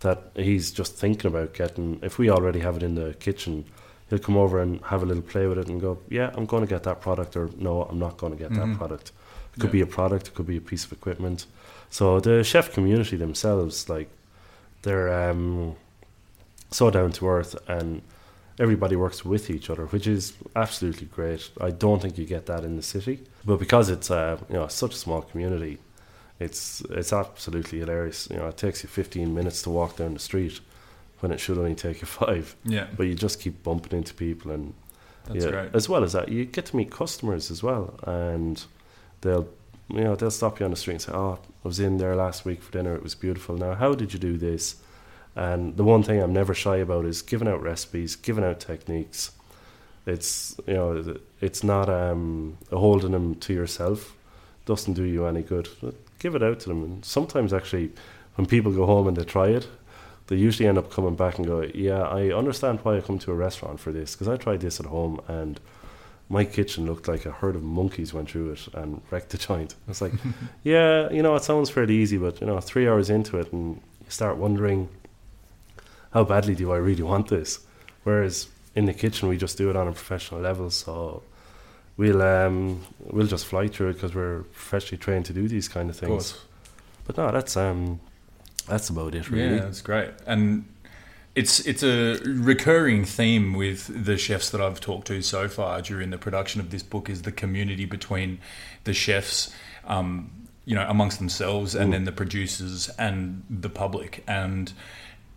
that 0.00 0.30
he's 0.36 0.70
just 0.70 0.94
thinking 0.96 1.28
about 1.30 1.54
getting. 1.54 1.98
If 2.02 2.18
we 2.18 2.30
already 2.30 2.60
have 2.60 2.76
it 2.76 2.82
in 2.82 2.94
the 2.94 3.14
kitchen, 3.14 3.64
he'll 4.08 4.18
come 4.18 4.36
over 4.36 4.60
and 4.60 4.80
have 4.86 5.02
a 5.02 5.06
little 5.06 5.22
play 5.22 5.46
with 5.46 5.58
it 5.58 5.68
and 5.68 5.80
go, 5.80 5.98
"Yeah, 6.08 6.30
I'm 6.34 6.46
going 6.46 6.62
to 6.62 6.68
get 6.74 6.82
that 6.84 7.00
product," 7.00 7.36
or 7.36 7.50
"No, 7.58 7.82
I'm 7.82 7.98
not 7.98 8.16
going 8.18 8.32
to 8.32 8.38
get 8.38 8.50
Mhm. 8.52 8.56
that 8.72 8.78
product." 8.78 9.12
It 9.56 9.60
could 9.60 9.68
Yeah. 9.70 9.72
be 9.72 9.80
a 9.80 9.86
product, 9.86 10.28
it 10.28 10.34
could 10.34 10.46
be 10.46 10.56
a 10.56 10.60
piece 10.60 10.84
of 10.84 10.92
equipment. 10.92 11.46
So 11.90 12.20
the 12.20 12.44
chef 12.44 12.72
community 12.72 13.16
themselves, 13.16 13.88
like, 13.88 14.08
they're 14.82 15.12
um, 15.30 15.74
so 16.70 16.90
down 16.90 17.10
to 17.12 17.26
earth 17.28 17.56
and 17.68 18.00
everybody 18.58 18.94
works 18.94 19.24
with 19.24 19.50
each 19.50 19.68
other, 19.70 19.86
which 19.86 20.06
is 20.06 20.34
absolutely 20.54 21.06
great. 21.06 21.50
I 21.60 21.70
don't 21.70 22.00
think 22.00 22.16
you 22.18 22.24
get 22.26 22.46
that 22.46 22.62
in 22.64 22.76
the 22.76 22.82
city, 22.82 23.20
but 23.44 23.58
because 23.58 23.88
it's 23.90 24.10
uh, 24.10 24.36
you 24.48 24.54
know 24.56 24.68
such 24.68 24.94
a 24.94 24.98
small 24.98 25.22
community, 25.22 25.78
it's 26.40 26.80
it's 26.90 27.12
absolutely 27.12 27.78
hilarious. 27.80 28.28
You 28.30 28.38
know, 28.38 28.48
it 28.48 28.56
takes 28.56 28.82
you 28.82 28.88
15 28.88 29.32
minutes 29.34 29.62
to 29.62 29.70
walk 29.70 29.96
down 29.96 30.14
the 30.14 30.20
street 30.20 30.60
when 31.20 31.30
it 31.30 31.38
should 31.38 31.58
only 31.58 31.74
take 31.74 32.00
you 32.00 32.06
five. 32.20 32.56
Yeah. 32.64 32.86
But 32.96 33.06
you 33.06 33.14
just 33.14 33.40
keep 33.40 33.62
bumping 33.62 33.96
into 33.96 34.14
people, 34.14 34.50
and 34.50 34.74
That's 35.26 35.44
yeah, 35.44 35.50
great. 35.50 35.74
as 35.74 35.88
well 35.88 36.02
as 36.02 36.14
that, 36.14 36.28
you 36.30 36.46
get 36.46 36.66
to 36.66 36.76
meet 36.76 36.90
customers 36.90 37.50
as 37.50 37.62
well, 37.62 37.94
and 38.04 38.64
they'll 39.20 39.48
you 39.88 40.02
know 40.04 40.16
they'll 40.16 40.30
stop 40.30 40.58
you 40.58 40.64
on 40.64 40.70
the 40.70 40.76
street 40.76 40.94
and 40.94 41.02
say, 41.02 41.12
"Oh, 41.12 41.38
I 41.64 41.68
was 41.68 41.78
in 41.78 41.98
there 41.98 42.16
last 42.16 42.44
week 42.44 42.62
for 42.62 42.72
dinner. 42.72 42.94
It 42.94 43.02
was 43.02 43.14
beautiful. 43.14 43.56
Now, 43.56 43.74
how 43.74 43.94
did 43.94 44.12
you 44.14 44.18
do 44.18 44.36
this?" 44.38 44.76
And 45.36 45.76
the 45.76 45.84
one 45.84 46.02
thing 46.02 46.20
I'm 46.20 46.32
never 46.32 46.54
shy 46.54 46.78
about 46.78 47.04
is 47.04 47.22
giving 47.22 47.46
out 47.48 47.62
recipes, 47.62 48.16
giving 48.16 48.44
out 48.44 48.58
techniques. 48.60 49.30
It's 50.06 50.58
you 50.66 50.74
know 50.74 51.16
it's 51.40 51.62
not 51.62 51.88
um, 51.90 52.56
holding 52.72 53.12
them 53.12 53.34
to 53.36 53.52
yourself. 53.52 54.16
Doesn't 54.64 54.94
do 54.94 55.04
you 55.04 55.26
any 55.26 55.42
good. 55.42 55.68
Give 56.20 56.36
it 56.36 56.42
out 56.42 56.60
to 56.60 56.68
them. 56.68 56.84
And 56.84 57.04
sometimes 57.04 57.52
actually, 57.52 57.90
when 58.36 58.46
people 58.46 58.72
go 58.72 58.86
home 58.86 59.08
and 59.08 59.16
they 59.16 59.24
try 59.24 59.48
it, 59.48 59.66
they 60.28 60.36
usually 60.36 60.68
end 60.68 60.78
up 60.78 60.92
coming 60.92 61.16
back 61.16 61.38
and 61.38 61.46
go, 61.46 61.68
"Yeah, 61.74 62.02
I 62.02 62.32
understand 62.32 62.78
why 62.84 62.96
I 62.96 63.00
come 63.00 63.18
to 63.18 63.32
a 63.32 63.34
restaurant 63.34 63.80
for 63.80 63.90
this 63.90 64.14
because 64.14 64.28
I 64.28 64.36
tried 64.36 64.60
this 64.60 64.78
at 64.78 64.86
home 64.86 65.20
and 65.26 65.58
my 66.28 66.44
kitchen 66.44 66.86
looked 66.86 67.08
like 67.08 67.26
a 67.26 67.32
herd 67.32 67.56
of 67.56 67.64
monkeys 67.64 68.14
went 68.14 68.30
through 68.30 68.52
it 68.52 68.68
and 68.72 69.02
wrecked 69.10 69.30
the 69.30 69.38
joint." 69.38 69.74
It's 69.88 70.00
like, 70.00 70.12
yeah, 70.62 71.10
you 71.10 71.22
know, 71.22 71.34
it 71.34 71.42
sounds 71.42 71.70
fairly 71.70 71.96
easy, 71.96 72.16
but 72.16 72.40
you 72.40 72.46
know, 72.46 72.60
three 72.60 72.86
hours 72.86 73.10
into 73.10 73.38
it 73.38 73.52
and 73.52 73.80
you 74.04 74.10
start 74.10 74.36
wondering, 74.36 74.88
how 76.12 76.24
badly 76.24 76.54
do 76.54 76.72
I 76.72 76.76
really 76.76 77.02
want 77.02 77.28
this? 77.28 77.60
Whereas 78.04 78.48
in 78.74 78.84
the 78.84 78.94
kitchen, 78.94 79.28
we 79.28 79.36
just 79.36 79.58
do 79.58 79.70
it 79.70 79.76
on 79.76 79.88
a 79.88 79.92
professional 79.92 80.40
level, 80.40 80.70
so 80.70 81.22
we'll 82.00 82.22
um, 82.22 82.82
we'll 82.98 83.26
just 83.26 83.44
fly 83.44 83.68
through 83.68 83.90
it 83.90 83.92
because 83.94 84.14
we're 84.14 84.44
freshly 84.52 84.96
trained 84.96 85.26
to 85.26 85.34
do 85.34 85.46
these 85.46 85.68
kind 85.68 85.90
of 85.90 85.96
Of 85.96 86.00
things. 86.00 86.32
course. 86.32 86.44
But 87.04 87.18
no, 87.18 87.30
that's 87.30 87.56
um, 87.58 88.00
that's 88.66 88.88
about 88.88 89.14
it, 89.14 89.30
really. 89.30 89.56
Yeah, 89.56 89.64
that's 89.64 89.82
great. 89.82 90.08
And 90.26 90.64
it's 91.34 91.60
it's 91.60 91.82
a 91.82 92.18
recurring 92.24 93.04
theme 93.04 93.52
with 93.52 94.04
the 94.04 94.16
chefs 94.16 94.48
that 94.50 94.62
I've 94.62 94.80
talked 94.80 95.08
to 95.08 95.20
so 95.20 95.46
far 95.46 95.82
during 95.82 96.08
the 96.08 96.16
production 96.18 96.60
of 96.60 96.70
this 96.70 96.82
book 96.82 97.10
is 97.10 97.22
the 97.22 97.32
community 97.32 97.84
between 97.84 98.38
the 98.84 98.94
chefs, 98.94 99.54
um, 99.84 100.30
you 100.64 100.74
know, 100.74 100.86
amongst 100.88 101.18
themselves, 101.18 101.74
and 101.74 101.92
then 101.92 102.04
the 102.04 102.12
producers 102.12 102.88
and 102.98 103.42
the 103.50 103.68
public, 103.68 104.24
and 104.26 104.72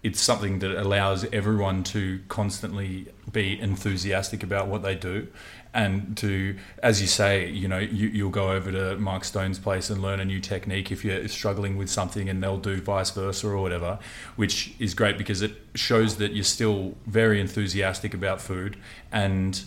it's 0.01 0.21
something 0.21 0.59
that 0.59 0.71
allows 0.79 1.25
everyone 1.33 1.81
to 1.81 2.21
constantly 2.29 3.07
be 3.31 3.59
enthusiastic 3.59 4.43
about 4.43 4.67
what 4.67 4.81
they 4.81 4.95
do 4.95 5.27
and 5.73 6.15
to 6.17 6.55
as 6.81 7.01
you 7.01 7.07
say 7.07 7.49
you 7.49 7.67
know 7.67 7.79
you, 7.79 8.07
you'll 8.07 8.29
go 8.29 8.51
over 8.51 8.71
to 8.71 8.95
mark 8.97 9.23
stone's 9.23 9.59
place 9.59 9.89
and 9.89 10.01
learn 10.01 10.19
a 10.19 10.25
new 10.25 10.39
technique 10.39 10.91
if 10.91 11.03
you're 11.03 11.27
struggling 11.27 11.77
with 11.77 11.89
something 11.89 12.29
and 12.29 12.43
they'll 12.43 12.57
do 12.57 12.79
vice 12.79 13.11
versa 13.11 13.47
or 13.47 13.57
whatever 13.57 13.97
which 14.35 14.75
is 14.79 14.93
great 14.93 15.17
because 15.17 15.41
it 15.41 15.53
shows 15.73 16.17
that 16.17 16.33
you're 16.33 16.43
still 16.43 16.95
very 17.07 17.41
enthusiastic 17.41 18.13
about 18.13 18.39
food 18.39 18.77
and 19.11 19.63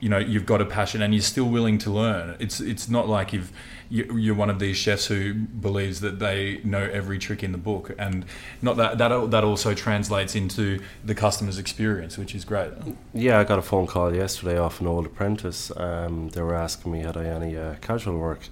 you 0.00 0.08
know 0.08 0.18
you've 0.18 0.46
got 0.46 0.60
a 0.60 0.64
passion 0.64 1.02
and 1.02 1.12
you're 1.14 1.22
still 1.22 1.48
willing 1.48 1.76
to 1.78 1.90
learn 1.90 2.36
it's 2.38 2.60
it's 2.60 2.88
not 2.88 3.08
like 3.08 3.32
you- 3.32 3.42
you're 3.90 4.34
one 4.34 4.50
of 4.50 4.58
these 4.58 4.76
chefs 4.76 5.06
who 5.06 5.32
believes 5.34 6.00
that 6.00 6.18
they 6.18 6.60
know 6.62 6.82
every 6.92 7.18
trick 7.18 7.42
in 7.42 7.52
the 7.52 7.58
book 7.58 7.90
and 7.98 8.24
not 8.60 8.76
that 8.76 8.98
that 8.98 9.30
that 9.30 9.44
also 9.44 9.72
translates 9.74 10.34
into 10.34 10.78
the 11.04 11.14
customer's 11.14 11.58
experience 11.58 12.18
which 12.18 12.34
is 12.34 12.44
great 12.44 12.70
Yeah, 13.14 13.40
I 13.40 13.44
got 13.44 13.58
a 13.58 13.62
phone 13.62 13.86
call 13.86 14.14
yesterday 14.14 14.58
off 14.58 14.80
an 14.80 14.86
old 14.86 15.06
apprentice. 15.06 15.72
Um, 15.76 16.28
they 16.28 16.42
were 16.42 16.54
asking 16.54 16.92
me 16.92 17.00
had 17.00 17.16
I 17.16 17.24
any 17.24 17.56
uh, 17.56 17.74
casual 17.80 18.18
work, 18.18 18.42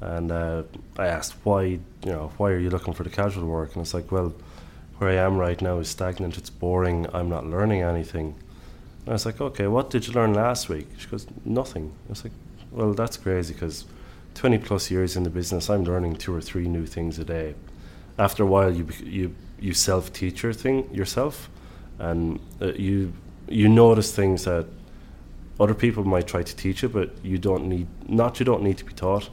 and 0.00 0.30
uh, 0.30 0.62
I 0.98 1.06
asked 1.06 1.34
why. 1.44 1.62
You 2.06 2.12
know, 2.14 2.32
why 2.36 2.50
are 2.50 2.58
you 2.58 2.70
looking 2.70 2.94
for 2.94 3.04
the 3.04 3.10
casual 3.10 3.46
work? 3.46 3.74
And 3.74 3.82
it's 3.82 3.94
like, 3.94 4.10
well, 4.12 4.32
where 4.98 5.10
I 5.10 5.14
am 5.26 5.36
right 5.36 5.60
now 5.60 5.78
is 5.78 5.88
stagnant. 5.88 6.36
It's 6.38 6.50
boring. 6.50 7.06
I'm 7.12 7.28
not 7.28 7.46
learning 7.46 7.82
anything. 7.82 8.34
And 9.08 9.14
I 9.14 9.14
was 9.14 9.24
like, 9.24 9.40
okay, 9.40 9.66
what 9.66 9.88
did 9.88 10.06
you 10.06 10.12
learn 10.12 10.34
last 10.34 10.68
week? 10.68 10.86
She 10.98 11.08
goes, 11.08 11.26
nothing. 11.42 11.94
I 12.08 12.10
was 12.10 12.24
like, 12.24 12.32
well, 12.70 12.92
that's 12.92 13.16
crazy 13.16 13.54
because 13.54 13.86
20 14.34 14.58
plus 14.58 14.90
years 14.90 15.16
in 15.16 15.22
the 15.22 15.30
business, 15.30 15.70
I'm 15.70 15.84
learning 15.84 16.16
two 16.16 16.36
or 16.36 16.42
three 16.42 16.68
new 16.68 16.84
things 16.84 17.18
a 17.18 17.24
day. 17.24 17.54
After 18.18 18.42
a 18.42 18.46
while, 18.46 18.70
you 18.70 18.86
you 19.02 19.34
you 19.58 19.72
self 19.72 20.12
teach 20.12 20.42
your 20.42 20.52
thing 20.52 20.92
yourself, 20.92 21.48
and 21.98 22.38
uh, 22.60 22.74
you 22.74 23.14
you 23.48 23.66
notice 23.66 24.14
things 24.14 24.44
that 24.44 24.66
other 25.58 25.72
people 25.72 26.04
might 26.04 26.26
try 26.26 26.42
to 26.42 26.54
teach 26.54 26.82
you, 26.82 26.90
but 26.90 27.08
you 27.22 27.38
don't 27.38 27.66
need 27.66 27.86
not 28.08 28.38
you 28.38 28.44
don't 28.44 28.62
need 28.62 28.76
to 28.76 28.84
be 28.84 28.92
taught. 28.92 29.30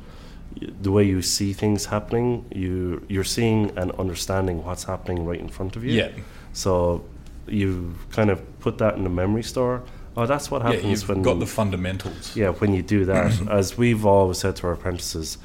The 0.83 0.89
way 0.89 1.03
you 1.03 1.21
see 1.21 1.51
things 1.51 1.87
happening, 1.87 2.45
you 2.55 3.05
you're 3.09 3.25
seeing 3.25 3.77
and 3.77 3.91
understanding 3.99 4.63
what's 4.63 4.85
happening 4.85 5.25
right 5.25 5.41
in 5.41 5.49
front 5.49 5.75
of 5.75 5.83
you. 5.83 5.91
Yeah. 5.91 6.11
So 6.53 7.03
you 7.47 7.95
kind 8.11 8.29
of 8.29 8.59
put 8.59 8.77
that 8.79 8.95
in 8.95 9.03
the 9.03 9.09
memory 9.09 9.43
store. 9.43 9.83
Oh, 10.17 10.25
that's 10.25 10.49
what 10.49 10.61
yeah 10.61 10.71
happens 10.71 11.01
you've 11.01 11.09
when 11.09 11.21
got 11.21 11.39
the 11.39 11.45
fundamentals 11.45 12.35
yeah, 12.37 12.49
when 12.49 12.73
you 12.73 12.81
do 12.81 13.05
that, 13.05 13.47
as 13.49 13.77
we've 13.77 14.05
always 14.05 14.37
said 14.37 14.55
to 14.57 14.67
our 14.67 14.73
apprentices, 14.73 15.37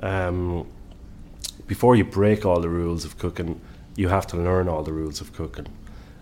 um, 0.00 0.66
before 1.66 1.96
you 1.96 2.04
break 2.04 2.46
all 2.46 2.60
the 2.60 2.68
rules 2.68 3.04
of 3.04 3.18
cooking, 3.18 3.60
you 3.96 4.08
have 4.08 4.26
to 4.28 4.36
learn 4.36 4.68
all 4.68 4.82
the 4.82 4.92
rules 4.92 5.20
of 5.20 5.32
cooking. 5.32 5.66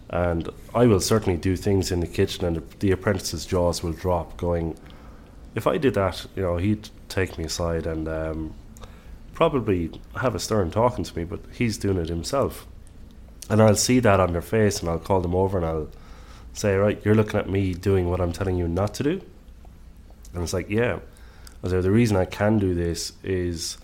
And 0.09 0.49
I 0.75 0.87
will 0.87 1.01
certainly 1.01 1.39
do 1.39 1.57
things 1.57 1.93
in 1.93 2.01
the 2.01 2.07
kitchen, 2.07 2.45
and 2.45 2.57
the, 2.57 2.63
the 2.79 2.91
apprentice's 2.91 3.47
jaws 3.47 3.83
will 3.83 3.93
drop. 3.93 4.37
Going, 4.37 4.77
if 5.55 5.67
I 5.67 5.79
did 5.79 5.95
that, 5.95 6.27
you 6.35 6.43
know, 6.43 6.57
he'd 6.57 6.89
take 7.09 7.39
me 7.39 7.45
aside 7.45 7.87
and 7.87 8.09
um, 8.09 8.55
probably 9.35 9.91
have 10.17 10.35
a 10.35 10.39
stern 10.39 10.71
talking 10.71 11.05
to 11.05 11.17
me, 11.17 11.25
but 11.25 11.41
he's 11.53 11.79
doing 11.79 11.97
it 11.97 12.09
himself. 12.09 12.67
And 13.51 13.61
I'll 13.61 13.75
see 13.75 13.99
that 14.01 14.21
on 14.21 14.33
their 14.33 14.41
face, 14.41 14.81
and 14.81 14.89
I'll 14.89 15.01
call 15.01 15.21
them 15.21 15.35
over 15.35 15.59
and 15.59 15.67
I'll 15.67 15.89
say, 16.53 16.77
right, 16.77 17.01
you're 17.05 17.15
looking 17.15 17.39
at 17.39 17.49
me 17.49 17.75
doing 17.75 18.09
what 18.09 18.21
I'm 18.21 18.33
telling 18.33 18.57
you 18.57 18.69
not 18.69 18.95
to 18.95 19.03
do. 19.03 19.21
And 20.33 20.43
it's 20.43 20.53
like, 20.53 20.71
yeah. 20.71 21.01
I 21.63 21.67
like, 21.67 21.83
the 21.83 21.91
reason 21.91 22.17
I 22.17 22.25
can 22.25 22.59
do 22.59 22.75
this 22.75 23.13
is 23.23 23.77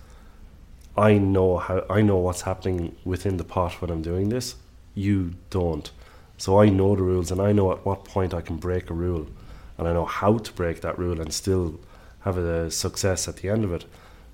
I 0.97 1.19
know 1.19 1.59
how 1.59 1.85
I 1.91 2.01
know 2.01 2.17
what's 2.17 2.43
happening 2.43 2.97
within 3.05 3.37
the 3.37 3.45
pot 3.45 3.83
when 3.83 3.91
I'm 3.91 4.01
doing 4.03 4.31
this. 4.31 4.55
You 4.95 5.35
don't. 5.51 5.91
So 6.39 6.61
I 6.61 6.69
know 6.69 6.97
the 6.97 7.03
rules 7.03 7.31
and 7.31 7.41
I 7.41 7.53
know 7.53 7.73
at 7.73 7.85
what 7.85 8.05
point 8.05 8.33
I 8.33 8.41
can 8.41 8.57
break 8.57 8.89
a 8.89 8.95
rule 8.95 9.27
and 9.77 9.87
I 9.87 9.93
know 9.93 10.07
how 10.07 10.39
to 10.39 10.53
break 10.53 10.81
that 10.81 10.99
rule 10.99 11.21
and 11.21 11.33
still 11.33 11.79
have 12.21 12.39
a 12.39 12.71
success 12.71 13.29
at 13.29 13.37
the 13.37 13.51
end 13.51 13.65
of 13.65 13.73
it. 13.73 13.85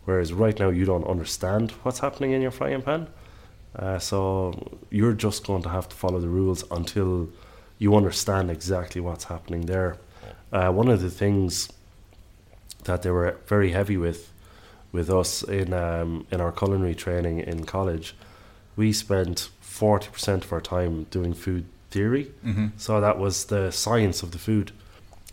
Whereas 0.05 0.33
right 0.33 0.59
now 0.59 0.68
you 0.68 0.85
don't 0.85 1.07
understand 1.07 1.73
what's 1.83 2.01
happening 2.01 2.33
in 2.33 2.42
your 2.42 2.51
frying 2.51 2.83
pan. 2.83 3.09
Uh, 3.75 3.99
so 3.99 4.79
you're 4.91 5.15
just 5.15 5.47
going 5.47 5.63
to 5.63 5.69
have 5.69 5.89
to 5.89 5.97
follow 5.97 6.21
the 6.21 6.29
rules 6.29 6.65
until 6.71 7.29
you 7.79 7.97
understand 7.97 8.51
exactly 8.51 9.01
what's 9.01 9.25
happening 9.25 9.67
there. 9.67 9.97
Uh, 10.53 10.71
one 10.71 10.89
of 10.89 11.01
the 11.01 11.11
things 11.11 11.69
that 12.85 13.03
they 13.03 13.11
were 13.11 13.39
very 13.47 13.73
heavy 13.73 13.97
with 13.97 14.31
with 14.93 15.09
us 15.09 15.43
in 15.43 15.73
um, 15.73 16.27
in 16.31 16.41
our 16.41 16.53
culinary 16.53 16.95
training 16.95 17.41
in 17.41 17.65
college, 17.65 18.15
we 18.77 18.93
spent 18.93 19.49
forty 19.61 20.09
percent 20.11 20.45
of 20.45 20.53
our 20.53 20.61
time 20.61 21.05
doing 21.11 21.33
food 21.33 21.65
theory. 21.91 22.31
Mm-hmm. 22.45 22.67
So 22.77 23.01
that 23.01 23.19
was 23.19 23.47
the 23.47 23.71
science 23.71 24.23
of 24.23 24.33
the 24.33 24.39
food, 24.39 24.73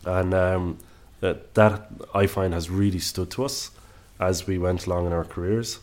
and 0.06 0.34
um, 0.34 0.78
that 1.19 1.54
that 1.56 1.88
I 2.15 2.28
find 2.28 2.54
has 2.54 2.69
really 2.69 2.99
stood 2.99 3.30
to 3.32 3.43
us 3.43 3.71
as 4.19 4.47
we 4.47 4.58
went 4.58 4.88
along 4.88 5.08
in 5.08 5.13
our 5.13 5.25
careers. 5.25 5.80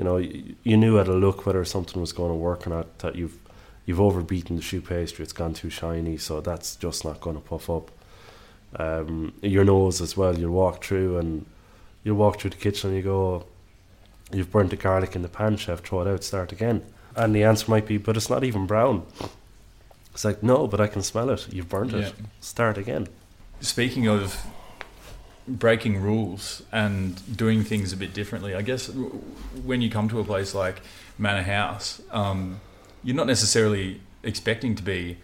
You 0.00 0.04
know, 0.04 0.16
you, 0.16 0.56
you 0.62 0.78
knew 0.78 0.98
at 0.98 1.08
a 1.08 1.12
look 1.12 1.44
whether 1.44 1.62
something 1.62 2.00
was 2.00 2.14
going 2.14 2.30
to 2.30 2.34
work 2.34 2.66
or 2.66 2.70
not. 2.70 3.00
That 3.00 3.16
you've 3.16 3.38
you've 3.84 4.00
overbeaten 4.00 4.56
the 4.56 4.62
choux 4.62 4.80
pastry; 4.80 5.22
it's 5.22 5.34
gone 5.34 5.52
too 5.52 5.68
shiny, 5.68 6.16
so 6.16 6.40
that's 6.40 6.74
just 6.76 7.04
not 7.04 7.20
going 7.20 7.36
to 7.36 7.42
puff 7.42 7.68
up. 7.68 7.90
Um, 8.76 9.34
your 9.42 9.62
nose 9.62 10.00
as 10.00 10.16
well. 10.16 10.38
You'll 10.38 10.52
walk 10.52 10.82
through 10.82 11.18
and 11.18 11.44
you'll 12.02 12.16
walk 12.16 12.40
through 12.40 12.52
the 12.52 12.56
kitchen 12.56 12.88
and 12.88 12.96
you 12.96 13.02
go, 13.02 13.44
"You've 14.32 14.50
burnt 14.50 14.70
the 14.70 14.76
garlic 14.76 15.14
in 15.14 15.20
the 15.20 15.28
pan, 15.28 15.58
chef. 15.58 15.82
Throw 15.82 16.00
it 16.00 16.08
out. 16.08 16.24
Start 16.24 16.50
again." 16.50 16.82
And 17.14 17.34
the 17.34 17.44
answer 17.44 17.70
might 17.70 17.84
be, 17.84 17.98
"But 17.98 18.16
it's 18.16 18.30
not 18.30 18.42
even 18.42 18.64
brown." 18.64 19.04
It's 20.14 20.24
like, 20.24 20.42
no, 20.42 20.66
but 20.66 20.80
I 20.80 20.86
can 20.86 21.02
smell 21.02 21.28
it. 21.28 21.52
You've 21.52 21.68
burnt 21.68 21.92
it. 21.92 22.00
Yeah. 22.00 22.26
Start 22.40 22.78
again. 22.78 23.06
Speaking 23.60 24.08
of 24.08 24.44
breaking 25.58 26.00
rules 26.00 26.62
and 26.72 27.36
doing 27.36 27.64
things 27.64 27.92
a 27.92 27.96
bit 27.96 28.14
differently, 28.14 28.54
I 28.54 28.62
guess 28.62 28.88
when 28.88 29.80
you 29.80 29.90
come 29.90 30.08
to 30.08 30.20
a 30.20 30.24
place 30.24 30.54
like 30.54 30.80
Manor 31.18 31.42
House, 31.42 32.00
um, 32.10 32.60
you're 33.02 33.16
not 33.16 33.26
necessarily 33.26 34.00
expecting 34.22 34.74
to 34.76 34.82
be, 34.82 35.18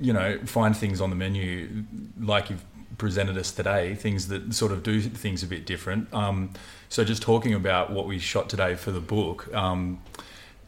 you 0.00 0.12
know, 0.12 0.38
find 0.44 0.76
things 0.76 1.00
on 1.00 1.10
the 1.10 1.16
menu 1.16 1.84
like 2.18 2.50
you've 2.50 2.64
presented 2.98 3.36
us 3.38 3.52
today, 3.52 3.94
things 3.94 4.28
that 4.28 4.52
sort 4.54 4.72
of 4.72 4.82
do 4.82 5.00
things 5.00 5.42
a 5.42 5.46
bit 5.46 5.64
different. 5.66 6.12
Um, 6.12 6.52
so 6.88 7.04
just 7.04 7.22
talking 7.22 7.54
about 7.54 7.90
what 7.90 8.06
we 8.06 8.18
shot 8.18 8.48
today 8.48 8.74
for 8.74 8.90
the 8.90 9.00
book, 9.00 9.52
um, 9.54 10.02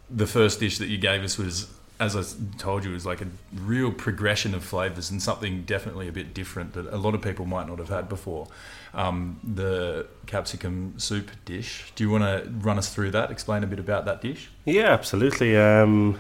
the 0.09 0.27
first 0.27 0.61
dish 0.61 0.79
that 0.79 0.89
you 0.89 0.99
gave 0.99 1.23
us 1.23 1.37
was, 1.39 1.69
as 2.03 2.17
I 2.17 2.59
told 2.59 2.85
you, 2.85 2.91
it 2.91 2.95
was 2.95 3.07
like 3.07 3.21
a 3.21 3.29
real 3.55 3.93
progression 3.93 4.55
of 4.55 4.65
flavors 4.65 5.11
and 5.11 5.23
something 5.23 5.63
definitely 5.63 6.09
a 6.09 6.13
bit 6.13 6.35
different 6.35 6.73
that 6.75 6.87
a 6.93 6.97
lot 6.97 7.15
of 7.15 7.23
people 7.23 7.47
might 7.47 7.69
not 7.69 7.79
have 7.79 7.89
had 7.89 8.09
before. 8.09 8.49
Um, 8.93 9.41
the 9.43 10.07
capsicum 10.27 10.95
soup 10.99 11.31
dish. 11.45 11.93
Do 11.95 12.05
you 12.05 12.11
want 12.11 12.25
to 12.25 12.51
run 12.61 12.77
us 12.77 12.93
through 12.93 13.13
that? 13.13 13.31
Explain 13.31 13.63
a 13.65 13.67
bit 13.67 13.79
about 13.79 14.05
that 14.05 14.21
dish. 14.21 14.51
Yeah, 14.65 14.91
absolutely. 14.91 15.57
Um, 15.57 16.19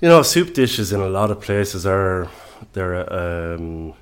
you 0.00 0.08
know, 0.08 0.22
soup 0.22 0.52
dishes 0.52 0.92
in 0.92 1.00
a 1.00 1.08
lot 1.08 1.30
of 1.30 1.40
places 1.40 1.86
are 1.86 2.28
they're 2.72 3.10
um, 3.12 3.94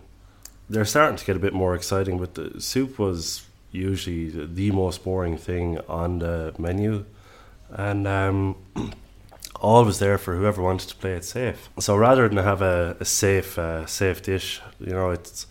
they're 0.70 0.84
starting 0.84 1.16
to 1.16 1.24
get 1.24 1.36
a 1.36 1.40
bit 1.40 1.52
more 1.52 1.74
exciting. 1.74 2.18
But 2.18 2.34
the 2.34 2.60
soup 2.60 2.98
was 2.98 3.44
usually 3.70 4.30
the, 4.30 4.46
the 4.46 4.70
most 4.70 5.04
boring 5.04 5.36
thing 5.36 5.78
on 5.88 6.20
the 6.20 6.54
menu, 6.58 7.04
and 7.70 8.06
um, 8.06 8.56
always 9.60 9.98
there 9.98 10.18
for 10.18 10.36
whoever 10.36 10.62
wanted 10.62 10.88
to 10.88 10.96
play 10.96 11.12
it 11.12 11.24
safe. 11.24 11.68
So 11.78 11.96
rather 11.96 12.28
than 12.28 12.38
have 12.38 12.62
a, 12.62 12.96
a 13.00 13.04
safe 13.04 13.58
uh, 13.58 13.86
safe 13.86 14.22
dish, 14.22 14.60
you 14.80 14.92
know, 14.92 15.10
it's 15.10 15.46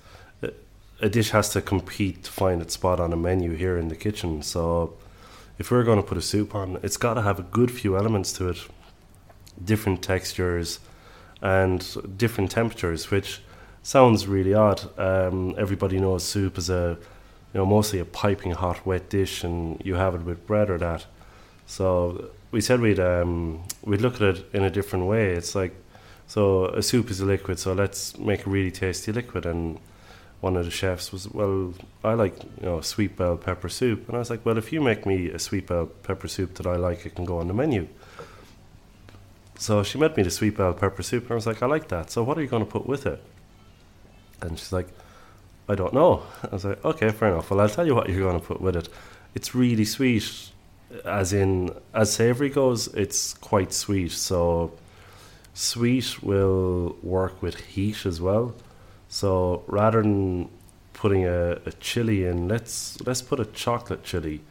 a 1.00 1.10
dish 1.10 1.30
has 1.30 1.50
to 1.50 1.62
compete 1.62 2.24
to 2.24 2.32
find 2.32 2.62
its 2.62 2.74
spot 2.74 3.00
on 3.00 3.13
a 3.13 3.15
menu 3.15 3.56
here 3.56 3.78
in 3.78 3.88
the 3.88 3.96
kitchen. 3.96 4.41
So 4.41 4.93
if 5.60 5.70
we're 5.70 5.84
going 5.84 6.02
to 6.02 6.08
put 6.08 6.17
a 6.17 6.22
soup 6.22 6.56
on, 6.56 6.80
it's 6.82 6.98
got 6.98 7.15
to 7.15 7.22
have 7.22 7.39
a 7.39 7.43
good 7.43 7.70
few 7.70 7.96
elements 7.96 8.34
to 8.34 8.50
it. 8.50 8.58
different 9.63 10.02
textures, 10.02 10.80
and 11.41 12.17
different 12.17 12.52
temperatures, 12.52 13.12
which 13.12 13.41
sounds 13.84 14.28
really 14.28 14.54
odd. 14.54 14.82
Um, 15.00 15.56
everybody 15.58 16.00
knows 16.00 16.24
soup 16.24 16.58
is 16.58 16.70
a, 16.70 16.98
you 17.54 17.60
know, 17.60 17.65
mostly 17.65 18.00
a 18.00 18.06
piping 18.06 18.52
hot 18.52 18.86
wet 18.86 19.10
dish, 19.10 19.43
and 19.43 19.82
you 19.84 19.96
have 19.96 20.15
it 20.15 20.22
with 20.22 20.46
bread 20.48 20.70
or 20.70 20.78
that. 20.78 21.06
So 21.65 22.32
we 22.52 22.62
said 22.62 22.80
we'd 22.80 23.00
um, 23.00 23.64
we'd 23.84 24.02
look 24.02 24.16
at 24.16 24.22
it 24.22 24.46
in 24.54 24.64
a 24.64 24.70
different 24.70 25.06
way. 25.06 25.32
It's 25.32 25.56
like, 25.56 25.76
so 26.28 26.66
a 26.66 26.82
soup 26.82 27.10
is 27.10 27.20
a 27.20 27.26
liquid, 27.26 27.60
so 27.60 27.74
let's 27.74 28.18
make 28.18 28.46
a 28.46 28.50
really 28.50 28.72
tasty 28.72 29.12
liquid. 29.12 29.46
And 29.46 29.80
one 30.40 30.56
of 30.56 30.66
the 30.66 30.72
chefs 30.72 31.12
was, 31.12 31.28
well, 31.30 31.74
I 32.04 32.14
like 32.14 32.42
you 32.44 32.66
know 32.66 32.82
sweet 32.82 33.16
bell 33.18 33.38
pepper 33.38 33.70
soup, 33.70 34.08
and 34.08 34.16
I 34.16 34.20
was 34.20 34.30
like, 34.30 34.46
well, 34.46 34.58
if 34.58 34.72
you 34.72 34.82
make 34.82 35.06
me 35.06 35.30
a 35.30 35.40
sweet 35.40 35.68
bell 35.68 35.88
pepper 35.88 36.28
soup 36.28 36.56
that 36.56 36.68
I 36.68 36.76
like, 36.76 37.06
it 37.06 37.16
can 37.16 37.26
go 37.26 37.40
on 37.40 37.48
the 37.48 37.54
menu. 37.54 37.88
So 39.60 39.82
she 39.82 39.98
made 39.98 40.16
me 40.16 40.24
the 40.24 40.32
sweet 40.32 40.56
bell 40.56 40.74
pepper 40.74 41.04
soup, 41.04 41.24
and 41.24 41.32
I 41.32 41.36
was 41.36 41.48
like, 41.48 41.64
I 41.64 41.66
like 41.66 41.88
that. 41.88 42.12
So 42.12 42.24
what 42.24 42.38
are 42.38 42.42
you 42.42 42.48
going 42.48 42.64
to 42.64 42.72
put 42.72 42.86
with 42.86 43.06
it? 43.08 43.22
And 44.42 44.58
she's 44.58 44.72
like, 44.72 44.88
I 45.68 45.76
don't 45.76 45.94
know. 45.94 46.24
I 46.44 46.48
was 46.54 46.66
like, 46.66 46.84
okay, 46.86 47.10
fair 47.10 47.30
enough. 47.30 47.50
Well, 47.50 47.60
I'll 47.60 47.70
tell 47.70 47.86
you 47.86 47.96
what 47.96 48.10
you're 48.10 48.22
going 48.22 48.40
to 48.40 48.46
put 48.46 48.62
with 48.62 48.76
it. 48.76 48.90
It's 49.34 49.56
really 49.56 49.86
sweet, 49.86 50.52
as 51.06 51.34
in, 51.34 51.72
as 51.94 52.12
savory 52.14 52.50
goes, 52.50 52.88
it's 52.90 53.34
quite 53.34 53.74
sweet. 53.74 54.12
So, 54.12 54.72
sweet 55.54 56.22
will 56.22 56.96
work 57.02 57.42
with 57.42 57.56
heat 57.56 58.06
as 58.06 58.22
well. 58.22 58.56
So, 59.10 59.64
rather 59.68 60.02
than 60.02 60.50
putting 60.94 61.26
a, 61.26 61.60
a 61.66 61.72
chili 61.80 62.26
in, 62.26 62.48
let's 62.48 63.00
let's 63.06 63.22
put 63.22 63.40
a 63.40 63.46
chocolate 63.46 64.04
chili. 64.04 64.42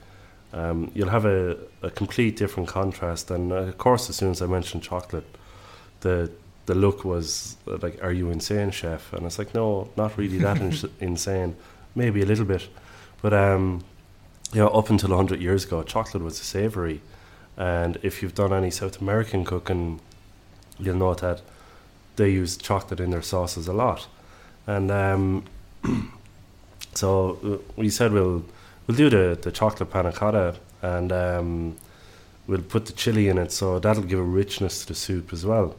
Um, 0.52 0.90
you'll 0.94 1.10
have 1.10 1.26
a, 1.26 1.58
a 1.82 1.90
complete 1.90 2.36
different 2.36 2.68
contrast. 2.68 3.30
And 3.30 3.52
of 3.52 3.76
course, 3.78 4.08
as 4.08 4.16
soon 4.16 4.30
as 4.30 4.40
I 4.40 4.46
mentioned 4.46 4.82
chocolate, 4.82 5.26
the 6.00 6.30
the 6.66 6.74
look 6.74 7.04
was 7.04 7.56
like, 7.66 8.02
"Are 8.02 8.12
you 8.12 8.30
insane, 8.30 8.70
chef?" 8.70 9.12
And 9.12 9.26
it's 9.26 9.38
like, 9.38 9.54
"No, 9.54 9.88
not 9.96 10.16
really 10.16 10.38
that 10.38 10.60
ins- 10.66 10.84
insane. 11.00 11.56
Maybe 11.94 12.22
a 12.22 12.26
little 12.26 12.44
bit, 12.44 12.68
but 13.22 13.32
um, 13.32 13.82
you 14.52 14.60
know, 14.60 14.68
up 14.68 14.90
until 14.90 15.14
hundred 15.16 15.40
years 15.40 15.64
ago, 15.64 15.82
chocolate 15.82 16.22
was 16.22 16.40
a 16.40 16.44
savoury, 16.44 17.00
and 17.56 17.98
if 18.02 18.22
you've 18.22 18.34
done 18.34 18.52
any 18.52 18.70
South 18.70 19.00
American 19.00 19.44
cooking, 19.44 20.00
you'll 20.78 20.96
know 20.96 21.14
that 21.14 21.42
they 22.16 22.30
use 22.30 22.56
chocolate 22.56 23.00
in 23.00 23.10
their 23.10 23.22
sauces 23.22 23.68
a 23.68 23.72
lot, 23.72 24.06
and 24.66 24.90
um, 24.90 25.44
so 26.94 27.38
uh, 27.44 27.72
we 27.76 27.90
said 27.90 28.12
we'll 28.12 28.44
we'll 28.86 28.96
do 28.96 29.10
the 29.10 29.38
the 29.40 29.52
chocolate 29.52 29.90
panna 29.90 30.12
cotta 30.12 30.56
and. 30.82 31.12
Um, 31.12 31.76
We'll 32.46 32.62
put 32.62 32.86
the 32.86 32.92
chili 32.92 33.28
in 33.28 33.38
it, 33.38 33.50
so 33.50 33.80
that'll 33.80 34.04
give 34.04 34.20
a 34.20 34.22
richness 34.22 34.82
to 34.82 34.88
the 34.88 34.94
soup 34.94 35.32
as 35.32 35.44
well. 35.44 35.74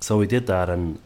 So 0.00 0.16
we 0.18 0.26
did 0.26 0.46
that, 0.46 0.70
and 0.70 1.00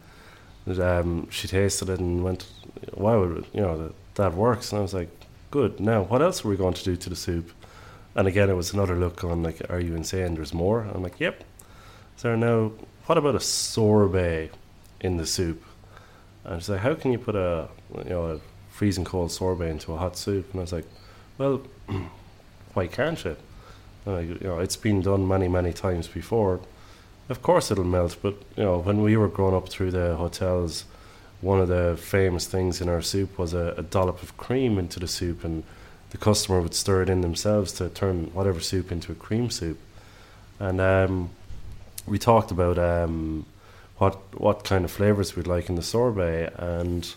um, 0.79 1.27
she 1.31 1.47
tasted 1.47 1.89
it 1.89 1.99
and 1.99 2.23
went, 2.23 2.45
"Wow, 2.93 3.23
you 3.23 3.61
know 3.61 3.77
that, 3.77 3.93
that 4.15 4.33
works." 4.35 4.71
And 4.71 4.79
I 4.79 4.81
was 4.83 4.93
like, 4.93 5.09
"Good." 5.51 5.79
Now, 5.79 6.03
what 6.03 6.21
else 6.21 6.43
were 6.43 6.51
we 6.51 6.57
going 6.57 6.73
to 6.75 6.83
do 6.83 6.95
to 6.95 7.09
the 7.09 7.15
soup? 7.15 7.51
And 8.15 8.27
again, 8.27 8.49
it 8.49 8.55
was 8.55 8.73
another 8.73 8.95
look 8.95 9.23
on 9.23 9.43
like, 9.43 9.61
"Are 9.69 9.79
you 9.79 9.95
insane? 9.95 10.35
There's 10.35 10.53
more." 10.53 10.81
I'm 10.93 11.03
like, 11.03 11.19
"Yep." 11.19 11.43
So 12.17 12.35
now, 12.35 12.71
what 13.05 13.17
about 13.17 13.35
a 13.35 13.39
sorbet 13.39 14.51
in 15.01 15.17
the 15.17 15.25
soup? 15.25 15.63
And 16.43 16.61
she's 16.61 16.69
like, 16.69 16.81
"How 16.81 16.95
can 16.95 17.11
you 17.11 17.19
put 17.19 17.35
a 17.35 17.69
you 18.05 18.09
know 18.09 18.25
a 18.25 18.39
freezing 18.69 19.05
cold 19.05 19.31
sorbet 19.31 19.69
into 19.69 19.93
a 19.93 19.97
hot 19.97 20.17
soup?" 20.17 20.51
And 20.51 20.59
I 20.59 20.63
was 20.63 20.73
like, 20.73 20.87
"Well, 21.37 21.61
why 22.73 22.87
can't 22.87 23.23
you?" 23.23 23.35
Uh, 24.07 24.17
you 24.19 24.37
know, 24.41 24.59
it's 24.59 24.77
been 24.77 25.01
done 25.01 25.27
many, 25.27 25.47
many 25.47 25.73
times 25.73 26.07
before. 26.07 26.59
Of 27.27 27.41
course, 27.41 27.69
it'll 27.69 27.83
melt. 27.83 28.17
But 28.21 28.35
you 28.55 28.63
know, 28.63 28.79
when 28.79 29.01
we 29.01 29.15
were 29.17 29.27
growing 29.27 29.55
up 29.55 29.69
through 29.69 29.91
the 29.91 30.15
hotels, 30.15 30.85
one 31.41 31.61
of 31.61 31.67
the 31.67 31.97
famous 31.97 32.47
things 32.47 32.81
in 32.81 32.89
our 32.89 33.01
soup 33.01 33.37
was 33.37 33.53
a, 33.53 33.73
a 33.77 33.83
dollop 33.83 34.21
of 34.21 34.35
cream 34.37 34.77
into 34.77 34.99
the 34.99 35.07
soup, 35.07 35.43
and 35.43 35.63
the 36.09 36.17
customer 36.17 36.61
would 36.61 36.73
stir 36.73 37.03
it 37.03 37.09
in 37.09 37.21
themselves 37.21 37.71
to 37.73 37.89
turn 37.89 38.25
whatever 38.33 38.59
soup 38.59 38.91
into 38.91 39.11
a 39.11 39.15
cream 39.15 39.49
soup. 39.49 39.77
And 40.59 40.81
um, 40.81 41.29
we 42.05 42.19
talked 42.19 42.51
about 42.51 42.77
um, 42.77 43.45
what 43.97 44.15
what 44.39 44.63
kind 44.63 44.83
of 44.83 44.91
flavors 44.91 45.35
we'd 45.35 45.47
like 45.47 45.69
in 45.69 45.75
the 45.75 45.81
sorbet, 45.81 46.51
and 46.57 47.13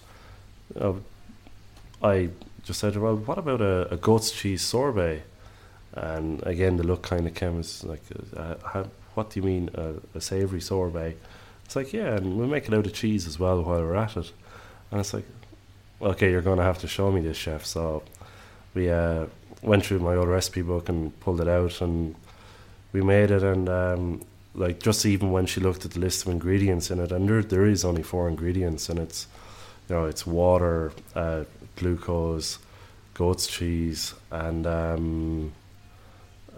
uh, 0.78 0.94
I 2.02 2.30
just 2.64 2.80
said, 2.80 2.96
"Well, 2.96 3.16
what 3.16 3.38
about 3.38 3.60
a, 3.60 3.92
a 3.92 3.96
goat's 3.96 4.30
cheese 4.30 4.62
sorbet?" 4.62 5.22
And 5.94 6.42
again, 6.46 6.76
the 6.76 6.84
look 6.84 7.02
kind 7.02 7.26
of 7.26 7.34
came 7.34 7.58
as 7.58 7.84
like, 7.84 8.02
uh, 8.36 8.54
how, 8.64 8.86
"What 9.14 9.30
do 9.30 9.40
you 9.40 9.46
mean 9.46 9.70
a, 9.74 10.20
savoury 10.20 10.60
sorbet?" 10.60 11.16
It's 11.72 11.76
like, 11.76 11.94
"Yeah, 11.94 12.16
and 12.16 12.36
we'll 12.36 12.48
make 12.48 12.70
out 12.70 12.84
of 12.84 12.92
cheese 12.92 13.26
as 13.26 13.38
well 13.38 13.62
while 13.62 13.80
we're 13.80 13.94
at 13.94 14.14
it." 14.18 14.30
And 14.90 15.00
it's 15.00 15.14
like, 15.14 15.24
"Okay, 16.02 16.30
you're 16.30 16.42
going 16.42 16.58
to 16.58 16.64
have 16.64 16.80
to 16.80 16.86
show 16.86 17.10
me 17.10 17.22
this, 17.22 17.38
chef." 17.38 17.64
So 17.64 18.02
we 18.74 18.90
uh, 18.90 19.24
went 19.62 19.86
through 19.86 20.00
my 20.00 20.14
old 20.14 20.28
recipe 20.28 20.60
book 20.60 20.90
and 20.90 21.18
pulled 21.20 21.40
it 21.40 21.48
out, 21.48 21.80
and 21.80 22.14
we 22.92 23.00
made 23.00 23.30
it. 23.30 23.42
And 23.42 23.70
um, 23.70 24.20
like, 24.54 24.80
just 24.80 25.06
even 25.06 25.30
when 25.32 25.46
she 25.46 25.62
looked 25.62 25.86
at 25.86 25.92
the 25.92 26.00
list 26.00 26.26
of 26.26 26.32
ingredients 26.32 26.90
in 26.90 27.00
it, 27.00 27.10
and 27.10 27.26
there 27.26 27.42
there 27.42 27.64
is 27.64 27.86
only 27.86 28.02
four 28.02 28.28
ingredients, 28.28 28.90
and 28.90 28.98
it's 28.98 29.26
you 29.88 29.94
know 29.94 30.04
it's 30.04 30.26
water, 30.26 30.92
uh, 31.14 31.44
glucose, 31.76 32.58
goat's 33.14 33.46
cheese, 33.46 34.12
and 34.30 34.66
um, 34.66 35.52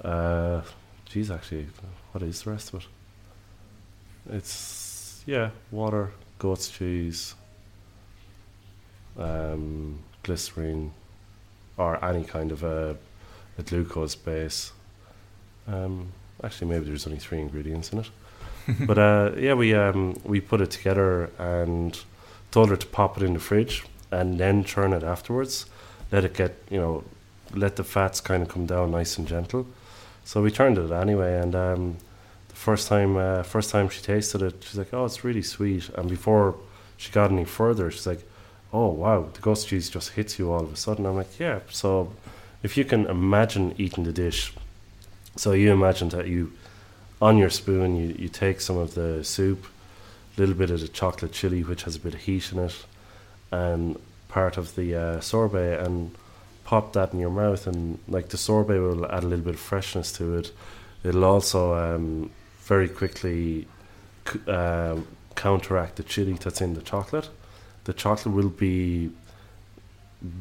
uh, 0.03 0.63
geez, 1.05 1.31
actually, 1.31 1.69
what 2.11 2.25
is 2.25 2.43
the 2.43 2.51
rest 2.51 2.75
of 2.75 2.81
it? 2.81 2.89
It's 4.35 4.84
yeah, 5.27 5.51
water, 5.71 6.11
goat's 6.39 6.69
cheese, 6.69 7.35
um, 9.19 9.99
glycerine, 10.23 10.93
or 11.77 12.03
any 12.05 12.25
kind 12.25 12.53
of 12.53 12.63
a, 12.63 12.97
a 13.59 13.63
glucose 13.63 14.15
base. 14.15 14.73
Um, 15.67 16.13
actually, 16.43 16.69
maybe 16.69 16.87
there's 16.87 17.07
only 17.07 17.19
three 17.19 17.41
ingredients 17.41 17.93
in 17.93 18.01
it. 18.01 18.11
but 18.87 18.99
uh, 18.99 19.33
yeah, 19.37 19.55
we 19.55 19.75
um, 19.75 20.19
we 20.25 20.41
put 20.41 20.61
it 20.61 20.71
together 20.71 21.31
and 21.39 22.01
told 22.51 22.71
her 22.71 22.77
to 22.77 22.87
pop 22.87 23.17
it 23.17 23.23
in 23.23 23.35
the 23.35 23.41
fridge 23.41 23.85
and 24.11 24.39
then 24.39 24.65
churn 24.65 24.93
it 24.93 25.03
afterwards. 25.03 25.67
Let 26.13 26.25
it 26.25 26.35
get 26.35 26.57
you 26.71 26.81
know, 26.81 27.05
let 27.53 27.77
the 27.77 27.85
fats 27.85 28.21
kind 28.21 28.43
of 28.43 28.49
come 28.49 28.67
down 28.67 28.91
nice 28.91 29.19
and 29.19 29.27
gentle. 29.27 29.67
So 30.25 30.41
we 30.43 30.51
turned 30.51 30.79
it 30.79 30.91
anyway, 30.91 31.39
and 31.39 31.55
um, 31.55 31.97
first 32.55 32.89
time 32.89 33.17
uh, 33.17 33.43
first 33.43 33.71
time 33.71 33.89
she 33.89 34.01
tasted 34.01 34.43
it, 34.43 34.63
she's 34.63 34.79
like, 34.79 34.95
"Oh, 34.95 35.05
it's 35.05 35.25
really 35.25 35.43
sweet." 35.43 35.89
And 35.91 36.09
before 36.09 36.57
she 36.97 37.13
got 37.13 37.31
any 37.31 37.45
further, 37.45 37.91
she's 37.91 38.07
like, 38.07 38.27
"Oh 38.73 38.89
wow, 38.89 39.29
the 39.33 39.41
ghost 39.41 39.69
cheese 39.69 39.91
just 39.91 40.11
hits 40.13 40.39
you 40.39 40.51
all 40.53 40.63
of 40.65 40.73
a 40.73 40.77
sudden." 40.77 41.07
I'm 41.07 41.17
like, 41.17 41.39
"Yeah." 41.39 41.61
So 41.71 42.13
if 42.63 42.77
you 42.77 42.85
can 42.85 43.07
imagine 43.07 43.75
eating 43.79 44.05
the 44.05 44.13
dish, 44.13 44.53
so 45.37 45.53
you 45.53 45.73
imagine 45.73 46.09
that 46.11 46.29
you 46.29 46.53
on 47.21 47.39
your 47.39 47.51
spoon 47.51 47.97
you, 47.97 48.15
you 48.19 48.29
take 48.29 48.61
some 48.61 48.77
of 48.79 48.95
the 48.95 49.23
soup, 49.25 49.67
a 50.37 50.41
little 50.41 50.55
bit 50.55 50.71
of 50.71 50.81
the 50.81 50.89
chocolate 50.89 51.33
chili 51.33 51.63
which 51.63 51.83
has 51.85 51.97
a 51.97 52.01
bit 52.01 52.15
of 52.15 52.21
heat 52.21 52.53
in 52.53 52.59
it, 52.59 52.87
and 53.51 53.99
part 54.29 54.57
of 54.57 54.75
the 54.75 54.95
uh, 54.95 55.21
sorbet 55.21 55.79
and 55.79 56.15
pop 56.65 56.93
that 56.95 57.13
in 57.13 57.21
your 57.21 57.31
mouth 57.31 57.67
and 57.67 57.99
like 58.09 58.31
the 58.31 58.37
sorbet 58.37 58.79
will 58.79 59.05
add 59.07 59.23
a 59.23 59.27
little 59.27 59.45
bit 59.45 59.55
of 59.55 59.61
freshness 59.61 60.11
to 60.13 60.37
it. 60.37 60.51
It'll 61.05 61.25
also 61.25 61.75
um, 61.75 62.31
very 62.65 62.89
quickly 62.89 63.67
uh, 64.49 64.97
counteract 65.35 65.97
the 65.97 66.03
chili 66.03 66.33
that's 66.33 66.61
in 66.61 66.75
the 66.75 66.83
chocolate. 66.83 67.29
The 67.85 67.93
chocolate 67.93 68.35
will 68.35 68.49
be 68.49 69.11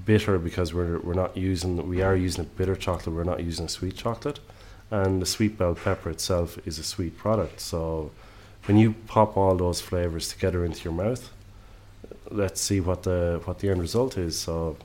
bitter 0.06 0.40
because 0.40 0.74
we're 0.74 1.00
we're 1.00 1.14
not 1.14 1.36
using 1.36 1.88
we 1.90 2.02
are 2.02 2.16
using 2.16 2.46
a 2.46 2.48
bitter 2.48 2.76
chocolate. 2.76 3.16
We're 3.16 3.26
not 3.26 3.44
using 3.44 3.66
a 3.66 3.70
sweet 3.70 3.98
chocolate, 3.98 4.40
and 4.90 5.22
the 5.22 5.26
sweet 5.26 5.58
bell 5.58 5.76
pepper 5.76 6.10
itself 6.10 6.58
is 6.66 6.80
a 6.80 6.84
sweet 6.84 7.18
product. 7.18 7.60
So 7.60 8.12
when 8.66 8.78
you 8.78 8.94
pop 9.08 9.36
all 9.36 9.56
those 9.56 9.82
flavors 9.82 10.30
together 10.30 10.64
into 10.64 10.84
your 10.86 10.94
mouth, 10.94 11.30
let's 12.32 12.62
see 12.62 12.80
what 12.80 13.04
the 13.04 13.42
what 13.44 13.60
the 13.60 13.70
end 13.70 13.82
result 13.82 14.18
is. 14.18 14.40
So 14.40 14.78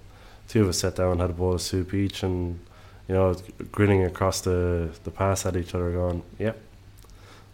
two 0.48 0.62
of 0.62 0.68
us 0.68 0.78
sat 0.78 0.96
down, 0.96 1.12
and 1.12 1.20
had 1.20 1.30
a 1.30 1.34
bowl 1.34 1.54
of 1.54 1.62
soup 1.62 1.94
each, 1.94 2.24
and 2.24 2.58
you 3.06 3.14
know, 3.14 3.36
grinning 3.70 4.02
across 4.02 4.40
the 4.40 4.90
the 5.04 5.12
pass 5.12 5.46
at 5.46 5.56
each 5.56 5.74
other, 5.74 5.92
going, 5.92 6.22
"Yep, 6.40 6.58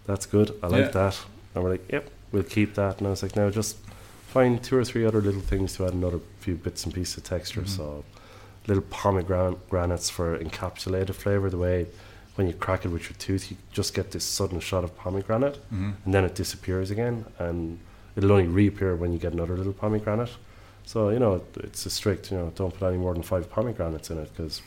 that's 0.07 0.27
good. 0.27 0.55
I 0.63 0.67
like 0.69 0.87
Yeah. 0.87 0.91
that." 0.91 1.21
And 1.55 1.65
we're 1.65 1.71
like, 1.71 1.91
"Yep, 1.93 2.11
we'll 2.33 2.43
keep 2.43 2.75
that." 2.75 2.99
And 2.99 3.07
I 3.07 3.11
was 3.11 3.23
like, 3.23 3.37
"Now 3.37 3.51
just 3.51 3.77
find 4.29 4.63
two 4.63 4.77
or 4.77 4.85
three 4.85 5.05
other 5.05 5.21
little 5.21 5.41
things 5.41 5.75
to 5.77 5.87
add 5.87 5.93
another 5.93 6.21
few 6.41 6.55
bits 6.57 6.85
and 6.85 6.95
pieces 6.95 7.19
of 7.19 7.25
texture." 7.25 7.63
Mm-hmm. 7.63 7.77
So, 7.77 8.05
little 8.67 8.85
pomegranates 8.91 10.11
for 10.11 10.39
encapsulated 10.39 11.15
flavor. 11.15 11.51
The 11.51 11.59
way 11.59 11.87
when 12.37 12.47
you 12.47 12.53
crack 12.53 12.85
it 12.85 12.89
with 12.89 13.05
your 13.05 13.17
tooth, 13.19 13.51
you 13.51 13.57
just 13.73 13.95
get 13.95 14.11
this 14.11 14.25
sudden 14.25 14.61
shot 14.61 14.83
of 14.85 14.97
pomegranate, 14.97 15.57
mm-hmm. 15.73 15.93
and 16.05 16.15
then 16.15 16.25
it 16.25 16.35
disappears 16.35 16.91
again, 16.91 17.25
and 17.39 17.79
it'll 18.17 18.33
only 18.33 18.49
reappear 18.49 18.97
when 18.97 19.13
you 19.13 19.19
get 19.19 19.33
another 19.33 19.57
little 19.57 19.73
pomegranate. 19.73 20.31
So 20.87 21.09
you 21.11 21.19
know 21.19 21.43
it's 21.59 21.87
a 21.87 21.91
strict. 21.91 22.31
You 22.31 22.39
know, 22.39 22.53
don't 22.55 22.77
put 22.77 22.87
any 22.89 22.99
more 22.99 23.15
than 23.15 23.23
five 23.23 23.51
pomegranates 23.51 24.11
in 24.11 24.19
it 24.19 24.31
because 24.35 24.61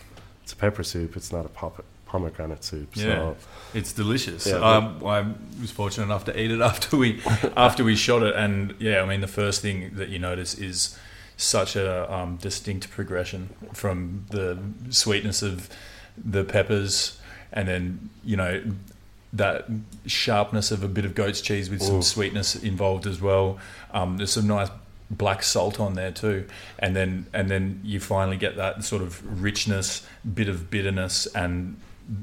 it's 0.44 0.54
a 0.54 0.56
pepper 0.56 0.84
soup. 0.84 1.16
It's 1.16 1.32
not 1.32 1.46
a 1.46 1.50
pop 1.50 1.84
pomegranate 2.08 2.64
soup. 2.64 2.96
Yeah, 2.96 3.04
So 3.04 3.38
it's 3.74 3.94
delicious. 3.94 4.48
Yeah, 4.48 4.56
um, 4.56 5.06
I 5.06 5.26
was 5.62 5.72
fortunate 5.72 6.06
enough 6.06 6.26
to 6.26 6.40
eat 6.40 6.52
it 6.52 6.62
after 6.72 6.98
we 6.98 7.22
after 7.56 7.84
we 7.84 7.96
shot 7.96 8.24
it, 8.24 8.36
and 8.36 8.76
yeah, 8.80 9.02
I 9.02 9.06
mean 9.06 9.22
the 9.22 9.28
first 9.28 9.62
thing 9.62 9.96
that 9.96 10.10
you 10.10 10.20
notice 10.20 10.56
is 10.58 10.98
such 11.36 11.76
a 11.76 12.12
um, 12.12 12.38
distinct 12.38 12.90
progression 12.90 13.50
from 13.74 14.26
the 14.32 14.58
sweetness 14.90 15.44
of 15.44 15.70
the 16.18 16.44
peppers, 16.44 17.20
and 17.52 17.68
then 17.68 18.10
you 18.24 18.36
know 18.36 18.64
that 19.34 19.68
sharpness 20.06 20.72
of 20.72 20.84
a 20.84 20.88
bit 20.88 21.06
of 21.06 21.14
goat's 21.14 21.42
cheese 21.42 21.70
with 21.70 21.82
some 21.82 21.98
Ooh. 21.98 22.02
sweetness 22.02 22.56
involved 22.56 23.06
as 23.06 23.22
well. 23.22 23.60
Um, 23.92 24.18
there's 24.18 24.32
some 24.32 24.48
nice 24.48 24.70
black 25.10 25.44
salt 25.44 25.80
on 25.80 25.94
there 25.94 26.12
too, 26.12 26.46
and 26.80 26.96
then 26.96 27.28
and 27.34 27.50
then 27.50 27.82
you 27.84 28.00
finally 28.00 28.38
get 28.38 28.56
that 28.58 28.84
sort 28.84 29.02
of 29.02 29.42
richness, 29.42 30.06
bit 30.34 30.50
of 30.50 30.70
bitterness, 30.70 31.28
and 31.28 31.80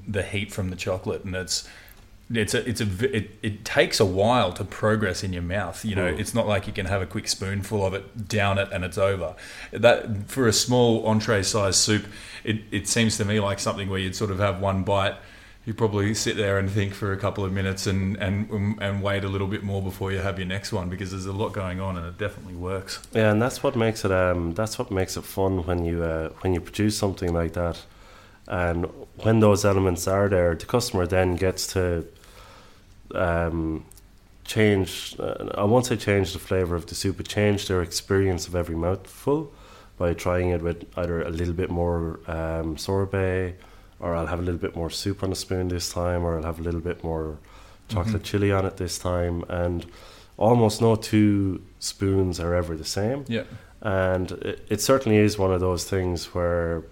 the 0.08 0.22
heat 0.22 0.52
from 0.52 0.70
the 0.70 0.76
chocolate, 0.76 1.24
and 1.24 1.34
it's 1.36 1.68
it's 2.32 2.54
a 2.54 2.66
it's 2.68 2.80
a 2.80 3.16
it, 3.16 3.30
it 3.42 3.64
takes 3.66 4.00
a 4.00 4.04
while 4.06 4.50
to 4.54 4.64
progress 4.64 5.22
in 5.22 5.32
your 5.32 5.42
mouth. 5.42 5.84
You 5.84 5.94
know, 5.94 6.12
Mm. 6.12 6.18
it's 6.18 6.34
not 6.34 6.46
like 6.46 6.66
you 6.66 6.72
can 6.72 6.86
have 6.86 7.02
a 7.02 7.06
quick 7.06 7.28
spoonful 7.28 7.84
of 7.84 7.92
it, 7.94 8.28
down 8.28 8.56
it, 8.58 8.68
and 8.72 8.82
it's 8.84 8.96
over. 8.98 9.34
That 9.72 10.28
for 10.30 10.48
a 10.48 10.52
small 10.52 11.06
entree 11.06 11.42
sized 11.42 11.78
soup, 11.80 12.06
it 12.42 12.60
it 12.70 12.88
seems 12.88 13.16
to 13.18 13.24
me 13.24 13.40
like 13.40 13.58
something 13.58 13.90
where 13.90 13.98
you'd 13.98 14.16
sort 14.16 14.30
of 14.30 14.38
have 14.38 14.60
one 14.60 14.84
bite. 14.84 15.16
You 15.66 15.72
probably 15.72 16.12
sit 16.12 16.36
there 16.36 16.58
and 16.58 16.70
think 16.70 16.92
for 16.92 17.12
a 17.12 17.16
couple 17.16 17.42
of 17.42 17.50
minutes 17.52 17.86
and, 17.86 18.16
and 18.18 18.78
and 18.82 19.02
wait 19.02 19.24
a 19.24 19.28
little 19.28 19.46
bit 19.46 19.62
more 19.62 19.80
before 19.82 20.12
you 20.12 20.18
have 20.18 20.38
your 20.38 20.46
next 20.48 20.72
one 20.72 20.90
because 20.90 21.10
there's 21.10 21.24
a 21.24 21.32
lot 21.32 21.54
going 21.54 21.80
on 21.80 21.96
and 21.96 22.06
it 22.06 22.18
definitely 22.18 22.54
works. 22.54 23.00
Yeah, 23.14 23.30
and 23.32 23.40
that's 23.40 23.62
what 23.62 23.74
makes 23.74 24.04
it 24.04 24.12
um 24.12 24.52
that's 24.54 24.78
what 24.78 24.90
makes 24.90 25.16
it 25.16 25.24
fun 25.24 25.64
when 25.66 25.84
you 25.86 26.02
uh, 26.02 26.28
when 26.40 26.52
you 26.54 26.60
produce 26.60 26.98
something 26.98 27.32
like 27.32 27.54
that, 27.54 27.82
and 28.46 28.86
when 29.22 29.40
those 29.40 29.64
elements 29.64 30.06
are 30.06 30.28
there, 30.28 30.54
the 30.54 30.66
customer 30.66 31.06
then 31.06 31.36
gets 31.36 31.66
to 31.74 32.06
um 33.14 33.84
change. 34.44 35.16
Uh, 35.18 35.50
I 35.56 35.64
won't 35.64 35.86
say 35.86 35.96
change 35.96 36.32
the 36.32 36.38
flavor 36.38 36.76
of 36.76 36.86
the 36.86 36.94
soup, 36.94 37.16
but 37.16 37.28
change 37.28 37.66
their 37.66 37.82
experience 37.82 38.46
of 38.46 38.54
every 38.54 38.76
mouthful 38.76 39.52
by 39.96 40.12
trying 40.12 40.50
it 40.50 40.60
with 40.62 40.86
either 40.96 41.22
a 41.22 41.30
little 41.30 41.54
bit 41.54 41.70
more 41.70 42.20
um, 42.26 42.76
sorbet, 42.76 43.54
or 44.00 44.14
I'll 44.14 44.26
have 44.26 44.40
a 44.40 44.42
little 44.42 44.60
bit 44.60 44.76
more 44.76 44.90
soup 44.90 45.22
on 45.22 45.30
the 45.30 45.36
spoon 45.36 45.68
this 45.68 45.92
time, 45.92 46.24
or 46.24 46.36
I'll 46.36 46.44
have 46.44 46.58
a 46.58 46.62
little 46.62 46.80
bit 46.80 47.02
more 47.04 47.38
chocolate 47.88 48.24
chili 48.24 48.52
on 48.52 48.66
it 48.66 48.76
this 48.76 48.98
time, 48.98 49.44
and 49.48 49.86
almost 50.36 50.80
no 50.80 50.96
two 50.96 51.62
spoons 51.78 52.40
are 52.40 52.54
ever 52.54 52.76
the 52.76 52.84
same. 52.84 53.24
Yeah. 53.28 53.44
And 53.80 54.32
it, 54.32 54.66
it 54.68 54.80
certainly 54.80 55.18
is 55.18 55.38
one 55.38 55.52
of 55.52 55.60
those 55.60 55.84
things 55.84 56.34
where 56.34 56.82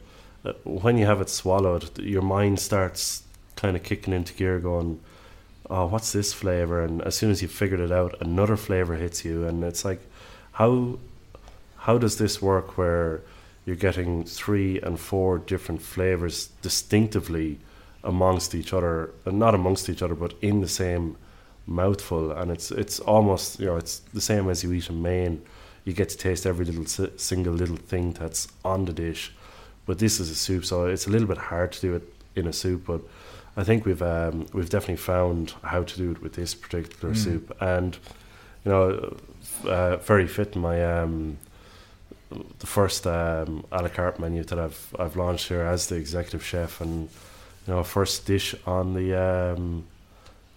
Uh, 0.44 0.52
when 0.64 0.98
you 0.98 1.06
have 1.06 1.20
it 1.20 1.28
swallowed, 1.28 1.98
your 1.98 2.22
mind 2.22 2.58
starts 2.58 3.22
kind 3.56 3.76
of 3.76 3.82
kicking 3.82 4.12
into 4.12 4.34
gear, 4.34 4.58
going, 4.58 5.00
"Oh, 5.70 5.86
what's 5.86 6.12
this 6.12 6.32
flavor?" 6.32 6.82
And 6.82 7.02
as 7.02 7.14
soon 7.14 7.30
as 7.30 7.42
you 7.42 7.48
figured 7.48 7.80
it 7.80 7.92
out, 7.92 8.20
another 8.20 8.56
flavor 8.56 8.96
hits 8.96 9.24
you, 9.24 9.46
and 9.46 9.62
it's 9.64 9.84
like, 9.84 10.00
how 10.52 10.98
how 11.78 11.98
does 11.98 12.18
this 12.18 12.40
work? 12.42 12.76
Where 12.78 13.22
you're 13.64 13.76
getting 13.76 14.24
three 14.24 14.80
and 14.80 14.98
four 14.98 15.38
different 15.38 15.82
flavors 15.82 16.48
distinctively 16.62 17.58
amongst 18.04 18.54
each 18.54 18.72
other, 18.72 19.10
and 19.24 19.38
not 19.38 19.54
amongst 19.54 19.88
each 19.88 20.02
other, 20.02 20.14
but 20.14 20.34
in 20.40 20.60
the 20.60 20.68
same 20.68 21.16
mouthful, 21.66 22.32
and 22.32 22.50
it's 22.50 22.70
it's 22.70 23.00
almost 23.00 23.60
you 23.60 23.66
know 23.66 23.76
it's 23.76 24.00
the 24.12 24.20
same 24.20 24.48
as 24.50 24.62
you 24.62 24.72
eat 24.72 24.88
a 24.88 24.92
main. 24.92 25.42
You 25.84 25.92
get 25.92 26.10
to 26.10 26.16
taste 26.16 26.46
every 26.46 26.64
little 26.64 26.86
si- 26.86 27.10
single 27.16 27.54
little 27.54 27.76
thing 27.76 28.12
that's 28.12 28.46
on 28.64 28.84
the 28.84 28.92
dish, 28.92 29.32
but 29.86 29.98
this 29.98 30.20
is 30.20 30.30
a 30.30 30.34
soup, 30.34 30.64
so 30.64 30.86
it's 30.86 31.06
a 31.06 31.10
little 31.10 31.28
bit 31.28 31.38
hard 31.38 31.72
to 31.72 31.80
do 31.80 31.94
it 31.94 32.02
in 32.36 32.46
a 32.46 32.52
soup. 32.52 32.84
But 32.86 33.00
I 33.56 33.64
think 33.64 33.84
we've 33.84 34.02
um, 34.02 34.46
we've 34.52 34.70
definitely 34.70 34.96
found 34.96 35.54
how 35.62 35.82
to 35.82 35.96
do 35.96 36.10
it 36.12 36.22
with 36.22 36.34
this 36.34 36.54
particular 36.54 37.14
Mm. 37.14 37.16
soup, 37.16 37.56
and 37.60 37.96
you 38.64 38.70
know, 38.72 39.16
uh, 39.66 39.96
very 39.96 40.26
fit 40.28 40.54
in 40.54 40.62
my 40.62 40.84
um, 41.02 41.36
the 42.60 42.66
first 42.66 43.06
um, 43.06 43.64
a 43.72 43.82
la 43.82 43.88
carte 43.88 44.18
menu 44.18 44.44
that 44.44 44.58
I've 44.58 44.94
I've 44.98 45.16
launched 45.16 45.48
here 45.48 45.62
as 45.62 45.86
the 45.88 45.96
executive 45.96 46.44
chef, 46.44 46.80
and 46.80 47.08
you 47.66 47.74
know, 47.74 47.82
first 47.82 48.26
dish 48.26 48.54
on 48.66 48.94
the 48.94 49.14
um, 49.14 49.84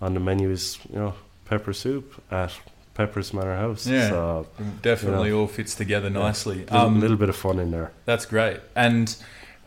on 0.01 0.13
the 0.13 0.19
menu 0.19 0.49
is 0.51 0.79
you 0.89 0.99
know 0.99 1.13
pepper 1.45 1.73
soup 1.73 2.21
at 2.31 2.51
Pepper's 2.95 3.31
Manor 3.33 3.55
House. 3.55 3.85
Yeah. 3.85 4.09
so 4.09 4.47
Definitely 4.81 5.29
You 5.29 5.35
know. 5.35 5.41
all 5.41 5.47
fits 5.47 5.75
together 5.75 6.09
nicely. 6.09 6.65
a 6.69 6.85
little, 6.87 6.99
little 6.99 7.17
bit 7.17 7.29
of 7.29 7.35
fun 7.35 7.59
in 7.59 7.69
there. 7.71 7.91
That's 8.05 8.25
great. 8.25 8.59
And 8.75 9.15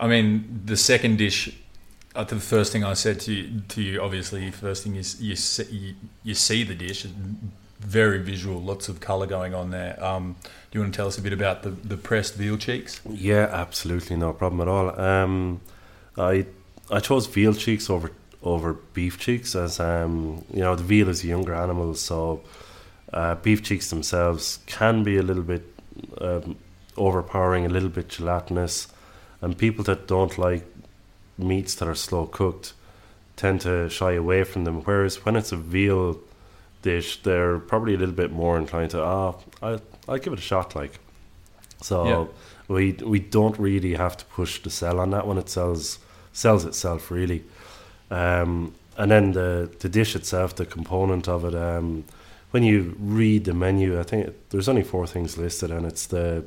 I 0.00 0.08
mean, 0.08 0.62
the 0.64 0.76
second 0.76 1.18
dish. 1.18 1.54
Uh, 2.16 2.24
the 2.24 2.40
first 2.40 2.72
thing 2.72 2.82
I 2.82 2.94
said 2.94 3.20
to 3.20 3.32
you, 3.32 3.60
to 3.68 3.82
you, 3.82 4.00
obviously, 4.02 4.50
first 4.50 4.82
thing 4.82 4.96
is 4.96 5.20
you 5.20 5.36
see, 5.36 5.64
you, 5.70 5.94
you 6.24 6.34
see 6.34 6.64
the 6.64 6.74
dish. 6.74 7.06
Very 7.80 8.18
visual, 8.20 8.60
lots 8.60 8.88
of 8.88 8.98
colour 8.98 9.26
going 9.26 9.54
on 9.54 9.70
there. 9.70 10.02
Um, 10.02 10.34
do 10.42 10.48
you 10.78 10.80
want 10.80 10.92
to 10.92 10.96
tell 10.96 11.06
us 11.06 11.16
a 11.16 11.22
bit 11.22 11.32
about 11.32 11.62
the, 11.62 11.70
the 11.70 11.96
pressed 11.96 12.34
veal 12.34 12.56
cheeks? 12.56 13.00
Yeah, 13.08 13.48
absolutely 13.52 14.16
no 14.16 14.32
problem 14.32 14.60
at 14.62 14.66
all. 14.68 15.00
Um, 15.00 15.60
I 16.16 16.46
I 16.90 16.98
chose 16.98 17.26
veal 17.28 17.54
cheeks 17.54 17.88
over 17.88 18.10
over 18.42 18.72
beef 18.94 19.18
cheeks 19.20 19.54
as 19.54 19.78
um, 19.78 20.44
you 20.52 20.60
know 20.60 20.74
the 20.74 20.82
veal 20.82 21.08
is 21.08 21.22
a 21.22 21.28
younger 21.28 21.54
animal, 21.54 21.94
so 21.94 22.42
uh, 23.12 23.34
beef 23.36 23.62
cheeks 23.62 23.90
themselves 23.90 24.58
can 24.66 25.02
be 25.04 25.16
a 25.16 25.22
little 25.22 25.42
bit 25.42 25.62
um, 26.20 26.56
overpowering, 26.96 27.64
a 27.66 27.68
little 27.68 27.88
bit 27.88 28.08
gelatinous, 28.08 28.88
and 29.40 29.56
people 29.56 29.84
that 29.84 30.06
don't 30.06 30.36
like 30.38 30.64
meats 31.38 31.74
that 31.76 31.88
are 31.88 31.94
slow 31.94 32.26
cooked 32.26 32.72
tend 33.36 33.60
to 33.60 33.88
shy 33.88 34.12
away 34.12 34.44
from 34.44 34.64
them. 34.64 34.82
Whereas 34.82 35.24
when 35.24 35.36
it's 35.36 35.52
a 35.52 35.56
veal 35.56 36.18
dish, 36.82 37.22
they're 37.22 37.58
probably 37.58 37.94
a 37.94 37.98
little 37.98 38.14
bit 38.14 38.32
more 38.32 38.58
inclined 38.58 38.90
to 38.90 39.02
ah, 39.02 39.34
I'll 39.62 39.80
I'll 40.08 40.18
give 40.18 40.32
it 40.32 40.38
a 40.38 40.42
shot, 40.42 40.74
like. 40.74 40.98
So 41.80 42.04
Yeah. 42.08 42.26
we 42.74 42.92
we 42.92 43.20
don't 43.20 43.56
really 43.58 43.94
have 43.94 44.16
to 44.16 44.24
push 44.24 44.60
the 44.62 44.70
sell 44.70 44.98
on 44.98 45.10
that 45.10 45.26
one. 45.26 45.38
It 45.38 45.48
sells 45.48 45.98
sells 46.32 46.64
itself 46.64 47.10
really. 47.10 47.44
Um, 48.10 48.74
and 48.96 49.10
then 49.10 49.32
the 49.32 49.70
the 49.78 49.88
dish 49.88 50.16
itself, 50.16 50.54
the 50.56 50.66
component 50.66 51.28
of 51.28 51.44
it. 51.44 51.54
Um, 51.54 52.04
when 52.50 52.62
you 52.62 52.96
read 52.98 53.44
the 53.44 53.54
menu, 53.54 53.98
I 53.98 54.02
think 54.02 54.34
there's 54.50 54.68
only 54.68 54.82
four 54.82 55.06
things 55.06 55.36
listed, 55.36 55.70
and 55.70 55.86
it's 55.86 56.06
the 56.06 56.44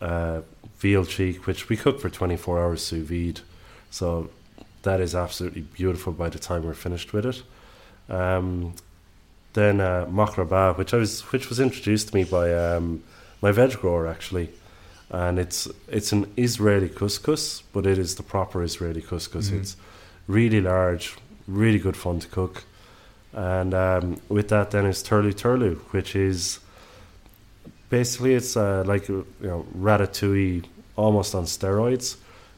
uh, 0.00 0.40
veal 0.78 1.04
cheek, 1.04 1.46
which 1.46 1.68
we 1.68 1.76
cook 1.76 2.00
for 2.00 2.08
24 2.08 2.62
hours 2.62 2.82
sous 2.82 3.06
vide. 3.06 3.40
So 3.90 4.30
that 4.82 5.00
is 5.00 5.14
absolutely 5.14 5.62
beautiful 5.62 6.12
by 6.12 6.28
the 6.30 6.38
time 6.38 6.64
we're 6.64 6.74
finished 6.74 7.12
with 7.12 7.26
it. 7.26 7.42
Um, 8.08 8.74
then 9.52 9.80
uh, 9.80 10.06
makraba, 10.06 10.76
which 10.78 10.94
I 10.94 10.96
was 10.96 11.22
which 11.32 11.48
was 11.48 11.58
introduced 11.60 12.08
to 12.08 12.14
me 12.14 12.24
by 12.24 12.54
um, 12.54 13.02
my 13.42 13.50
veg 13.52 13.72
grower 13.78 14.06
actually, 14.06 14.50
and 15.10 15.38
it's 15.38 15.68
it's 15.88 16.12
an 16.12 16.32
Israeli 16.36 16.88
couscous, 16.88 17.62
but 17.72 17.84
it 17.86 17.98
is 17.98 18.14
the 18.14 18.22
proper 18.22 18.62
Israeli 18.62 19.02
couscous. 19.02 19.50
Mhm. 19.50 19.60
It's 19.60 19.76
really 20.28 20.60
large, 20.60 21.16
really 21.48 21.78
good 21.78 21.96
fun 21.96 22.20
to 22.20 22.28
cook, 22.28 22.64
and 23.32 23.74
um, 23.74 24.20
with 24.28 24.48
that 24.48 24.70
then 24.70 24.86
is 24.86 25.02
turlu 25.02 25.32
turlu, 25.32 25.76
which 25.92 26.16
is 26.16 26.60
basically 27.88 28.34
it's 28.34 28.56
uh, 28.56 28.82
like 28.86 29.08
you 29.08 29.26
know 29.40 29.66
ratatouille 29.76 30.64
almost 30.96 31.34
on 31.34 31.44
steroids 31.44 32.16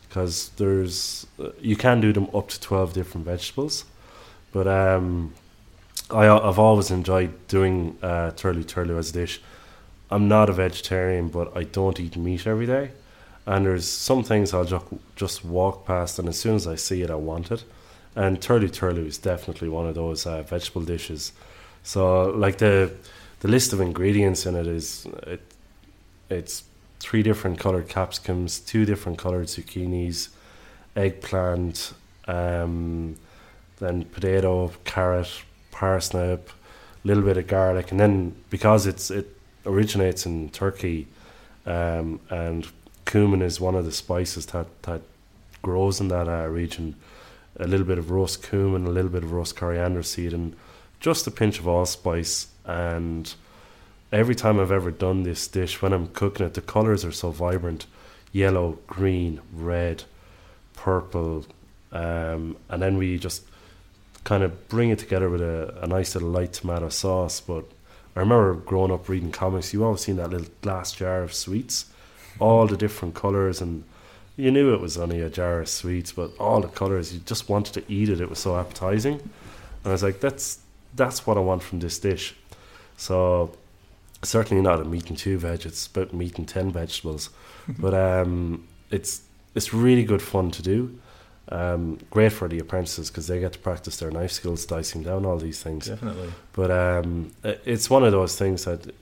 because 0.08 0.50
there's 0.56 1.26
uh, 1.38 1.50
you 1.60 1.76
can 1.76 2.00
do 2.00 2.12
them 2.12 2.28
up 2.34 2.48
to 2.48 2.60
12 2.60 2.92
different 2.92 3.26
vegetables. 3.26 3.84
But 4.52 4.66
um, 4.66 5.32
I, 6.10 6.28
I've 6.28 6.58
always 6.58 6.90
enjoyed 6.90 7.48
doing 7.48 7.98
uh, 8.02 8.32
turlu 8.32 8.64
turlu 8.64 8.98
as 8.98 9.10
a 9.10 9.12
dish. 9.14 9.40
I'm 10.10 10.28
not 10.28 10.50
a 10.50 10.52
vegetarian 10.52 11.28
but 11.28 11.56
I 11.56 11.64
don't 11.64 11.98
eat 12.00 12.16
meat 12.16 12.46
every 12.46 12.66
day. 12.66 12.90
And 13.44 13.66
there's 13.66 13.88
some 13.88 14.22
things 14.22 14.54
I'll 14.54 14.64
just, 14.64 14.86
just 15.16 15.44
walk 15.44 15.84
past 15.84 16.18
and 16.18 16.28
as 16.28 16.38
soon 16.38 16.54
as 16.54 16.66
I 16.66 16.76
see 16.76 17.02
it 17.02 17.10
I 17.10 17.16
want 17.16 17.50
it 17.50 17.64
and 18.14 18.40
turlu 18.40 18.68
turlu 18.68 19.06
is 19.06 19.18
definitely 19.18 19.68
one 19.68 19.86
of 19.86 19.94
those 19.94 20.26
uh, 20.26 20.42
vegetable 20.42 20.82
dishes 20.82 21.32
so 21.82 22.30
like 22.30 22.58
the 22.58 22.92
the 23.40 23.48
list 23.48 23.72
of 23.72 23.80
ingredients 23.80 24.46
in 24.46 24.54
it 24.54 24.66
is 24.66 25.06
it, 25.26 25.40
it's 26.30 26.64
three 27.02 27.22
different 27.24 27.58
colored 27.58 27.88
capsicums, 27.88 28.60
two 28.60 28.84
different 28.84 29.18
colored 29.18 29.48
zucchinis, 29.48 30.28
eggplant, 30.94 31.92
um, 32.28 33.16
then 33.80 34.04
potato, 34.04 34.70
carrot, 34.84 35.42
parsnip, 35.72 36.48
a 36.48 37.08
little 37.08 37.24
bit 37.24 37.36
of 37.36 37.48
garlic, 37.48 37.90
and 37.90 37.98
then 37.98 38.34
because 38.50 38.86
it's 38.86 39.10
it 39.10 39.26
originates 39.66 40.24
in 40.24 40.48
Turkey, 40.50 41.08
um, 41.66 42.20
and 42.30 42.68
cumin 43.04 43.42
is 43.42 43.60
one 43.60 43.74
of 43.74 43.84
the 43.84 43.92
spices 43.92 44.46
that 44.46 44.66
that 44.82 45.02
grows 45.60 46.00
in 46.00 46.06
that 46.08 46.28
uh, 46.28 46.46
region. 46.46 46.94
A 47.58 47.66
little 47.66 47.86
bit 47.86 47.98
of 47.98 48.10
roast 48.10 48.42
cumin, 48.42 48.86
a 48.86 48.90
little 48.90 49.10
bit 49.10 49.22
of 49.22 49.32
roast 49.32 49.56
coriander 49.56 50.02
seed, 50.02 50.32
and 50.32 50.56
just 51.00 51.26
a 51.26 51.30
pinch 51.30 51.58
of 51.58 51.68
allspice. 51.68 52.48
And 52.64 53.32
every 54.10 54.34
time 54.34 54.58
I've 54.58 54.72
ever 54.72 54.90
done 54.90 55.22
this 55.22 55.46
dish, 55.46 55.82
when 55.82 55.92
I'm 55.92 56.08
cooking 56.08 56.46
it, 56.46 56.54
the 56.54 56.62
colors 56.62 57.04
are 57.04 57.12
so 57.12 57.30
vibrant: 57.30 57.86
yellow, 58.32 58.78
green, 58.86 59.40
red, 59.52 60.04
purple, 60.74 61.44
um, 61.92 62.56
and 62.68 62.80
then 62.82 62.96
we 62.96 63.18
just 63.18 63.44
kind 64.24 64.42
of 64.42 64.68
bring 64.68 64.90
it 64.90 64.98
together 64.98 65.28
with 65.28 65.42
a, 65.42 65.78
a 65.82 65.86
nice 65.86 66.14
little 66.14 66.30
light 66.30 66.54
tomato 66.54 66.88
sauce. 66.88 67.40
But 67.40 67.64
I 68.16 68.20
remember 68.20 68.54
growing 68.54 68.92
up 68.92 69.08
reading 69.08 69.32
comics, 69.32 69.74
you 69.74 69.84
always 69.84 70.00
seen 70.00 70.16
that 70.16 70.30
little 70.30 70.48
glass 70.62 70.92
jar 70.92 71.22
of 71.22 71.34
sweets, 71.34 71.86
all 72.38 72.66
the 72.66 72.76
different 72.76 73.14
colours, 73.14 73.60
and 73.60 73.84
you 74.36 74.50
knew 74.50 74.72
it 74.74 74.80
was 74.80 74.96
only 74.96 75.20
a 75.20 75.28
jar 75.28 75.60
of 75.60 75.68
sweets, 75.68 76.12
but 76.12 76.32
all 76.38 76.60
the 76.60 76.68
colours, 76.68 77.12
you 77.12 77.20
just 77.20 77.48
wanted 77.48 77.74
to 77.74 77.92
eat 77.92 78.08
it. 78.08 78.20
It 78.20 78.30
was 78.30 78.38
so 78.38 78.58
appetizing, 78.58 79.14
and 79.14 79.86
I 79.86 79.90
was 79.90 80.02
like, 80.02 80.20
that's 80.20 80.60
that's 80.94 81.26
what 81.26 81.36
I 81.36 81.40
want 81.40 81.62
from 81.62 81.80
this 81.80 81.98
dish. 81.98 82.34
So 82.96 83.56
certainly 84.22 84.62
not 84.62 84.80
a 84.80 84.84
meat 84.84 85.08
and 85.08 85.18
two 85.18 85.38
veg. 85.38 85.66
It's 85.66 85.86
about 85.86 86.12
meat 86.12 86.38
and 86.38 86.48
ten 86.48 86.70
vegetables, 86.70 87.30
but 87.78 87.94
um, 87.94 88.66
it's 88.90 89.22
it's 89.54 89.74
really 89.74 90.04
good 90.04 90.22
fun 90.22 90.50
to 90.52 90.62
do. 90.62 90.98
Um, 91.48 91.98
great 92.08 92.32
for 92.32 92.48
the 92.48 92.60
apprentices 92.60 93.10
because 93.10 93.26
they 93.26 93.40
get 93.40 93.52
to 93.52 93.58
practice 93.58 93.98
their 93.98 94.10
knife 94.10 94.32
skills, 94.32 94.64
dicing 94.64 95.02
down 95.02 95.26
all 95.26 95.36
these 95.36 95.62
things. 95.62 95.88
Definitely. 95.88 96.32
But 96.52 96.70
um, 96.70 97.32
it's 97.42 97.90
one 97.90 98.04
of 98.04 98.12
those 98.12 98.38
things 98.38 98.64
that 98.64 98.94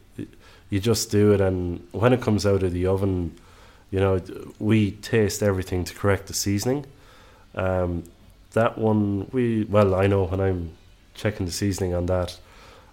you 0.70 0.80
just 0.80 1.10
do 1.10 1.32
it, 1.32 1.40
and 1.40 1.86
when 1.92 2.12
it 2.12 2.20
comes 2.20 2.46
out 2.46 2.62
of 2.62 2.72
the 2.72 2.86
oven, 2.86 3.36
you 3.90 3.98
know, 3.98 4.20
we 4.58 4.92
taste 4.92 5.42
everything 5.42 5.84
to 5.84 5.94
correct 5.94 6.26
the 6.26 6.34
seasoning. 6.34 6.86
Um, 7.54 8.04
that 8.52 8.78
one, 8.78 9.28
we 9.32 9.64
well, 9.64 9.94
I 9.94 10.06
know 10.06 10.24
when 10.24 10.40
I'm 10.40 10.72
checking 11.14 11.46
the 11.46 11.52
seasoning 11.52 11.94
on 11.94 12.06
that, 12.06 12.38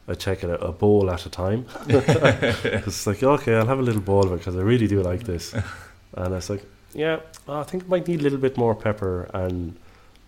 I 0.08 0.14
check 0.14 0.44
it 0.44 0.50
a, 0.50 0.60
a 0.60 0.72
bowl 0.72 1.10
at 1.12 1.26
a 1.26 1.30
time. 1.30 1.66
it's 1.88 3.06
like 3.06 3.24
okay, 3.24 3.56
I'll 3.56 3.68
have 3.68 3.80
a 3.80 3.84
little 3.84 4.02
bowl 4.02 4.26
of 4.26 4.34
it 4.34 4.38
because 4.38 4.56
I 4.56 4.62
really 4.62 4.88
do 4.88 5.02
like 5.02 5.24
this, 5.24 5.54
and 6.14 6.34
it's 6.34 6.50
like 6.50 6.64
yeah, 6.94 7.20
I 7.48 7.64
think 7.64 7.84
I 7.84 7.88
might 7.88 8.08
need 8.08 8.20
a 8.20 8.24
little 8.24 8.40
bit 8.40 8.58
more 8.58 8.76
pepper 8.76 9.30
and. 9.34 9.78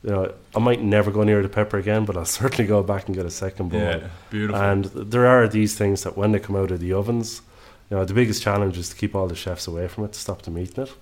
You 0.02 0.12
know, 0.12 0.34
I 0.56 0.60
might 0.60 0.82
never 0.82 1.12
go 1.12 1.24
near 1.24 1.44
the 1.44 1.50
pepper 1.50 1.78
again, 1.78 2.06
but 2.06 2.16
I'll 2.16 2.24
certainly 2.24 2.66
go 2.66 2.82
back 2.82 3.08
and 3.08 3.16
get 3.18 3.26
a 3.26 3.30
second 3.30 3.68
bowl. 3.68 3.82
Yeah, 3.82 4.08
beautiful. 4.30 4.62
And 4.62 4.86
there 4.86 5.28
are 5.28 5.46
these 5.46 5.78
things 5.78 6.04
that 6.04 6.16
when 6.16 6.32
they 6.32 6.40
come 6.40 6.56
out 6.56 6.72
of 6.72 6.80
the 6.80 6.94
ovens, 6.94 7.42
you 7.90 7.98
know, 7.98 8.06
the 8.06 8.14
biggest 8.14 8.42
challenge 8.44 8.78
is 8.78 8.90
to 8.90 8.96
keep 8.96 9.16
all 9.16 9.28
the 9.28 9.36
chefs 9.36 9.68
away 9.68 9.88
from 9.88 10.06
it, 10.06 10.14
to 10.14 10.20
stop 10.20 10.44
them 10.44 10.58
eating 10.58 10.84
it. 10.84 10.94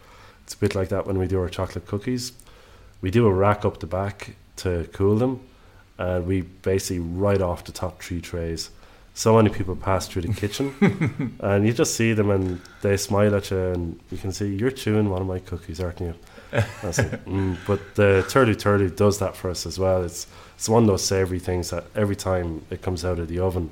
It's 0.44 0.54
a 0.54 0.58
bit 0.58 0.76
like 0.76 0.90
that 0.90 1.06
when 1.06 1.18
we 1.18 1.28
do 1.28 1.40
our 1.40 1.50
chocolate 1.50 1.86
cookies. 1.86 2.32
We 3.02 3.12
do 3.12 3.28
a 3.28 3.34
rack 3.34 3.66
up 3.66 3.80
the 3.80 3.88
back 3.88 4.36
to 4.58 4.90
cool 4.94 5.18
them, 5.18 5.42
and 5.98 6.26
we 6.26 6.42
basically 6.42 7.00
right 7.00 7.42
off 7.42 7.66
the 7.66 7.72
top 7.72 8.02
three 8.02 8.22
trays. 8.22 8.70
So 9.14 9.36
many 9.36 9.50
people 9.50 9.76
pass 9.76 10.08
through 10.08 10.22
the 10.22 10.34
kitchen, 10.34 11.36
and 11.42 11.68
you 11.68 11.74
just 11.74 11.96
see 11.96 12.14
them, 12.14 12.30
and 12.30 12.62
they 12.82 12.96
smile 12.96 13.36
at 13.36 13.52
you, 13.52 13.58
and 13.58 14.00
you 14.10 14.18
can 14.18 14.32
see 14.32 14.56
you're 14.56 14.72
chewing 14.72 15.10
one 15.10 15.22
of 15.22 15.28
my 15.28 15.40
cookies, 15.40 15.82
aren't 15.82 16.00
you? 16.00 16.14
Like, 16.54 16.64
mm. 17.26 17.58
But 17.68 17.96
the 17.96 18.24
turlu 18.30 18.56
turlu 18.56 18.96
does 18.96 19.20
that 19.20 19.36
for 19.36 19.50
us 19.50 19.66
as 19.66 19.78
well. 19.78 20.04
It's 20.04 20.28
it's 20.56 20.70
one 20.70 20.84
of 20.84 20.88
those 20.88 21.04
savoury 21.04 21.40
things 21.40 21.70
that 21.72 21.86
every 21.96 22.16
time 22.16 22.66
it 22.70 22.82
comes 22.82 23.04
out 23.04 23.20
of 23.20 23.28
the 23.28 23.40
oven, 23.40 23.70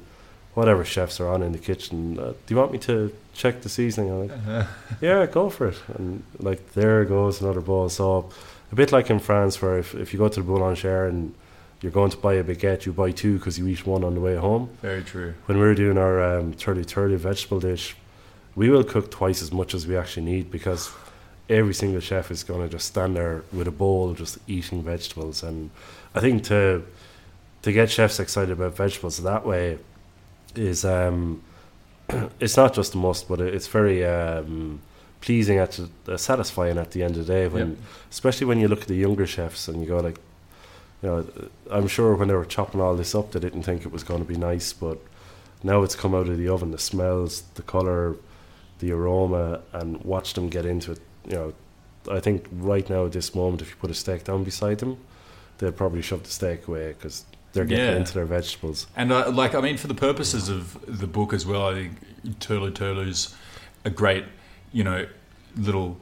whatever 0.56 0.84
chefs 0.84 1.20
are 1.20 1.28
on 1.28 1.43
in 1.43 1.51
the 1.51 1.60
kitchen, 1.60 2.18
uh, 2.18 2.32
do 2.32 2.53
you 2.53 2.56
want 2.56 2.72
me 2.72 2.80
to 2.80 3.16
check 3.34 3.62
the 3.62 3.70
seasoning? 3.70 4.10
I'm 4.12 4.28
like, 4.28 4.68
yeah, 5.01 5.26
go 5.28 5.49
for 5.49 5.68
it. 5.68 5.78
And 5.95 6.24
like 6.39 6.74
there 6.74 7.06
goes 7.06 7.41
another 7.41 7.62
bowl. 7.62 7.89
So 7.89 8.30
a 8.72 8.76
bit 8.76 8.91
like 8.91 9.10
in 9.10 9.20
France, 9.20 9.62
where 9.62 9.78
if, 9.78 9.93
if 9.93 10.14
you 10.14 10.20
go 10.20 10.30
to 10.30 10.39
the 10.41 10.45
boulanger 10.45 11.06
and 11.06 11.34
you're 11.82 11.91
going 11.91 12.10
to 12.12 12.18
buy 12.18 12.34
a 12.34 12.43
baguette, 12.43 12.86
you 12.86 12.93
buy 12.93 13.12
two 13.12 13.38
because 13.38 13.60
you 13.60 13.68
eat 13.68 13.86
one 13.86 14.03
on 14.03 14.16
the 14.16 14.22
way 14.22 14.36
home. 14.36 14.70
Very 14.82 15.03
true. 15.03 15.36
When 15.45 15.60
we're 15.60 15.76
doing 15.76 15.97
our 15.97 16.38
um, 16.38 16.53
turlu 16.53 16.86
turlu 16.86 17.18
vegetable 17.18 17.60
dish, 17.60 17.95
we 18.56 18.70
will 18.70 18.84
cook 18.84 19.12
twice 19.12 19.41
as 19.41 19.51
much 19.51 19.74
as 19.74 19.86
we 19.86 19.97
actually 19.97 20.26
need 20.26 20.49
because 20.49 20.89
every 21.49 21.74
single 21.74 21.99
chef 21.99 22.32
is 22.32 22.43
going 22.43 22.62
to 22.62 22.70
just 22.70 22.88
stand 22.88 23.16
there 23.16 23.43
with 23.53 23.68
a 23.68 23.72
bowl 23.72 24.14
just 24.14 24.39
eating 24.47 24.82
vegetables 24.82 25.43
and 25.43 25.70
I 26.16 26.20
think 26.20 26.43
to 26.45 26.84
to 27.62 27.72
get 27.72 27.91
chefs 27.91 28.20
excited 28.20 28.51
about 28.51 28.76
vegetables 28.76 29.22
that 29.22 29.45
way 29.45 29.78
is 30.58 30.84
um 30.86 31.41
it's 32.39 32.58
not 32.58 32.74
just 32.74 32.93
a 32.93 32.97
must 32.97 33.28
but 33.28 33.39
it's 33.41 33.68
very 33.68 34.06
um 34.06 34.80
pleasing 35.22 35.58
at 35.58 35.80
uh, 36.08 36.18
satisfying 36.18 36.78
at 36.78 36.91
the 36.91 37.01
end 37.03 37.18
of 37.18 37.26
the 37.26 37.34
day 37.34 37.47
when 37.47 37.70
Yep. 37.70 37.78
especially 38.12 38.45
when 38.47 38.60
you 38.60 38.68
look 38.68 38.82
at 38.82 38.88
the 38.88 38.95
younger 38.95 39.26
chefs 39.26 39.68
and 39.68 39.82
you 39.82 39.88
go 39.88 39.97
like 39.97 40.20
you 41.01 41.10
know 41.10 41.26
I'm 41.72 41.88
sure 41.88 42.16
when 42.16 42.28
they 42.28 42.36
were 42.36 42.45
chopping 42.45 42.80
all 42.82 42.95
this 42.95 43.16
up 43.16 43.32
they 43.32 43.39
didn't 43.39 43.64
think 43.64 43.86
it 43.86 43.91
was 43.91 44.03
going 44.03 44.20
to 44.26 44.28
be 44.28 44.38
nice 44.38 44.72
but 44.74 44.97
now 45.64 45.82
it's 45.84 45.95
come 45.95 46.14
out 46.14 46.28
of 46.30 46.38
the 46.38 46.47
oven 46.47 46.72
the 46.72 46.78
smells 46.78 47.41
the 47.56 47.64
color 47.64 48.16
the 48.80 48.91
aroma 48.91 49.62
and 49.74 50.01
watch 50.03 50.34
them 50.36 50.49
get 50.49 50.66
into 50.66 50.91
it 50.91 50.99
you 51.28 51.34
know 51.34 51.53
I 52.12 52.20
think 52.20 52.45
right 52.51 52.88
now 52.88 53.06
at 53.08 53.14
this 53.14 53.34
moment 53.34 53.62
if 53.64 53.70
you 53.72 53.76
put 53.78 53.89
a 53.89 53.95
steak 53.95 54.26
down 54.26 54.43
beside 54.43 54.78
them 54.78 54.97
they'd 55.58 55.76
probably 55.76 56.03
shove 56.03 56.22
the 56.24 56.30
steak 56.30 56.68
away 56.68 56.89
because 56.89 57.26
they're 57.56 57.66
getting 57.66 57.86
Yeah. 57.86 57.97
into 57.97 58.14
their 58.14 58.26
vegetables 58.26 58.86
And 58.95 59.12
uh, 59.12 59.32
like, 59.32 59.56
I 59.56 59.62
mean, 59.62 59.78
for 59.78 59.88
the 59.88 59.95
purposes 59.95 60.49
of 60.49 60.78
the 60.88 61.08
book 61.08 61.34
as 61.34 61.45
well, 61.45 61.66
I 61.68 61.74
think 61.74 61.91
Turlu 62.39 62.72
Turlu's 62.72 63.34
a 63.84 63.89
great, 63.89 64.26
you 64.72 64.84
know, 64.84 65.08
little 65.58 65.97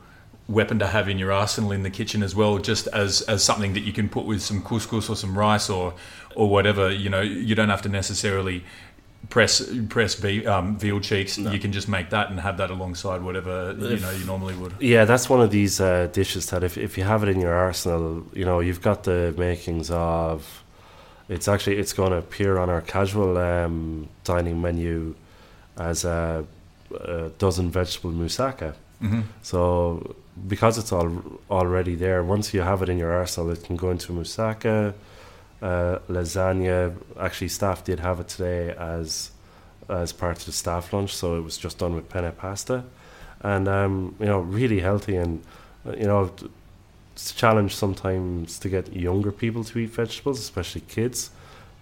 weapon 0.50 0.78
to 0.80 0.88
have 0.88 1.08
in 1.08 1.18
your 1.18 1.32
arsenal 1.32 1.72
in 1.72 1.84
the 1.84 1.90
kitchen 1.90 2.22
as 2.24 2.36
well, 2.36 2.58
just 2.58 2.88
as 2.88 3.22
as 3.22 3.44
something 3.44 3.74
that 3.74 3.82
you 3.82 3.94
can 3.94 4.10
put 4.10 4.26
with 4.26 4.42
some 4.42 4.62
couscous 4.62 5.10
or 5.10 5.16
some 5.16 5.38
rice 5.38 5.70
or 5.70 5.94
or 6.36 6.50
whatever. 6.50 6.92
You 6.92 7.10
know, 7.10 7.22
you 7.22 7.56
don't 7.56 7.70
have 7.70 7.82
to 7.84 7.90
necessarily 7.90 8.64
press 9.30 9.62
press 9.90 10.16
beef, 10.16 10.46
um, 10.48 10.78
veal 10.78 11.00
cheeks. 11.00 11.38
You 11.38 11.60
can 11.60 11.72
just 11.72 11.88
make 11.88 12.10
that 12.10 12.30
and 12.30 12.40
have 12.40 12.58
that 12.58 12.70
alongside 12.72 13.22
whatever 13.22 13.74
you 13.78 14.00
know 14.00 14.12
you 14.12 14.26
normally 14.26 14.56
would. 14.56 14.74
Yeah, 14.80 15.06
that's 15.06 15.30
one 15.30 15.42
of 15.42 15.52
these 15.52 15.80
uh, 15.80 16.08
dishes 16.12 16.48
that 16.48 16.64
if, 16.64 16.78
if 16.78 16.98
you 16.98 17.04
have 17.06 17.24
it 17.24 17.30
in 17.30 17.40
your 17.40 17.54
arsenal, 17.54 18.26
you 18.34 18.44
know 18.46 18.60
you've 18.60 18.82
got 18.82 19.04
the 19.04 19.34
makings 19.38 19.92
of. 19.92 20.63
It's 21.30 21.48
actually 21.48 21.78
it's 21.78 21.94
going 21.94 22.12
to 22.12 22.18
appear 22.18 22.58
on 22.58 22.70
our 22.70 22.82
casual 22.82 23.38
um, 23.38 24.10
dining 24.24 24.62
menu 24.62 25.16
as 25.78 26.06
a, 26.06 26.46
a 26.94 27.30
dozen 27.38 27.72
vegetable 27.72 28.12
moussaka. 28.12 28.76
Mm-hmm. 29.02 29.22
So 29.42 30.16
because 30.48 30.78
it's 30.78 30.92
all 30.92 31.12
already 31.50 31.96
there, 31.96 32.24
once 32.24 32.54
you 32.54 32.62
have 32.62 32.82
it 32.82 32.90
in 32.90 32.98
your 32.98 33.12
arsenal, 33.12 33.52
it 33.52 33.64
can 33.64 33.76
go 33.76 33.92
into 33.92 34.12
moussaka, 34.12 34.94
uh, 35.62 36.00
lasagna. 36.10 36.96
Actually, 37.20 37.50
staff 37.50 37.84
did 37.84 38.00
have 38.00 38.20
it 38.20 38.28
today 38.28 38.74
as 38.78 39.32
as 39.90 40.14
part 40.14 40.38
of 40.38 40.46
the 40.46 40.52
staff 40.52 40.94
lunch, 40.94 41.14
so 41.14 41.38
it 41.38 41.42
was 41.42 41.58
just 41.58 41.78
done 41.78 41.94
with 41.96 42.10
penne 42.10 42.32
pasta, 42.34 42.84
and 43.42 43.68
um, 43.68 44.16
you 44.20 44.26
know, 44.26 44.40
really 44.40 44.80
healthy. 44.80 45.16
And 45.16 45.44
you 45.86 46.06
know, 46.06 46.32
it's 47.14 47.32
a 47.32 47.36
challenge 47.36 47.76
sometimes 47.76 48.60
to 48.60 48.70
get 48.70 48.94
younger 48.94 49.32
people 49.32 49.64
to 49.66 49.80
eat 49.80 49.90
vegetables, 49.92 50.40
especially 50.40 50.82
kids. 50.82 51.30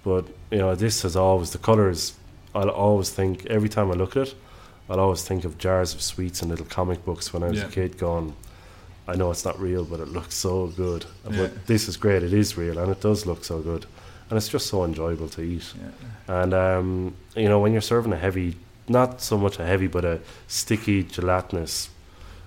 But 0.03 0.25
you 0.51 0.57
know, 0.59 0.75
this 0.75 1.01
has 1.03 1.15
always 1.15 1.51
the 1.51 1.57
colours. 1.57 2.13
I'll 2.53 2.69
always 2.69 3.09
think 3.09 3.45
every 3.45 3.69
time 3.69 3.89
I 3.91 3.93
look 3.93 4.15
at 4.17 4.27
it, 4.27 4.35
I'll 4.89 4.99
always 4.99 5.23
think 5.23 5.45
of 5.45 5.57
jars 5.57 5.93
of 5.93 6.01
sweets 6.01 6.41
and 6.41 6.51
little 6.51 6.65
comic 6.65 7.05
books 7.05 7.31
when 7.33 7.43
I 7.43 7.47
was 7.49 7.59
Yeah. 7.59 7.67
a 7.67 7.71
kid. 7.71 7.97
Going, 7.97 8.33
I 9.07 9.15
know 9.15 9.31
it's 9.31 9.45
not 9.45 9.59
real, 9.59 9.85
but 9.85 9.99
it 9.99 10.09
looks 10.09 10.35
so 10.35 10.67
good. 10.67 11.05
Yeah. 11.29 11.37
But 11.37 11.67
this 11.67 11.87
is 11.87 11.95
great. 11.97 12.23
It 12.23 12.33
is 12.33 12.57
real, 12.57 12.77
and 12.77 12.91
it 12.91 12.99
does 13.01 13.25
look 13.25 13.43
so 13.45 13.59
good, 13.61 13.85
and 14.29 14.37
it's 14.37 14.49
just 14.49 14.67
so 14.67 14.83
enjoyable 14.83 15.29
to 15.29 15.41
eat. 15.41 15.73
And 16.27 16.53
um, 16.53 17.15
you 17.35 17.47
know, 17.47 17.59
when 17.59 17.71
you're 17.71 17.81
serving 17.81 18.11
a 18.11 18.17
heavy, 18.17 18.55
not 18.89 19.21
so 19.21 19.37
much 19.37 19.59
a 19.59 19.65
heavy, 19.65 19.87
but 19.87 20.03
a 20.03 20.19
sticky, 20.47 21.03
gelatinous 21.03 21.89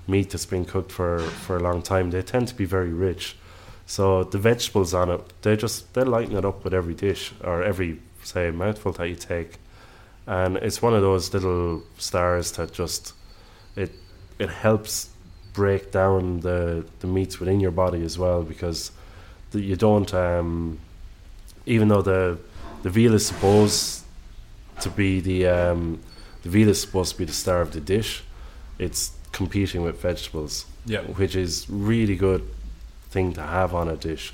meat 0.07 0.31
that's 0.31 0.47
been 0.47 0.65
cooked 0.65 0.93
for 0.93 1.19
for 1.21 1.57
a 1.57 1.61
long 1.61 1.83
time, 1.83 2.11
they 2.11 2.23
tend 2.23 2.49
to 2.49 2.55
be 2.55 2.65
very 2.65 2.93
rich. 2.93 3.37
So 3.87 4.25
the 4.25 4.39
vegetables 4.39 4.95
on 4.95 5.11
it, 5.11 5.21
they 5.43 5.57
just 5.57 5.93
they 5.95 6.05
lighten 6.05 6.37
it 6.37 6.45
up 6.45 6.65
with 6.65 6.75
every 6.75 6.95
dish 6.95 7.33
or 7.43 7.63
every 7.63 8.01
say 8.23 8.51
mouthful 8.51 8.93
that 8.93 9.09
you 9.09 9.17
take, 9.17 9.59
and 10.27 10.57
it's 10.57 10.81
one 10.81 10.95
of 10.95 11.03
those 11.03 11.33
little 11.35 11.83
stars 11.99 12.53
that 12.53 12.73
just 12.73 13.13
it 13.77 13.93
it 14.39 14.49
helps 14.49 15.11
break 15.53 15.93
down 15.93 16.41
the 16.41 16.85
the 17.01 17.07
meats 17.07 17.39
within 17.39 17.61
your 17.61 17.71
body 17.71 18.03
as 18.05 18.19
well 18.19 18.43
because 18.43 18.91
the, 19.53 19.61
you 19.61 19.77
don't 19.77 20.13
um, 20.15 20.79
even 21.67 21.89
though 21.89 22.03
the 22.03 22.39
the 22.83 22.91
veal 22.91 23.15
is 23.15 23.27
supposed 23.27 24.05
to 24.81 24.91
be 24.91 25.21
the 25.21 25.47
um, 25.47 26.01
the 26.43 26.49
veal 26.49 26.69
is 26.69 26.81
supposed 26.81 27.13
to 27.13 27.19
be 27.19 27.25
the 27.25 27.33
star 27.33 27.61
of 27.61 27.73
the 27.73 27.81
dish, 27.81 28.23
it's 28.79 29.13
competing 29.39 29.82
with 29.82 30.01
vegetables, 30.01 30.64
Yeah. 30.87 31.03
which 31.20 31.35
is 31.37 31.66
really 31.68 32.16
good 32.16 32.43
thing 33.11 33.32
to 33.35 33.43
have 33.43 33.74
on 33.74 33.89
a 33.89 33.97
dish. 33.97 34.32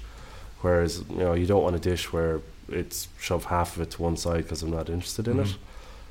Whereas 0.62 0.92
you 1.10 1.16
know 1.24 1.34
you 1.34 1.46
don't 1.46 1.62
want 1.62 1.76
a 1.76 1.84
dish 1.92 2.12
where 2.12 2.40
it's 2.80 3.08
shove 3.18 3.44
half 3.46 3.76
of 3.76 3.82
it 3.82 3.90
to 3.92 4.02
one 4.02 4.16
side 4.16 4.42
because 4.44 4.62
I'm 4.62 4.70
not 4.70 4.88
interested 4.88 5.26
in 5.26 5.40
it. 5.40 5.46
Mhm. 5.48 5.56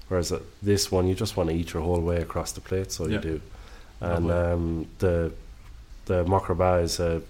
Whereas 0.09 0.31
uh, 0.31 0.39
this 0.63 0.91
one 0.91 1.07
you 1.07 1.15
just 1.15 1.37
want 1.37 1.49
to 1.49 1.55
eat 1.55 1.73
your 1.73 1.83
whole 1.83 2.01
way 2.01 2.17
across 2.17 2.51
the 2.51 2.61
plate, 2.61 2.91
so 2.91 3.05
Yeah. 3.05 3.11
you 3.15 3.21
do. 3.31 3.41
And 4.01 4.25
um, 4.31 4.85
the 4.99 5.31
the 6.05 6.25
makraba 6.25 6.81
is 6.83 6.99
a 6.99 7.21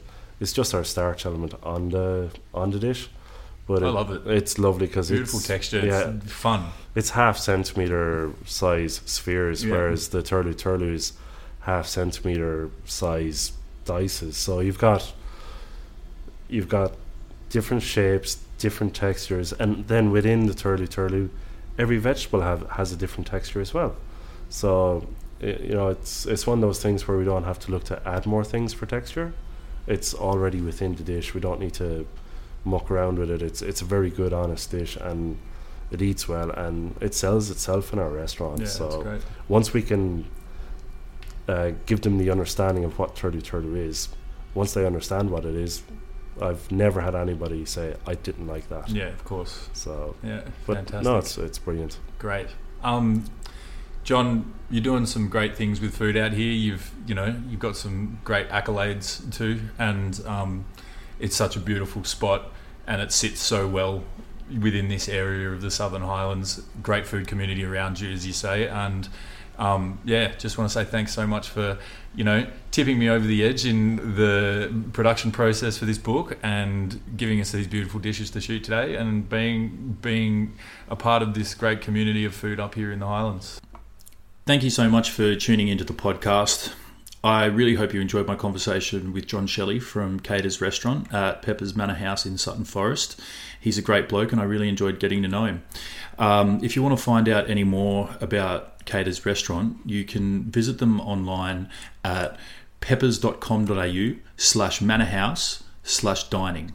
it's 0.42 0.54
just 0.54 0.74
our 0.74 0.86
starch 0.86 1.26
element 1.26 1.54
on 1.64 1.90
the 1.90 2.30
on 2.54 2.72
the 2.72 2.80
dish. 2.80 3.10
But 3.68 3.84
I 3.84 3.90
love 3.90 4.10
it. 4.16 4.22
It's 4.40 4.58
lovely 4.58 4.88
because 4.88 5.10
Beautiful 5.12 5.40
it's 5.40 5.48
texture. 5.48 5.86
Yeah, 5.86 6.14
It's 6.24 6.32
fun. 6.32 6.62
it's 6.96 7.12
half 7.12 7.38
centimeter 7.38 8.32
size 8.46 9.02
spheres, 9.06 9.64
Yeah. 9.64 9.72
whereas 9.74 10.08
the 10.10 10.22
turlu 10.24 10.54
turlu 10.56 10.94
is 11.00 11.14
half 11.62 11.86
centimeter 11.88 12.70
size 12.86 13.54
dices. 13.86 14.34
So 14.36 14.60
you've 14.60 14.80
got 14.80 15.14
you've 16.48 16.70
got 16.70 16.94
different 17.50 17.84
shapes, 17.84 18.40
different 18.58 18.96
textures, 18.96 19.54
and 19.54 19.88
then 19.88 20.12
within 20.12 20.48
the 20.48 20.54
turlu 20.54 20.88
turlu, 20.88 21.30
every 21.78 21.98
vegetable 21.98 22.42
have 22.42 22.70
has 22.72 22.92
a 22.92 22.96
different 22.96 23.28
texture 23.28 23.62
as 23.62 23.74
well. 23.74 23.96
So 24.50 25.08
you 25.42 25.74
know, 25.74 25.90
it's 25.90 26.26
it's 26.26 26.46
one 26.46 26.58
of 26.60 26.62
those 26.62 26.82
things 26.82 27.08
where 27.08 27.18
we 27.18 27.26
don't 27.26 27.46
have 27.46 27.60
to 27.60 27.72
look 27.72 27.84
to 27.86 28.02
add 28.08 28.26
more 28.26 28.44
things 28.44 28.74
for 28.74 28.86
texture. 28.86 29.34
It's 29.88 30.14
already 30.14 30.62
within 30.62 30.96
the 30.96 31.04
dish. 31.04 31.34
We 31.34 31.42
don't 31.42 31.60
need 31.60 31.74
to 31.76 32.06
muck 32.66 32.92
around 32.92 33.18
with 33.18 33.32
it. 33.32 33.42
It's 33.42 33.62
it's 33.62 33.82
a 33.82 33.86
very 33.86 34.10
good, 34.10 34.34
honest 34.34 34.72
dish, 34.72 34.98
and 34.98 35.38
it 35.92 36.02
eats 36.02 36.28
well, 36.28 36.52
and 36.52 36.96
it 37.02 37.14
sells 37.16 37.50
itself 37.50 37.94
in 37.94 38.00
our 38.00 38.10
restaurant. 38.10 38.60
Yeah, 38.60 38.68
so 38.68 39.20
once 39.48 39.74
we 39.74 39.82
can 39.82 40.26
uh, 41.50 41.72
give 41.86 42.02
them 42.02 42.18
the 42.18 42.30
understanding 42.30 42.84
of 42.86 43.00
what 43.00 43.16
turlu 43.16 43.42
turlu 43.42 43.76
is, 43.76 44.10
once 44.54 44.74
they 44.74 44.86
understand 44.86 45.32
what 45.32 45.46
it 45.46 45.56
is, 45.56 45.82
I've 46.42 46.72
never 46.72 47.02
had 47.02 47.16
anybody 47.16 47.66
say 47.66 47.96
I 48.06 48.16
didn't 48.16 48.48
like 48.48 48.70
that. 48.70 48.90
Yeah, 48.90 49.08
of 49.08 49.24
course. 49.26 49.70
So, 49.74 50.16
Yeah, 50.24 50.42
but 50.66 50.76
fantastic. 50.76 51.04
no, 51.04 51.18
it's 51.18 51.38
it's 51.38 51.60
brilliant. 51.60 52.00
Great. 52.20 52.48
Um, 52.84 53.26
John, 54.04 54.54
you're 54.70 54.84
doing 54.84 55.06
some 55.06 55.28
great 55.28 55.56
things 55.58 55.82
with 55.82 55.96
food 55.96 56.16
out 56.16 56.32
here. 56.34 56.52
You've, 56.52 56.92
you 57.06 57.14
know, 57.16 57.36
you've 57.50 57.60
got 57.60 57.76
some 57.76 58.20
great 58.24 58.48
accolades 58.50 59.32
too, 59.36 59.60
and 59.78 60.22
um, 60.26 60.66
it's 61.20 61.36
such 61.36 61.56
a 61.56 61.60
beautiful 61.60 62.04
spot, 62.04 62.52
and 62.88 63.02
it 63.02 63.12
sits 63.12 63.42
so 63.42 63.68
well 63.68 64.04
within 64.62 64.88
this 64.88 65.10
area 65.10 65.52
of 65.52 65.62
the 65.62 65.70
Southern 65.72 66.02
Highlands. 66.04 66.62
Great 66.82 67.06
food 67.06 67.28
community 67.28 67.64
around 67.66 68.00
you, 68.00 68.12
as 68.12 68.26
you 68.26 68.34
say, 68.34 68.68
and 68.68 69.10
um, 69.60 70.00
yeah, 70.06 70.34
just 70.38 70.58
want 70.58 70.70
to 70.70 70.74
say 70.74 70.86
thanks 70.86 71.14
so 71.14 71.28
much 71.28 71.50
for, 71.50 71.78
you 72.16 72.24
know, 72.24 72.48
tipping 72.72 72.98
me 72.98 73.10
over 73.10 73.28
the 73.28 73.44
edge 73.44 73.66
in 73.66 74.16
the 74.16 74.74
production 74.94 75.32
process 75.32 75.78
for 75.78 75.86
this 75.86 75.98
book 75.98 76.38
and 76.42 77.00
giving 77.18 77.42
us 77.42 77.52
these 77.52 77.68
beautiful 77.68 78.00
dishes 78.00 78.32
to 78.32 78.42
shoot 78.42 78.64
today 78.64 78.96
and 78.96 79.28
being 79.30 79.98
being 80.02 80.56
a 80.88 80.96
part 80.96 81.22
of 81.22 81.34
this 81.34 81.54
great 81.54 81.82
community 81.82 82.24
of 82.24 82.34
food 82.34 82.60
up 82.60 82.76
here 82.76 82.92
in 82.92 83.00
the 83.00 83.08
Highlands. 83.08 83.60
Thank 84.46 84.64
you 84.64 84.70
so 84.70 84.90
much 84.90 85.12
for 85.12 85.36
tuning 85.36 85.68
into 85.68 85.84
the 85.84 85.94
podcast. 85.94 86.74
I 87.24 87.46
really 87.46 87.76
hope 87.76 87.94
you 87.94 88.00
enjoyed 88.00 88.28
my 88.28 88.36
conversation 88.36 89.12
with 89.12 89.28
John 89.28 89.46
Shelley 89.46 89.80
from 89.80 90.22
Kater's 90.22 90.62
Restaurant 90.62 91.14
at 91.14 91.42
Pepper's 91.42 91.76
Manor 91.76 91.96
House 91.96 92.26
in 92.26 92.38
Sutton 92.38 92.64
Forest. 92.64 93.20
He's 93.60 93.78
a 93.78 93.82
great 93.82 94.08
bloke, 94.08 94.32
and 94.32 94.40
I 94.40 94.46
really 94.46 94.70
enjoyed 94.70 95.00
getting 95.00 95.22
to 95.24 95.28
know 95.28 95.44
him. 95.44 95.64
Um, 96.18 96.64
if 96.64 96.78
you 96.78 96.84
want 96.84 96.98
to 96.98 97.04
find 97.04 97.28
out 97.28 97.50
any 97.50 97.66
more 97.66 98.10
about 98.22 98.86
Kater's 98.86 99.26
Restaurant, 99.26 99.78
you 99.86 100.06
can 100.06 100.44
visit 100.44 100.78
them 100.78 101.02
online 101.02 101.70
at 102.06 102.38
peppers.com.au 102.80 104.16
slash 104.38 104.80
manorhouse 104.80 105.64
slash 105.84 106.30
dining. 106.30 106.74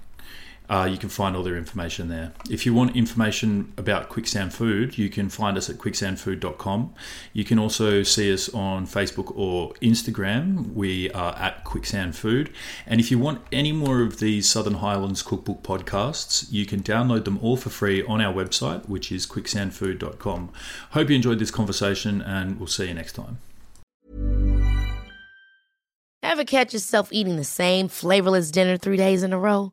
Uh, 0.68 0.88
you 0.90 0.96
can 0.96 1.10
find 1.10 1.36
all 1.36 1.42
their 1.42 1.56
information 1.56 2.08
there. 2.08 2.32
If 2.48 2.64
you 2.64 2.72
want 2.72 2.96
information 2.96 3.72
about 3.76 4.08
Quicksand 4.08 4.54
Food, 4.54 4.96
you 4.96 5.10
can 5.10 5.28
find 5.28 5.58
us 5.58 5.68
at 5.68 5.76
quicksandfood.com. 5.76 6.94
You 7.34 7.44
can 7.44 7.58
also 7.58 8.02
see 8.02 8.32
us 8.32 8.48
on 8.54 8.86
Facebook 8.86 9.36
or 9.36 9.74
Instagram. 9.74 10.72
We 10.72 11.10
are 11.10 11.34
at 11.36 11.64
Quicksand 11.64 12.16
Food. 12.16 12.50
And 12.86 12.98
if 12.98 13.10
you 13.10 13.18
want 13.18 13.42
any 13.52 13.72
more 13.72 14.00
of 14.00 14.20
these 14.20 14.48
Southern 14.48 14.74
Highlands 14.74 15.22
Cookbook 15.22 15.62
podcasts, 15.62 16.50
you 16.50 16.64
can 16.64 16.82
download 16.82 17.24
them 17.24 17.38
all 17.42 17.58
for 17.58 17.68
free 17.68 18.02
on 18.02 18.22
our 18.22 18.32
website, 18.32 18.88
which 18.88 19.12
is 19.12 19.26
quicksandfood.com. 19.26 20.50
Hope 20.90 21.10
you 21.10 21.16
enjoyed 21.16 21.38
this 21.38 21.50
conversation, 21.50 22.22
and 22.22 22.58
we'll 22.58 22.66
see 22.68 22.88
you 22.88 22.94
next 22.94 23.12
time. 23.12 23.38
Ever 26.22 26.44
catch 26.44 26.72
yourself 26.72 27.12
eating 27.12 27.36
the 27.36 27.44
same 27.44 27.88
flavorless 27.88 28.50
dinner 28.50 28.78
three 28.78 28.96
days 28.96 29.22
in 29.22 29.32
a 29.34 29.38
row? 29.38 29.72